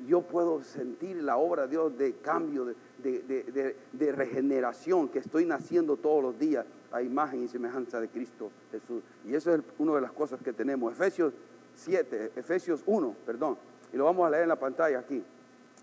yo 0.07 0.23
puedo 0.23 0.63
sentir 0.65 1.23
la 1.23 1.37
obra 1.37 1.63
de 1.63 1.69
Dios 1.69 1.97
de 1.97 2.15
cambio, 2.15 2.65
de, 2.65 3.77
de 3.93 4.13
regeneración, 4.13 5.09
que 5.09 5.21
estoy 5.21 5.45
naciendo 5.45 5.97
todos 5.97 6.23
los 6.23 6.39
días 6.39 6.67
a 6.91 7.03
imagen 7.03 7.45
y 7.45 7.49
semejanza 7.49 8.01
de 8.01 8.09
Cristo 8.09 8.51
Jesús. 8.73 9.03
Y 9.25 9.35
eso 9.35 9.55
es 9.55 9.61
una 9.79 9.95
de 9.95 10.01
las 10.01 10.13
cosas 10.13 10.41
que 10.43 10.53
tenemos. 10.53 10.93
Efesios 10.93 11.33
7, 11.77 12.33
Efesios 12.37 12.83
1, 12.87 13.15
perdón, 13.25 13.57
y 13.93 13.97
lo 13.97 14.05
vamos 14.05 14.27
a 14.27 14.31
leer 14.31 14.45
en 14.45 14.49
la 14.49 14.59
pantalla 14.59 14.99
aquí. 14.99 15.23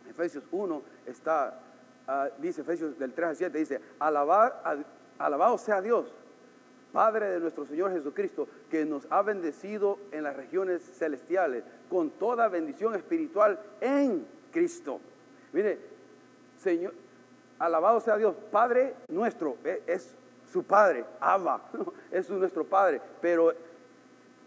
Efesios 0.10 0.44
1 0.52 0.82
está, 1.06 1.60
ah, 2.08 2.30
dice 2.38 2.62
Efesios 2.62 2.98
del 2.98 3.14
3 3.14 3.30
al 3.30 3.36
7, 3.36 3.58
dice, 3.58 3.82
alabado 4.00 5.58
sea 5.58 5.82
Dios, 5.82 6.14
Padre 6.92 7.32
de 7.32 7.40
nuestro 7.40 7.66
Señor 7.66 7.92
Jesucristo, 7.92 8.48
que 8.70 8.86
nos 8.86 9.08
ha 9.10 9.24
bendecido 9.24 9.98
en 10.12 10.24
las 10.24 10.36
regiones 10.36 10.84
celestiales 10.84 11.64
con 11.90 12.12
toda 12.12 12.48
bendición 12.50 12.94
espiritual 12.94 13.60
en 13.82 14.28
Cristo. 14.52 15.00
Mire, 15.52 15.80
Señor, 16.60 16.94
alabado 17.58 18.00
sea 18.00 18.18
Dios, 18.18 18.36
Padre 18.52 18.94
nuestro, 19.08 19.58
e, 19.64 19.82
es 19.88 20.16
su 20.52 20.64
Padre, 20.64 21.04
Abba, 21.20 21.62
es 22.12 22.30
nuestro 22.30 22.64
Padre, 22.64 23.02
pero 23.20 23.54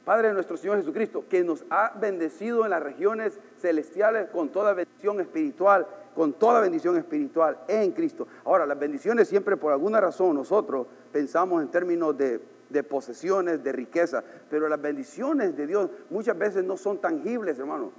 Padre 0.04 0.28
de 0.28 0.34
nuestro 0.34 0.57
Señor 0.57 0.76
Jesucristo, 0.76 1.24
que 1.28 1.42
nos 1.42 1.64
ha 1.68 1.92
bendecido 1.98 2.64
en 2.64 2.70
las 2.70 2.82
regiones 2.82 3.40
celestiales 3.59 4.30
con 4.30 4.50
toda 4.50 4.72
bendición 4.72 5.20
espiritual, 5.20 5.84
con 6.16 6.32
toda 6.32 6.62
bendición 6.62 6.96
espiritual 6.96 7.58
en 7.68 7.92
Cristo. 7.92 8.26
Ahora, 8.46 8.64
las 8.64 8.78
bendiciones 8.78 9.28
siempre 9.28 9.58
por 9.58 9.70
alguna 9.70 10.00
razón 10.00 10.34
nosotros 10.34 10.86
pensamos 11.12 11.62
en 11.62 11.68
términos 11.68 12.16
de, 12.16 12.40
posesiones, 12.82 13.62
de 13.62 13.70
riqueza, 13.70 14.24
pero 14.48 14.66
las 14.66 14.80
bendiciones 14.80 15.54
de 15.54 15.66
Dios 15.66 15.90
muchas 16.08 16.36
veces 16.38 16.64
no 16.64 16.78
son 16.78 16.98
tangibles, 16.98 17.58
hermano. 17.58 17.92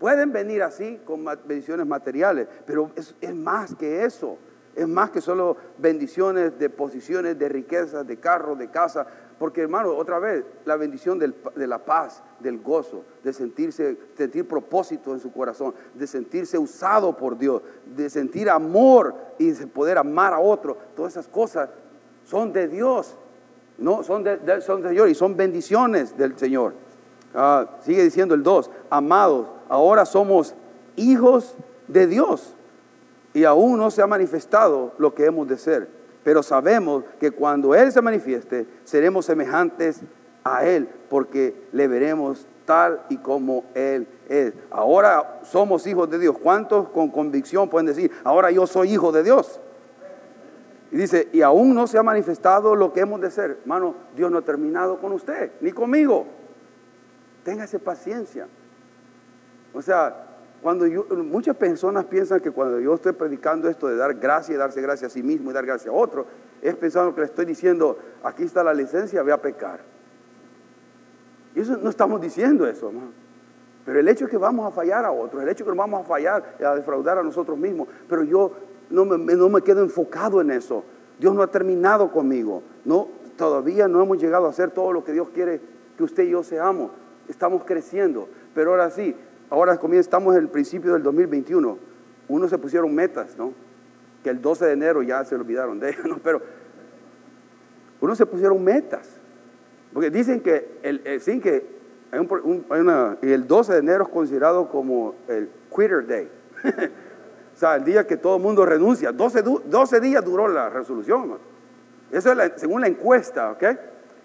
Pueden 0.00 0.32
venir 0.32 0.64
así 0.64 1.00
con 1.04 1.24
bendiciones 1.24 1.86
materiales, 1.86 2.48
pero 2.66 2.90
es, 2.96 3.14
es 3.20 3.34
más 3.34 3.76
que 3.76 4.04
eso. 4.04 4.36
Es 4.74 4.88
más 4.88 5.10
que 5.10 5.20
solo 5.20 5.56
bendiciones 5.78 6.58
de 6.58 6.70
posiciones, 6.70 7.38
de 7.38 7.48
riquezas, 7.48 8.06
de 8.06 8.16
carros, 8.16 8.58
de 8.58 8.70
casa. 8.70 9.06
Porque 9.38 9.60
hermano, 9.60 9.94
otra 9.94 10.18
vez, 10.18 10.44
la 10.64 10.76
bendición 10.76 11.18
de 11.18 11.66
la 11.66 11.78
paz, 11.84 12.22
del 12.40 12.58
gozo, 12.60 13.04
de 13.22 13.32
sentirse, 13.32 13.98
sentir 14.16 14.46
propósito 14.48 15.12
en 15.12 15.20
su 15.20 15.32
corazón, 15.32 15.74
de 15.94 16.06
sentirse 16.06 16.56
usado 16.56 17.16
por 17.16 17.36
Dios, 17.36 17.60
de 17.94 18.08
sentir 18.08 18.48
amor 18.48 19.14
y 19.38 19.50
de 19.50 19.66
poder 19.66 19.98
amar 19.98 20.32
a 20.32 20.38
otro. 20.38 20.78
Todas 20.96 21.12
esas 21.12 21.28
cosas 21.28 21.68
son 22.24 22.52
de 22.52 22.68
Dios. 22.68 23.16
No, 23.78 24.02
son, 24.02 24.22
de, 24.22 24.60
son 24.60 24.80
del 24.80 24.90
Señor 24.90 25.08
y 25.08 25.14
son 25.14 25.36
bendiciones 25.36 26.16
del 26.16 26.38
Señor. 26.38 26.74
Ah, 27.34 27.78
sigue 27.80 28.02
diciendo 28.04 28.34
el 28.34 28.42
2, 28.42 28.70
amados, 28.90 29.48
ahora 29.68 30.06
somos 30.06 30.54
hijos 30.96 31.56
de 31.88 32.06
Dios 32.06 32.54
y 33.34 33.44
aún 33.44 33.78
no 33.78 33.90
se 33.90 34.02
ha 34.02 34.06
manifestado 34.06 34.92
lo 34.98 35.14
que 35.14 35.24
hemos 35.24 35.48
de 35.48 35.58
ser. 35.58 35.88
Pero 36.24 36.42
sabemos 36.42 37.04
que 37.18 37.30
cuando 37.30 37.74
Él 37.74 37.90
se 37.90 38.00
manifieste, 38.00 38.66
seremos 38.84 39.26
semejantes 39.26 40.00
a 40.44 40.64
Él, 40.64 40.88
porque 41.08 41.54
le 41.72 41.88
veremos 41.88 42.46
tal 42.64 43.02
y 43.08 43.16
como 43.16 43.64
Él 43.74 44.06
es. 44.28 44.54
Ahora 44.70 45.40
somos 45.42 45.86
hijos 45.86 46.08
de 46.10 46.18
Dios. 46.18 46.36
¿Cuántos 46.38 46.88
con 46.90 47.08
convicción 47.08 47.68
pueden 47.68 47.86
decir, 47.86 48.10
ahora 48.24 48.50
yo 48.50 48.66
soy 48.66 48.92
hijo 48.92 49.10
de 49.12 49.22
Dios? 49.22 49.60
Y 50.90 50.96
dice, 50.96 51.28
y 51.32 51.40
aún 51.40 51.74
no 51.74 51.86
se 51.86 51.98
ha 51.98 52.02
manifestado 52.02 52.76
lo 52.76 52.92
que 52.92 53.00
hemos 53.00 53.20
de 53.20 53.30
ser. 53.30 53.58
Hermano, 53.62 53.94
Dios 54.14 54.30
no 54.30 54.38
ha 54.38 54.42
terminado 54.42 54.98
con 54.98 55.12
usted, 55.12 55.50
ni 55.60 55.72
conmigo. 55.72 56.26
Téngase 57.44 57.78
paciencia. 57.78 58.46
O 59.72 59.80
sea, 59.80 60.31
cuando 60.62 60.86
muchas 61.24 61.56
personas 61.56 62.04
piensan 62.04 62.40
que 62.40 62.52
cuando 62.52 62.78
yo 62.78 62.94
estoy 62.94 63.12
predicando 63.12 63.68
esto 63.68 63.88
de 63.88 63.96
dar 63.96 64.14
gracia 64.14 64.54
y 64.54 64.56
darse 64.56 64.80
gracia 64.80 65.08
a 65.08 65.10
sí 65.10 65.22
mismo 65.22 65.50
y 65.50 65.54
dar 65.54 65.66
gracia 65.66 65.90
a 65.90 65.94
otro, 65.94 66.24
es 66.62 66.76
pensando 66.76 67.12
que 67.14 67.22
le 67.22 67.26
estoy 67.26 67.44
diciendo, 67.44 67.98
aquí 68.22 68.44
está 68.44 68.62
la 68.62 68.72
licencia, 68.72 69.24
ve 69.24 69.32
a 69.32 69.42
pecar. 69.42 69.80
Y 71.56 71.60
eso 71.60 71.76
no 71.76 71.90
estamos 71.90 72.20
diciendo 72.20 72.66
eso, 72.68 72.88
hermano. 72.88 73.10
Pero 73.84 73.98
el 73.98 74.06
hecho 74.06 74.26
es 74.26 74.30
que 74.30 74.36
vamos 74.36 74.64
a 74.66 74.70
fallar 74.70 75.04
a 75.04 75.10
otros, 75.10 75.42
el 75.42 75.48
hecho 75.48 75.64
es 75.64 75.70
que 75.70 75.76
vamos 75.76 76.04
a 76.04 76.04
fallar 76.04 76.54
y 76.60 76.62
a 76.62 76.76
defraudar 76.76 77.18
a 77.18 77.24
nosotros 77.24 77.58
mismos. 77.58 77.88
Pero 78.08 78.22
yo 78.22 78.52
no 78.88 79.04
me, 79.04 79.34
no 79.34 79.48
me 79.48 79.62
quedo 79.62 79.82
enfocado 79.82 80.40
en 80.40 80.52
eso. 80.52 80.84
Dios 81.18 81.34
no 81.34 81.42
ha 81.42 81.48
terminado 81.48 82.12
conmigo. 82.12 82.62
No, 82.84 83.08
todavía 83.36 83.88
no 83.88 84.00
hemos 84.00 84.18
llegado 84.18 84.46
a 84.46 84.50
hacer 84.50 84.70
todo 84.70 84.92
lo 84.92 85.02
que 85.02 85.12
Dios 85.12 85.28
quiere 85.34 85.60
que 85.96 86.04
usted 86.04 86.22
y 86.22 86.30
yo 86.30 86.44
seamos. 86.44 86.92
Estamos 87.28 87.64
creciendo. 87.64 88.28
Pero 88.54 88.70
ahora 88.70 88.90
sí, 88.90 89.16
ahora 89.52 89.78
estamos 89.98 90.34
en 90.34 90.40
el 90.40 90.48
principio 90.48 90.94
del 90.94 91.02
2021. 91.02 91.78
Unos 92.28 92.48
se 92.48 92.56
pusieron 92.56 92.94
metas, 92.94 93.36
¿no? 93.36 93.52
Que 94.24 94.30
el 94.30 94.40
12 94.40 94.64
de 94.64 94.72
enero 94.72 95.02
ya 95.02 95.22
se 95.26 95.34
olvidaron 95.34 95.78
de 95.78 95.90
ellos, 95.90 96.04
¿no? 96.08 96.16
Pero 96.18 96.40
unos 98.00 98.16
se 98.16 98.24
pusieron 98.24 98.64
metas. 98.64 99.20
Porque 99.92 100.08
dicen 100.08 100.40
que 100.40 100.78
el, 100.82 101.02
que 101.02 101.66
el 103.20 103.46
12 103.46 103.72
de 103.74 103.78
enero 103.78 104.04
es 104.04 104.08
considerado 104.08 104.70
como 104.70 105.16
el 105.28 105.50
quitter 105.68 106.06
day. 106.06 106.30
o 107.54 107.58
sea, 107.58 107.76
el 107.76 107.84
día 107.84 108.06
que 108.06 108.16
todo 108.16 108.36
el 108.36 108.42
mundo 108.42 108.64
renuncia. 108.64 109.12
12, 109.12 109.42
12 109.66 110.00
días 110.00 110.24
duró 110.24 110.48
la 110.48 110.70
resolución. 110.70 111.36
Eso 112.10 112.32
es 112.32 112.52
según 112.56 112.80
la 112.80 112.86
encuesta, 112.86 113.50
¿ok? 113.50 113.64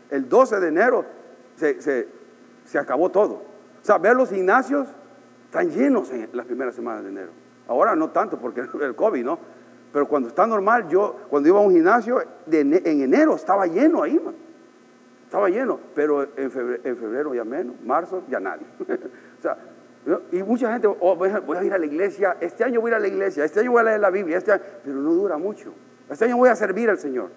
El 0.10 0.30
12 0.30 0.62
de 0.62 0.68
enero 0.70 1.06
se, 1.58 2.08
se 2.64 2.80
acabó 2.80 3.10
todo. 3.10 3.34
O 3.34 3.86
sea, 3.86 3.98
ver 3.98 4.16
los 4.16 4.30
gimnasios 4.30 4.88
están 5.48 5.72
llenos 5.72 6.12
en 6.12 6.30
las 6.34 6.46
primeras 6.46 6.76
semanas 6.76 7.04
de 7.04 7.10
enero. 7.10 7.32
Ahora 7.68 7.96
no 7.96 8.10
tanto 8.10 8.38
porque 8.38 8.62
el 8.82 8.96
COVID, 8.96 9.24
¿no? 9.24 9.40
Pero 9.94 10.08
cuando 10.08 10.28
está 10.30 10.46
normal, 10.46 10.90
yo 10.90 11.16
cuando 11.30 11.48
iba 11.48 11.60
a 11.60 11.62
un 11.62 11.74
gimnasio, 11.74 12.22
en 12.52 12.74
enero 12.86 13.36
estaba 13.36 13.66
lleno 13.66 14.04
ahí. 14.04 14.20
Estaba 15.24 15.50
lleno, 15.50 15.80
pero 15.96 16.28
en 16.38 16.52
febrero, 16.52 17.34
ya 17.34 17.44
menos, 17.44 17.76
marzo 17.84 18.24
ya 18.30 18.40
nadie. 18.40 18.66
o 18.80 19.42
sea, 19.42 19.58
y 20.32 20.44
mucha 20.44 20.72
gente, 20.72 20.88
oh, 20.88 21.16
voy, 21.16 21.30
a, 21.30 21.64
ir 21.64 21.74
a 21.74 21.78
la 21.78 21.86
iglesia, 21.86 22.38
este 22.40 22.64
año 22.64 22.80
voy 22.80 22.92
a 22.92 22.94
ir 22.94 22.96
a 22.96 23.00
la 23.00 23.08
iglesia, 23.08 23.44
este 23.44 23.62
año 23.62 23.72
voy 23.72 23.82
a 23.82 23.84
leer 23.84 24.00
la 24.00 24.10
Biblia, 24.10 24.38
este 24.38 24.58
pero 24.84 24.98
no 24.98 25.14
dura 25.14 25.38
mucho. 25.38 25.74
Este 26.10 26.26
año 26.26 26.38
voy 26.38 26.50
a 26.50 26.56
servir 26.56 26.90
al 26.90 26.98
Señor. 26.98 27.30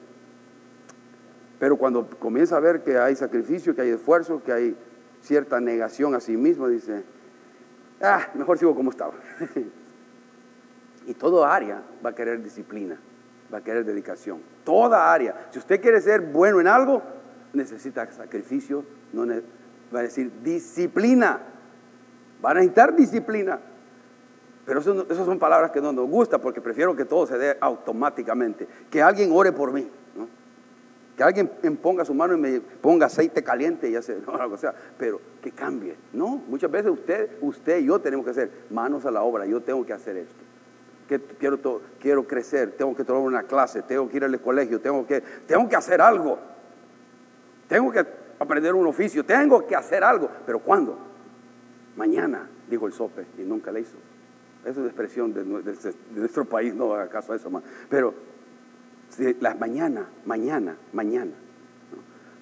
Pero 1.59 1.77
cuando 1.77 2.09
comienza 2.19 2.57
a 2.57 2.61
ver 2.61 2.83
que 2.83 2.99
hay 2.99 3.17
sacrificio, 3.17 3.75
que 3.75 3.83
hay 3.83 3.91
esfuerzo, 3.91 4.43
que 4.43 4.53
hay 4.53 4.77
cierta 5.21 5.61
negación 5.61 6.15
a 6.15 6.21
sí 6.21 6.37
mismo, 6.37 6.69
dice, 6.69 7.05
ah, 8.03 8.29
mejor 8.35 8.59
sigo 8.59 8.75
como 8.75 8.91
estaba. 8.91 9.15
y 11.07 11.15
toda 11.15 11.55
área 11.55 11.83
va 12.05 12.11
a 12.11 12.15
querer 12.15 12.43
disciplina, 12.43 12.99
va 13.53 13.59
a 13.59 13.65
querer 13.65 13.85
dedicación. 13.85 14.41
Toda 14.65 15.13
área. 15.13 15.49
Si 15.51 15.59
usted 15.59 15.81
quiere 15.81 16.01
ser 16.01 16.21
bueno 16.21 16.61
en 16.61 16.69
algo, 16.69 17.03
necesita 17.53 18.11
sacrificio, 18.13 18.85
no 19.13 19.27
va 19.95 20.01
a 20.01 20.03
decir 20.03 20.31
disciplina. 20.43 21.41
Va 22.45 22.53
a 22.53 22.55
necesitar 22.55 22.95
disciplina. 22.95 23.61
Pero 24.65 24.81
esas 24.81 25.27
son 25.27 25.39
palabras 25.39 25.71
que 25.73 25.81
no 25.81 25.93
nos 25.93 26.09
gustan 26.09 26.41
porque 26.41 26.61
prefiero 26.61 26.95
que 26.95 27.05
todo 27.05 27.27
se 27.27 27.37
dé 27.37 27.57
automáticamente. 27.61 28.69
Que 28.91 29.03
alguien 29.03 29.31
ore 29.33 29.53
por 29.53 29.73
mí. 29.73 29.91
Que 31.21 31.25
alguien 31.25 31.77
ponga 31.77 32.03
su 32.03 32.15
mano 32.15 32.33
y 32.33 32.39
me 32.39 32.61
ponga 32.63 33.05
aceite 33.05 33.45
caliente 33.45 33.91
y 33.91 33.95
hace 33.95 34.17
algo, 34.27 34.57
sea, 34.57 34.75
pero 34.97 35.21
que 35.43 35.51
cambie. 35.51 35.95
No, 36.15 36.43
muchas 36.49 36.71
veces 36.71 36.91
usted, 36.91 37.33
usted 37.43 37.81
y 37.81 37.85
yo 37.85 37.99
tenemos 37.99 38.25
que 38.25 38.31
hacer 38.31 38.51
manos 38.71 39.05
a 39.05 39.11
la 39.11 39.23
obra. 39.23 39.45
Yo 39.45 39.61
tengo 39.61 39.85
que 39.85 39.93
hacer 39.93 40.17
esto. 40.17 40.43
Que 41.11 41.21
quiero, 41.21 41.59
quiero 42.01 42.27
crecer, 42.27 42.71
tengo 42.71 42.97
que 42.97 43.05
tomar 43.05 43.21
una 43.21 43.43
clase, 43.43 43.83
tengo 43.83 44.09
que 44.09 44.17
ir 44.17 44.25
al 44.25 44.41
colegio, 44.41 44.81
tengo 44.81 45.07
que, 45.07 45.21
tengo 45.47 45.69
que 45.69 45.77
hacer 45.77 46.01
algo. 46.01 46.39
Tengo 47.69 47.93
que 47.93 48.03
aprender 48.39 48.75
un 48.75 48.87
oficio, 48.87 49.23
tengo 49.23 49.67
que 49.67 49.77
hacer 49.77 50.03
algo. 50.03 50.31
Pero 50.47 50.61
¿cuándo? 50.61 50.97
Mañana, 51.97 52.49
dijo 52.71 52.87
el 52.87 52.95
sope, 52.95 53.27
y 53.37 53.43
nunca 53.43 53.71
le 53.71 53.81
hizo. 53.81 53.99
Esa 54.65 54.81
es 54.81 54.87
expresión 54.87 55.35
de, 55.35 55.45
nuestro 56.15 56.47
país, 56.47 56.75
no 56.75 56.95
haga 56.95 57.11
caso 57.11 57.35
a 57.35 57.37
eso 57.37 57.51
más. 57.51 57.63
Pero 57.91 58.15
las 59.41 59.59
mañana, 59.59 60.07
mañana, 60.25 60.77
mañana. 60.93 61.33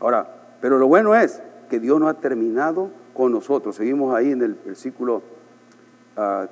Ahora, 0.00 0.56
pero 0.60 0.78
lo 0.78 0.86
bueno 0.86 1.14
es 1.14 1.42
que 1.68 1.80
Dios 1.80 1.98
no 2.00 2.08
ha 2.08 2.14
terminado 2.14 2.90
con 3.14 3.32
nosotros. 3.32 3.76
Seguimos 3.76 4.14
ahí 4.14 4.32
en 4.32 4.42
el 4.42 4.54
versículo 4.54 5.22
4 6.14 6.48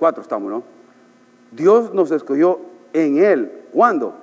ah, 0.00 0.22
estamos, 0.22 0.50
¿no? 0.50 0.62
Dios 1.52 1.92
nos 1.94 2.10
escogió 2.10 2.60
en 2.92 3.18
Él. 3.18 3.52
¿Cuándo? 3.72 4.14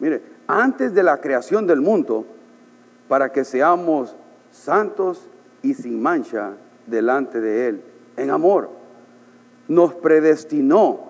Mire, 0.00 0.22
antes 0.46 0.94
de 0.94 1.02
la 1.02 1.20
creación 1.20 1.66
del 1.66 1.80
mundo, 1.80 2.26
para 3.08 3.30
que 3.30 3.44
seamos 3.44 4.16
santos 4.50 5.28
y 5.62 5.74
sin 5.74 6.00
mancha 6.00 6.52
delante 6.86 7.40
de 7.40 7.68
Él, 7.68 7.82
en 8.16 8.30
amor. 8.30 8.70
Nos 9.68 9.94
predestinó. 9.94 11.06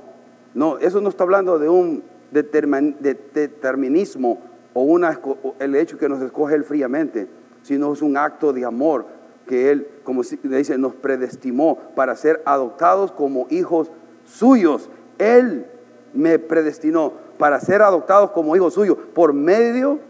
No, 0.54 0.78
eso 0.78 1.00
no 1.00 1.08
está 1.08 1.24
hablando 1.24 1.58
de 1.58 1.68
un 1.68 2.02
determinismo 2.30 4.40
o 4.74 4.82
una, 4.82 5.18
el 5.58 5.74
hecho 5.74 5.98
que 5.98 6.08
nos 6.08 6.22
escoge 6.22 6.54
Él 6.54 6.64
fríamente, 6.64 7.28
sino 7.62 7.92
es 7.92 8.02
un 8.02 8.16
acto 8.16 8.52
de 8.52 8.64
amor 8.64 9.06
que 9.46 9.70
Él, 9.70 9.88
como 10.02 10.22
dice, 10.22 10.76
nos 10.76 10.94
predestimó 10.94 11.78
para 11.94 12.16
ser 12.16 12.42
adoptados 12.44 13.12
como 13.12 13.46
hijos 13.50 13.90
suyos. 14.24 14.90
Él 15.18 15.66
me 16.12 16.38
predestinó 16.38 17.12
para 17.38 17.60
ser 17.60 17.82
adoptados 17.82 18.32
como 18.32 18.56
hijos 18.56 18.74
suyos 18.74 18.98
por 19.14 19.32
medio 19.32 20.00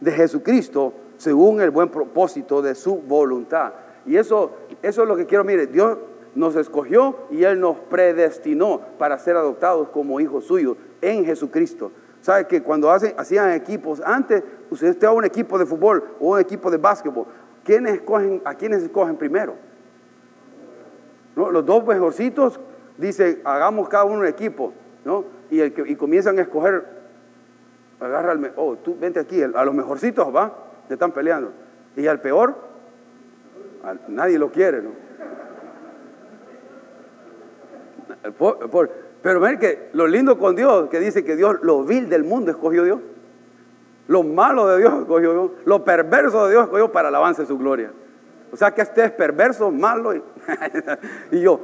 de 0.00 0.12
Jesucristo, 0.12 0.92
según 1.16 1.60
el 1.60 1.70
buen 1.70 1.88
propósito 1.88 2.62
de 2.62 2.74
su 2.74 2.96
voluntad. 2.96 3.72
Y 4.06 4.16
eso, 4.16 4.52
eso 4.82 5.02
es 5.02 5.08
lo 5.08 5.16
que 5.16 5.26
quiero, 5.26 5.44
mire, 5.44 5.66
Dios 5.66 5.98
nos 6.34 6.56
escogió 6.56 7.16
y 7.30 7.44
Él 7.44 7.60
nos 7.60 7.76
predestinó 7.78 8.80
para 8.98 9.18
ser 9.18 9.36
adoptados 9.36 9.88
como 9.88 10.20
hijos 10.20 10.44
suyos 10.44 10.76
en 11.00 11.24
Jesucristo. 11.24 11.92
¿Sabe 12.20 12.46
que 12.46 12.62
cuando 12.62 12.90
hacían 12.90 13.52
equipos, 13.52 14.02
antes 14.04 14.42
usted 14.70 14.88
estaba 14.88 15.14
un 15.14 15.24
equipo 15.24 15.58
de 15.58 15.66
fútbol 15.66 16.04
o 16.20 16.30
un 16.30 16.40
equipo 16.40 16.70
de 16.70 16.76
básquetbol, 16.76 17.26
¿quiénes 17.64 17.94
escogen, 17.94 18.42
¿a 18.44 18.54
quiénes 18.54 18.82
escogen 18.82 19.16
primero? 19.16 19.54
Los 21.36 21.64
dos 21.64 21.86
mejorcitos 21.86 22.58
dice, 22.96 23.40
hagamos 23.44 23.88
cada 23.88 24.04
uno 24.04 24.20
un 24.20 24.26
equipo, 24.26 24.72
¿no? 25.04 25.24
Y, 25.50 25.60
el 25.60 25.72
que, 25.72 25.88
y 25.88 25.94
comienzan 25.94 26.38
a 26.38 26.42
escoger, 26.42 26.84
agarra 28.00 28.32
al, 28.32 28.52
oh, 28.56 28.76
tú 28.76 28.96
vente 28.98 29.20
aquí, 29.20 29.40
a 29.42 29.64
los 29.64 29.74
mejorcitos, 29.74 30.34
va, 30.34 30.52
te 30.88 30.94
están 30.94 31.12
peleando. 31.12 31.52
Y 31.96 32.06
al 32.08 32.20
peor, 32.20 32.56
nadie 34.08 34.38
lo 34.38 34.50
quiere, 34.50 34.82
¿no? 34.82 35.07
Pero 39.22 39.40
ven 39.40 39.58
que 39.58 39.90
lo 39.92 40.06
lindo 40.06 40.38
con 40.38 40.56
Dios, 40.56 40.88
que 40.88 41.00
dice 41.00 41.24
que 41.24 41.36
Dios, 41.36 41.56
lo 41.62 41.84
vil 41.84 42.08
del 42.08 42.24
mundo 42.24 42.50
escogió 42.50 42.84
Dios. 42.84 43.00
Lo 44.06 44.22
malo 44.22 44.66
de 44.66 44.78
Dios 44.78 45.00
escogió 45.00 45.32
Dios. 45.32 45.50
Lo 45.64 45.84
perverso 45.84 46.46
de 46.46 46.52
Dios 46.52 46.64
escogió 46.64 46.90
para 46.90 47.10
el 47.10 47.14
avance 47.14 47.42
de 47.42 47.48
su 47.48 47.58
gloria. 47.58 47.92
O 48.52 48.56
sea 48.56 48.72
que 48.72 48.82
este 48.82 49.04
es 49.04 49.10
perverso, 49.12 49.70
malo. 49.70 50.14
Y, 51.30 51.40
yo, 51.40 51.60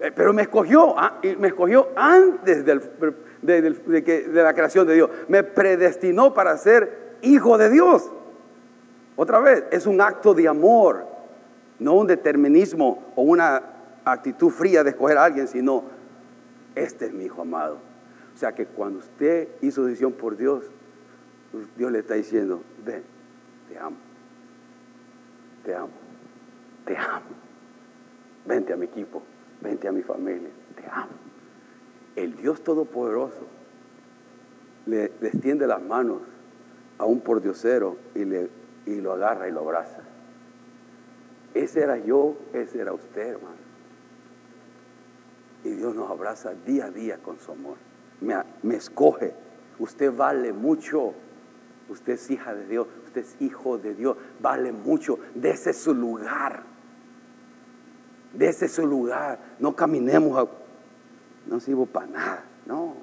Eh, 0.00 0.10
pero 0.14 0.32
me 0.32 0.42
escogió, 0.42 0.98
ah, 0.98 1.18
y 1.22 1.36
me 1.36 1.48
escogió 1.48 1.88
antes 1.94 2.64
del, 2.64 2.82
de 3.42 4.42
la 4.42 4.54
creación 4.54 4.86
de 4.86 4.94
Dios. 4.94 5.10
Me 5.28 5.44
predestinó 5.44 6.34
para 6.34 6.56
ser 6.56 7.16
hijo 7.22 7.58
de 7.58 7.70
Dios. 7.70 8.10
Otra 9.16 9.38
vez, 9.40 9.64
es 9.70 9.86
un 9.86 10.00
acto 10.00 10.34
de 10.34 10.48
amor, 10.48 11.04
no 11.78 11.94
un 11.94 12.06
determinismo 12.06 13.12
o 13.14 13.22
una 13.22 13.62
actitud 14.12 14.50
fría 14.50 14.84
de 14.84 14.90
escoger 14.90 15.18
a 15.18 15.24
alguien, 15.24 15.48
sino, 15.48 15.84
este 16.74 17.06
es 17.06 17.12
mi 17.12 17.24
hijo 17.24 17.42
amado. 17.42 17.78
O 18.34 18.38
sea 18.38 18.54
que 18.54 18.66
cuando 18.66 19.00
usted 19.00 19.48
hizo 19.62 19.84
decisión 19.84 20.12
por 20.12 20.36
Dios, 20.36 20.64
Dios 21.76 21.90
le 21.90 22.00
está 22.00 22.14
diciendo, 22.14 22.62
ven, 22.84 23.02
te 23.68 23.78
amo, 23.78 23.96
te 25.64 25.74
amo, 25.74 25.90
te 26.84 26.96
amo. 26.96 27.26
Vente 28.46 28.72
a 28.72 28.76
mi 28.76 28.86
equipo, 28.86 29.22
vente 29.60 29.88
a 29.88 29.92
mi 29.92 30.02
familia, 30.02 30.50
te 30.76 30.84
amo. 30.90 31.10
El 32.16 32.36
Dios 32.36 32.62
Todopoderoso 32.62 33.46
le, 34.86 35.06
extiende 35.20 35.66
las 35.66 35.82
manos 35.82 36.22
a 36.98 37.04
un 37.04 37.20
pordiosero 37.20 37.96
y, 38.14 38.24
le, 38.24 38.48
y 38.86 39.00
lo 39.00 39.12
agarra 39.12 39.48
y 39.48 39.52
lo 39.52 39.60
abraza. 39.60 40.02
Ese 41.54 41.80
era 41.80 41.98
yo, 41.98 42.36
ese 42.52 42.80
era 42.80 42.92
usted, 42.92 43.30
hermano. 43.30 43.67
Y 45.68 45.74
Dios 45.74 45.94
nos 45.94 46.10
abraza 46.10 46.54
día 46.66 46.86
a 46.86 46.90
día 46.90 47.18
con 47.18 47.38
su 47.38 47.52
amor. 47.52 47.76
Me, 48.20 48.74
escoge. 48.74 49.34
Usted 49.78 50.14
vale 50.14 50.52
mucho. 50.52 51.12
Usted 51.90 52.14
es 52.14 52.30
hija 52.30 52.54
de 52.54 52.66
Dios. 52.66 52.86
Usted 53.04 53.20
es 53.20 53.36
hijo 53.40 53.76
de 53.76 53.94
Dios. 53.94 54.16
Vale 54.40 54.72
mucho. 54.72 55.18
Dese 55.34 55.74
su 55.74 55.94
lugar. 55.94 56.62
Dese 58.32 58.68
su 58.68 58.86
lugar. 58.86 59.38
No 59.58 59.76
caminemos 59.76 60.38
a... 60.38 60.48
No 61.46 61.60
sirvo 61.60 61.84
para 61.84 62.06
nada. 62.06 62.44
No. 62.64 62.94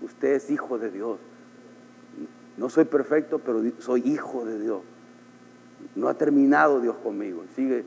Usted 0.00 0.34
es 0.34 0.50
hijo 0.50 0.78
de 0.78 0.90
Dios. 0.90 1.18
No 2.56 2.68
soy 2.68 2.84
perfecto, 2.84 3.40
pero 3.40 3.62
soy 3.78 4.02
hijo 4.08 4.44
de 4.44 4.60
Dios. 4.60 4.82
No 5.96 6.08
ha 6.08 6.14
terminado 6.14 6.80
Dios 6.80 6.96
conmigo. 7.02 7.42
Sigue, 7.56 7.84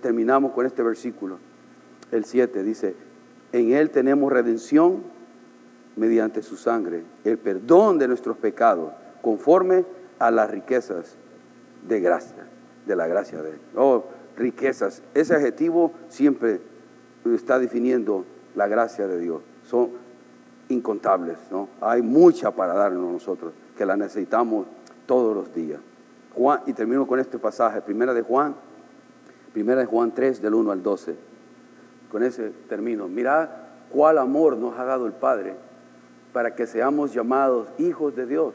terminamos 0.00 0.52
con 0.52 0.64
este 0.64 0.82
versículo. 0.82 1.38
El 2.10 2.24
7 2.24 2.62
dice, 2.62 2.94
en 3.54 3.72
Él 3.72 3.90
tenemos 3.90 4.32
redención 4.32 5.04
mediante 5.94 6.42
su 6.42 6.56
sangre, 6.56 7.04
el 7.22 7.38
perdón 7.38 8.00
de 8.00 8.08
nuestros 8.08 8.36
pecados, 8.36 8.92
conforme 9.22 9.84
a 10.18 10.32
las 10.32 10.50
riquezas 10.50 11.14
de 11.86 12.00
gracia, 12.00 12.48
de 12.84 12.96
la 12.96 13.06
gracia 13.06 13.40
de 13.42 13.50
Él. 13.50 13.60
Oh, 13.76 14.06
riquezas. 14.36 15.02
Ese 15.14 15.36
adjetivo 15.36 15.92
siempre 16.08 16.60
está 17.32 17.60
definiendo 17.60 18.24
la 18.56 18.66
gracia 18.66 19.06
de 19.06 19.20
Dios. 19.20 19.40
Son 19.62 19.90
incontables, 20.68 21.38
¿no? 21.52 21.68
Hay 21.80 22.02
mucha 22.02 22.50
para 22.50 22.74
darnos 22.74 23.12
nosotros, 23.12 23.52
que 23.78 23.86
la 23.86 23.96
necesitamos 23.96 24.66
todos 25.06 25.32
los 25.32 25.54
días. 25.54 25.78
Juan, 26.34 26.62
y 26.66 26.72
termino 26.72 27.06
con 27.06 27.20
este 27.20 27.38
pasaje, 27.38 27.80
primera 27.82 28.14
de 28.14 28.22
Juan, 28.22 28.56
primera 29.52 29.82
de 29.82 29.86
Juan 29.86 30.12
3, 30.12 30.42
del 30.42 30.54
1 30.54 30.72
al 30.72 30.82
12. 30.82 31.33
Con 32.14 32.22
ese 32.22 32.52
término, 32.68 33.08
mirad 33.08 33.48
cuál 33.90 34.18
amor 34.18 34.56
nos 34.56 34.78
ha 34.78 34.84
dado 34.84 35.06
el 35.06 35.12
Padre 35.14 35.56
para 36.32 36.54
que 36.54 36.64
seamos 36.64 37.12
llamados 37.12 37.66
hijos 37.76 38.14
de 38.14 38.24
Dios. 38.24 38.54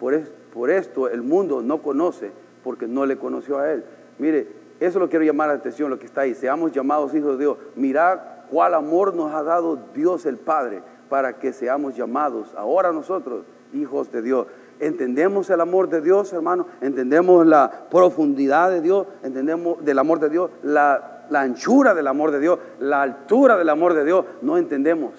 Por, 0.00 0.18
por 0.50 0.70
esto 0.70 1.10
el 1.10 1.20
mundo 1.20 1.60
no 1.60 1.82
conoce, 1.82 2.30
porque 2.62 2.86
no 2.88 3.04
le 3.04 3.18
conoció 3.18 3.58
a 3.58 3.70
Él. 3.70 3.84
Mire, 4.18 4.48
eso 4.80 4.98
lo 4.98 5.10
quiero 5.10 5.26
llamar 5.26 5.48
la 5.48 5.56
atención, 5.56 5.90
lo 5.90 5.98
que 5.98 6.06
está 6.06 6.22
ahí. 6.22 6.34
Seamos 6.34 6.72
llamados 6.72 7.14
hijos 7.14 7.32
de 7.32 7.44
Dios. 7.44 7.58
Mirad 7.76 8.20
cuál 8.48 8.72
amor 8.72 9.14
nos 9.14 9.34
ha 9.34 9.42
dado 9.42 9.78
Dios 9.92 10.24
el 10.24 10.38
Padre 10.38 10.80
para 11.10 11.34
que 11.34 11.52
seamos 11.52 11.94
llamados 11.94 12.54
ahora 12.56 12.92
nosotros 12.92 13.44
hijos 13.74 14.10
de 14.10 14.22
Dios. 14.22 14.46
Entendemos 14.80 15.50
el 15.50 15.60
amor 15.60 15.90
de 15.90 16.00
Dios, 16.00 16.32
hermano. 16.32 16.66
Entendemos 16.80 17.46
la 17.46 17.70
profundidad 17.90 18.70
de 18.70 18.80
Dios. 18.80 19.06
Entendemos 19.22 19.84
del 19.84 19.98
amor 19.98 20.18
de 20.18 20.30
Dios, 20.30 20.50
la, 20.62 21.13
la 21.30 21.42
anchura 21.42 21.94
del 21.94 22.06
amor 22.06 22.30
de 22.30 22.40
Dios, 22.40 22.58
la 22.80 23.02
altura 23.02 23.56
del 23.56 23.68
amor 23.68 23.94
de 23.94 24.04
Dios. 24.04 24.24
No 24.42 24.58
entendemos. 24.58 25.12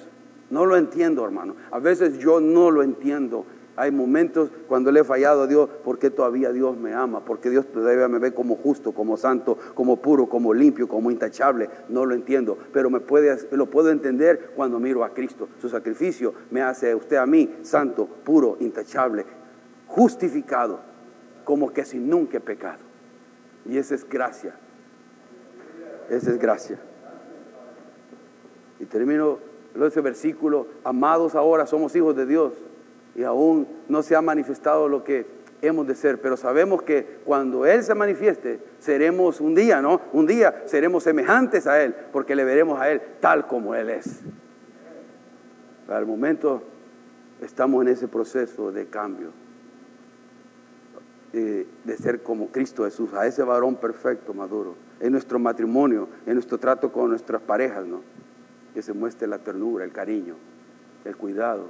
No 0.49 0.65
lo 0.65 0.77
entiendo, 0.77 1.25
hermano. 1.25 1.55
A 1.71 1.79
veces 1.79 2.17
yo 2.19 2.39
no 2.39 2.71
lo 2.71 2.83
entiendo. 2.83 3.45
Hay 3.77 3.91
momentos 3.91 4.51
cuando 4.69 4.89
le 4.91 5.01
he 5.01 5.03
fallado 5.03 5.43
a 5.43 5.47
Dios, 5.47 5.69
porque 5.83 6.09
todavía 6.09 6.53
Dios 6.53 6.77
me 6.77 6.93
ama, 6.93 7.25
porque 7.25 7.49
Dios 7.49 7.67
todavía 7.67 8.07
me 8.07 8.19
ve 8.19 8.33
como 8.33 8.55
justo, 8.55 8.93
como 8.93 9.17
santo, 9.17 9.57
como 9.73 9.97
puro, 9.97 10.27
como 10.29 10.53
limpio, 10.53 10.87
como 10.87 11.11
intachable. 11.11 11.69
No 11.89 12.05
lo 12.05 12.15
entiendo, 12.15 12.57
pero 12.71 12.89
me 12.89 13.01
puede, 13.01 13.37
lo 13.51 13.69
puedo 13.69 13.89
entender 13.91 14.51
cuando 14.55 14.79
miro 14.79 15.03
a 15.03 15.13
Cristo. 15.13 15.49
Su 15.59 15.67
sacrificio 15.67 16.33
me 16.51 16.61
hace 16.61 16.95
usted 16.95 17.17
a 17.17 17.25
mí 17.25 17.53
santo, 17.63 18.07
puro, 18.23 18.55
intachable, 18.61 19.25
justificado, 19.87 20.79
como 21.43 21.73
que 21.73 21.83
sin 21.83 22.09
nunca 22.09 22.37
he 22.37 22.41
pecado. 22.41 22.79
Y 23.65 23.77
esa 23.77 23.95
es 23.95 24.07
gracia. 24.07 24.55
Esa 26.09 26.31
es 26.31 26.39
gracia. 26.39 26.77
Y 28.79 28.85
termino 28.85 29.39
ese 29.83 30.01
versículo, 30.01 30.67
amados 30.83 31.35
ahora 31.35 31.65
somos 31.65 31.95
hijos 31.95 32.15
de 32.15 32.25
Dios 32.25 32.53
y 33.15 33.23
aún 33.23 33.67
no 33.89 34.03
se 34.03 34.15
ha 34.15 34.21
manifestado 34.21 34.87
lo 34.87 35.03
que 35.03 35.25
hemos 35.61 35.87
de 35.87 35.95
ser, 35.95 36.21
pero 36.21 36.37
sabemos 36.37 36.83
que 36.83 37.19
cuando 37.25 37.65
Él 37.65 37.83
se 37.83 37.95
manifieste, 37.95 38.59
seremos 38.79 39.41
un 39.41 39.55
día, 39.55 39.81
¿no? 39.81 40.01
Un 40.13 40.27
día 40.27 40.63
seremos 40.65 41.03
semejantes 41.03 41.67
a 41.67 41.81
Él, 41.81 41.95
porque 42.11 42.35
le 42.35 42.43
veremos 42.43 42.79
a 42.79 42.89
Él 42.89 43.01
tal 43.19 43.47
como 43.47 43.75
Él 43.75 43.89
es. 43.89 44.21
El 45.89 46.05
momento 46.05 46.61
estamos 47.41 47.81
en 47.83 47.89
ese 47.89 48.07
proceso 48.07 48.71
de 48.71 48.87
cambio, 48.87 49.29
de, 51.31 51.67
de 51.83 51.97
ser 51.97 52.21
como 52.21 52.47
Cristo 52.47 52.85
Jesús, 52.85 53.13
a 53.13 53.25
ese 53.25 53.43
varón 53.43 53.75
perfecto, 53.75 54.33
maduro, 54.33 54.75
en 54.99 55.11
nuestro 55.11 55.39
matrimonio, 55.39 56.07
en 56.25 56.33
nuestro 56.33 56.57
trato 56.57 56.91
con 56.91 57.09
nuestras 57.09 57.41
parejas, 57.41 57.85
¿no? 57.85 58.01
Que 58.73 58.81
se 58.81 58.93
muestre 58.93 59.27
la 59.27 59.39
ternura, 59.39 59.85
el 59.85 59.91
cariño, 59.91 60.35
el 61.03 61.15
cuidado 61.15 61.69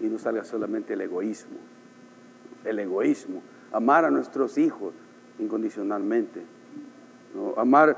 y 0.00 0.06
no 0.06 0.18
salga 0.18 0.44
solamente 0.44 0.94
el 0.94 1.00
egoísmo. 1.00 1.56
El 2.64 2.78
egoísmo. 2.78 3.42
Amar 3.72 4.04
a 4.04 4.10
nuestros 4.10 4.58
hijos 4.58 4.94
incondicionalmente. 5.38 6.42
Amar, 7.56 7.96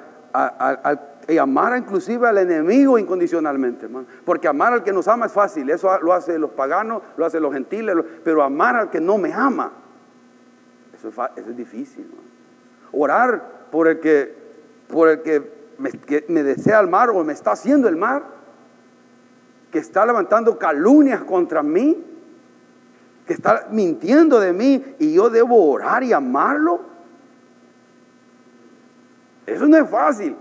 y 1.28 1.38
amar 1.38 1.76
inclusive 1.76 2.26
al 2.26 2.38
enemigo 2.38 2.98
incondicionalmente, 2.98 3.86
hermano. 3.86 4.06
Porque 4.24 4.48
amar 4.48 4.72
al 4.72 4.82
que 4.82 4.92
nos 4.92 5.08
ama 5.08 5.26
es 5.26 5.32
fácil. 5.32 5.68
Eso 5.70 5.98
lo 6.00 6.12
hacen 6.12 6.40
los 6.40 6.50
paganos, 6.50 7.02
lo 7.16 7.24
hacen 7.24 7.42
los 7.42 7.52
gentiles. 7.52 7.96
Pero 8.24 8.42
amar 8.42 8.76
al 8.76 8.90
que 8.90 9.00
no 9.00 9.18
me 9.18 9.32
ama, 9.32 9.72
eso 10.96 11.10
es, 11.36 11.56
difícil. 11.56 12.06
Orar 12.92 13.55
por 13.76 13.88
el 13.88 14.00
que, 14.00 14.34
por 14.88 15.10
el 15.10 15.20
que 15.20 15.52
me, 15.76 16.42
desea 16.42 16.80
el 16.80 16.88
mar 16.88 17.10
o 17.10 17.22
me 17.22 17.34
está 17.34 17.52
haciendo 17.52 17.90
el 17.90 17.96
mar 17.96 18.24
que 19.70 19.78
está 19.78 20.06
levantando 20.06 20.58
calumnias 20.58 21.22
contra 21.24 21.62
mí, 21.62 22.02
que 23.26 23.34
está 23.34 23.68
mintiendo 23.70 24.40
de 24.40 24.54
mí 24.54 24.82
y 24.98 25.12
yo 25.12 25.28
debo 25.28 25.62
orar 25.70 26.02
y 26.02 26.14
amarlo. 26.14 26.80
Eso 29.44 29.66
no 29.66 29.76
es 29.76 29.90
fácil, 29.90 30.34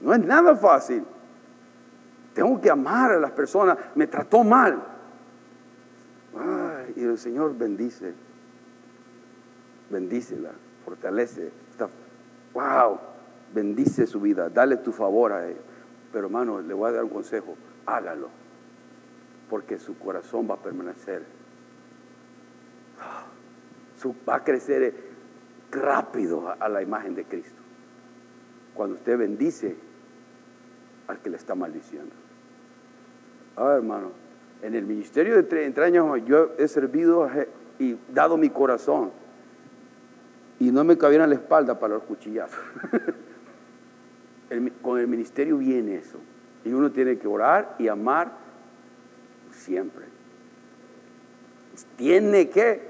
no 0.00 0.12
es 0.12 0.24
nada 0.24 0.56
fácil. 0.56 1.04
Tengo 2.34 2.60
que 2.60 2.70
amar 2.70 3.12
a 3.12 3.20
las 3.20 3.30
personas, 3.30 3.78
me 3.94 4.08
trató 4.08 4.42
mal. 4.42 4.82
y 6.96 7.04
el 7.04 7.18
Señor 7.18 7.56
bendice, 7.56 8.12
bendícela, 9.90 10.50
fortalece. 10.84 11.61
Wow, 12.54 12.98
bendice 13.54 14.06
su 14.06 14.20
vida, 14.20 14.48
dale 14.48 14.76
tu 14.76 14.92
favor 14.92 15.32
a 15.32 15.46
él. 15.46 15.56
Pero 16.12 16.26
hermano, 16.26 16.60
le 16.60 16.74
voy 16.74 16.90
a 16.90 16.92
dar 16.92 17.04
un 17.04 17.10
consejo 17.10 17.56
hágalo, 17.86 18.28
porque 19.48 19.78
su 19.78 19.98
corazón 19.98 20.48
va 20.48 20.54
a 20.54 20.58
permanecer. 20.58 21.24
va 24.28 24.36
a 24.36 24.44
crecer 24.44 24.94
rápido 25.70 26.54
a 26.58 26.68
la 26.68 26.82
imagen 26.82 27.14
de 27.14 27.24
Cristo. 27.24 27.60
Cuando 28.74 28.96
usted 28.96 29.16
bendice 29.16 29.76
al 31.06 31.20
que 31.20 31.30
le 31.30 31.36
está 31.36 31.54
maldiciendo. 31.54 32.14
ver 33.56 33.76
hermano, 33.76 34.10
en 34.62 34.74
el 34.74 34.84
ministerio 34.86 35.36
de 35.36 35.42
30 35.42 35.82
años 35.82 36.24
yo 36.24 36.52
he 36.58 36.68
servido 36.68 37.28
y 37.78 37.96
dado 38.12 38.36
mi 38.36 38.50
corazón. 38.50 39.10
Y 40.62 40.70
no 40.70 40.84
me 40.84 40.96
cabieron 40.96 41.28
la 41.28 41.34
espalda 41.34 41.80
para 41.80 41.94
los 41.94 42.04
cuchillazos. 42.04 42.56
con 44.80 45.00
el 45.00 45.08
ministerio 45.08 45.58
viene 45.58 45.96
eso. 45.96 46.18
Y 46.64 46.72
uno 46.72 46.92
tiene 46.92 47.18
que 47.18 47.26
orar 47.26 47.74
y 47.80 47.88
amar 47.88 48.30
siempre. 49.50 50.04
Tiene 51.96 52.48
que, 52.48 52.80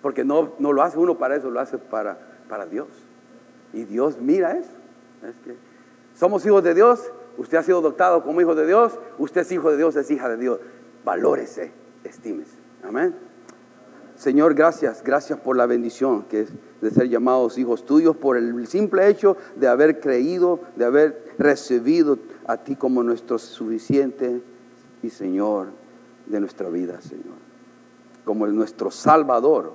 porque 0.00 0.24
no, 0.24 0.52
no 0.60 0.72
lo 0.72 0.80
hace 0.80 0.96
uno 0.96 1.18
para 1.18 1.34
eso, 1.34 1.50
lo 1.50 1.58
hace 1.58 1.76
para, 1.76 2.18
para 2.48 2.66
Dios. 2.66 2.86
Y 3.72 3.82
Dios 3.82 4.18
mira 4.20 4.56
eso. 4.56 4.70
Es 5.28 5.34
que 5.44 5.56
Somos 6.14 6.46
hijos 6.46 6.62
de 6.62 6.72
Dios, 6.72 7.12
usted 7.36 7.58
ha 7.58 7.64
sido 7.64 7.80
adoptado 7.80 8.22
como 8.22 8.40
hijo 8.40 8.54
de 8.54 8.64
Dios, 8.64 8.96
usted 9.18 9.40
es 9.40 9.50
hijo 9.50 9.72
de 9.72 9.76
Dios, 9.76 9.96
es 9.96 10.08
hija 10.08 10.28
de 10.28 10.36
Dios. 10.36 10.60
Valórese, 11.04 11.72
estímese. 12.04 12.54
Amén. 12.84 13.25
Señor, 14.16 14.54
gracias, 14.54 15.02
gracias 15.04 15.38
por 15.38 15.56
la 15.56 15.66
bendición 15.66 16.22
que 16.24 16.40
es 16.40 16.48
de 16.80 16.90
ser 16.90 17.08
llamados 17.08 17.58
hijos 17.58 17.84
tuyos, 17.84 18.16
por 18.16 18.36
el 18.36 18.66
simple 18.66 19.08
hecho 19.08 19.36
de 19.56 19.68
haber 19.68 20.00
creído, 20.00 20.60
de 20.76 20.86
haber 20.86 21.34
recibido 21.38 22.18
a 22.46 22.56
ti 22.56 22.76
como 22.76 23.02
nuestro 23.02 23.38
suficiente 23.38 24.40
y 25.02 25.10
Señor 25.10 25.68
de 26.26 26.40
nuestra 26.40 26.68
vida, 26.70 27.00
Señor. 27.02 27.36
Como 28.24 28.46
nuestro 28.46 28.90
Salvador, 28.90 29.72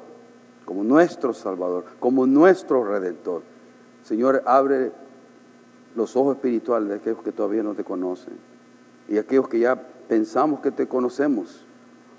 como 0.65 0.83
nuestro 0.83 1.33
Salvador, 1.33 1.85
como 1.99 2.25
nuestro 2.25 2.83
Redentor. 2.83 3.43
Señor, 4.03 4.41
abre 4.45 4.91
los 5.95 6.15
ojos 6.15 6.35
espirituales 6.35 6.89
de 6.89 6.95
aquellos 6.95 7.21
que 7.21 7.31
todavía 7.31 7.61
no 7.61 7.75
te 7.75 7.83
conocen 7.83 8.33
y 9.07 9.17
aquellos 9.17 9.47
que 9.47 9.59
ya 9.59 9.75
pensamos 10.07 10.61
que 10.61 10.71
te 10.71 10.87
conocemos 10.87 11.65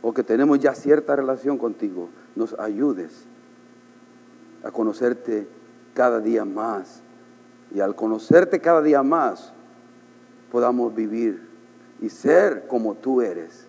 o 0.02 0.12
que 0.12 0.24
tenemos 0.24 0.58
ya 0.58 0.74
cierta 0.74 1.14
relación 1.14 1.56
contigo, 1.56 2.10
nos 2.34 2.58
ayudes 2.58 3.24
a 4.64 4.70
conocerte 4.72 5.46
cada 5.94 6.20
día 6.20 6.44
más. 6.44 7.02
Y 7.72 7.80
al 7.80 7.94
conocerte 7.94 8.60
cada 8.60 8.82
día 8.82 9.02
más, 9.02 9.52
podamos 10.50 10.94
vivir 10.94 11.48
y 12.00 12.10
ser 12.10 12.66
como 12.66 12.96
tú 12.96 13.22
eres, 13.22 13.66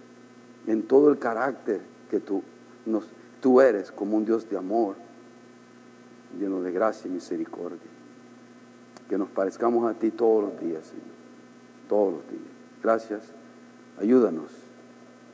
en 0.65 0.83
todo 0.83 1.09
el 1.09 1.19
carácter 1.19 1.81
que 2.09 2.19
tú, 2.19 2.41
nos, 2.85 3.05
tú 3.39 3.61
eres, 3.61 3.91
como 3.91 4.17
un 4.17 4.25
Dios 4.25 4.49
de 4.49 4.57
amor, 4.57 4.95
lleno 6.39 6.61
de 6.61 6.71
gracia 6.71 7.07
y 7.07 7.11
misericordia. 7.11 7.77
Que 9.07 9.17
nos 9.17 9.29
parezcamos 9.29 9.89
a 9.89 9.93
ti 9.93 10.09
todos 10.09 10.45
los 10.45 10.59
días, 10.59 10.87
Señor, 10.87 11.05
todos 11.87 12.13
los 12.13 12.29
días. 12.29 12.51
Gracias, 12.81 13.21
ayúdanos 13.99 14.62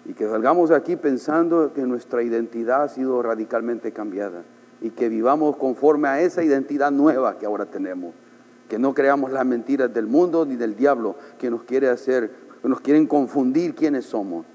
y 0.10 0.14
que 0.14 0.28
salgamos 0.28 0.70
de 0.72 0.76
aquí 0.76 0.96
pensando 0.96 1.72
que 1.72 1.84
nuestra 1.84 2.24
identidad 2.24 2.82
ha 2.82 2.90
sido 2.90 3.22
radicalmente 3.22 3.92
cambiada 3.92 4.42
y 4.82 4.90
que 4.90 5.08
vivamos 5.08 5.56
conforme 5.56 6.08
a 6.08 6.20
esa 6.20 6.44
identidad 6.44 6.90
nueva 6.90 7.38
que 7.38 7.46
ahora 7.46 7.68
tenemos. 7.68 8.16
Que 8.68 8.80
no 8.80 8.96
creamos 8.96 9.32
las 9.32 9.46
mentiras 9.46 9.94
del 9.94 10.08
mundo 10.08 10.48
ni 10.48 10.56
del 10.56 10.76
diablo 10.76 11.16
que 11.38 11.52
nos 11.52 11.62
quiere 11.62 11.90
hacer, 11.90 12.32
nos 12.64 12.82
quieren 12.82 13.06
confundir 13.06 13.76
quiénes 13.76 14.06
somos. 14.06 14.48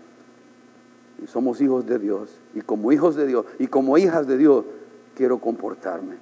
Y 1.23 1.29
somos 1.29 1.61
hijos 1.61 1.87
de 1.87 2.01
Dios. 2.01 2.31
Y 2.53 2.61
como 2.63 2.91
hijos 2.91 3.15
de 3.15 3.25
Dios 3.25 3.47
y 3.61 3.69
como 3.69 3.97
hijas 3.97 4.27
de 4.27 4.37
Dios, 4.37 4.65
quiero 5.15 5.39
comportarme. 5.39 6.17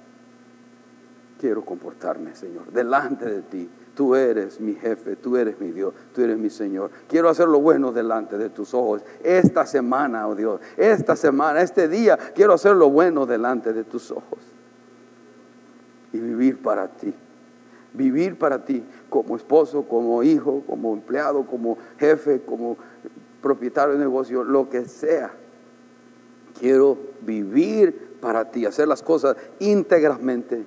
Quiero 1.43 1.65
comportarme, 1.65 2.33
Señor, 2.35 2.71
delante 2.71 3.25
de 3.25 3.41
ti 3.41 3.69
Tú 3.95 4.15
eres 4.15 4.61
mi 4.61 4.75
jefe, 4.75 5.17
tú 5.17 5.35
eres 5.37 5.59
mi 5.59 5.71
Dios, 5.71 5.93
tú 6.15 6.21
eres 6.21 6.37
mi 6.37 6.49
Señor. 6.49 6.89
Quiero 7.07 7.27
hacer 7.27 7.49
lo 7.49 7.59
bueno 7.59 7.91
delante 7.91 8.37
de 8.37 8.49
tus 8.49 8.73
ojos. 8.73 9.03
Esta 9.21 9.67
semana, 9.67 10.25
oh 10.27 10.35
Dios, 10.35 10.61
esta 10.77 11.15
semana, 11.15 11.61
este 11.61 11.87
día, 11.87 12.17
quiero 12.33 12.53
hacer 12.53 12.75
lo 12.75 12.89
bueno 12.89 13.25
delante 13.25 13.71
de 13.71 13.83
tus 13.83 14.09
ojos. 14.09 14.39
Y 16.11 16.17
vivir 16.17 16.59
para 16.59 16.87
ti. 16.87 17.13
Vivir 17.93 18.39
para 18.39 18.65
ti 18.65 18.83
como 19.09 19.35
esposo, 19.35 19.83
como 19.83 20.23
hijo, 20.23 20.63
como 20.65 20.93
empleado, 20.93 21.45
como 21.45 21.77
jefe, 21.99 22.41
como 22.41 22.77
propietario 23.43 23.93
de 23.93 23.99
negocio, 23.99 24.43
lo 24.43 24.69
que 24.69 24.85
sea. 24.85 25.31
Quiero 26.59 26.97
vivir 27.21 28.17
para 28.19 28.49
ti, 28.49 28.65
hacer 28.65 28.87
las 28.87 29.03
cosas 29.03 29.35
íntegramente 29.59 30.65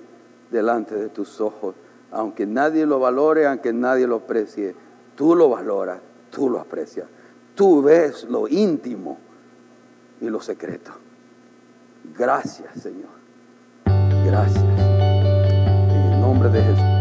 delante 0.51 0.95
de 0.95 1.09
tus 1.09 1.41
ojos 1.41 1.75
aunque 2.11 2.45
nadie 2.45 2.85
lo 2.85 2.99
valore, 2.99 3.47
aunque 3.47 3.73
nadie 3.73 4.07
lo 4.07 4.17
aprecie, 4.17 4.75
tú 5.15 5.35
lo 5.35 5.49
valoras, 5.49 5.99
tú 6.31 6.49
lo 6.49 6.59
aprecias. 6.59 7.07
Tú 7.55 7.81
ves 7.81 8.23
lo 8.25 8.47
íntimo 8.47 9.17
y 10.21 10.29
lo 10.29 10.39
secreto. 10.39 10.91
Gracias, 12.17 12.81
Señor. 12.81 13.09
Gracias. 14.25 14.63
En 14.63 16.13
el 16.13 16.21
nombre 16.21 16.49
de 16.49 16.61
Jesús. 16.61 16.96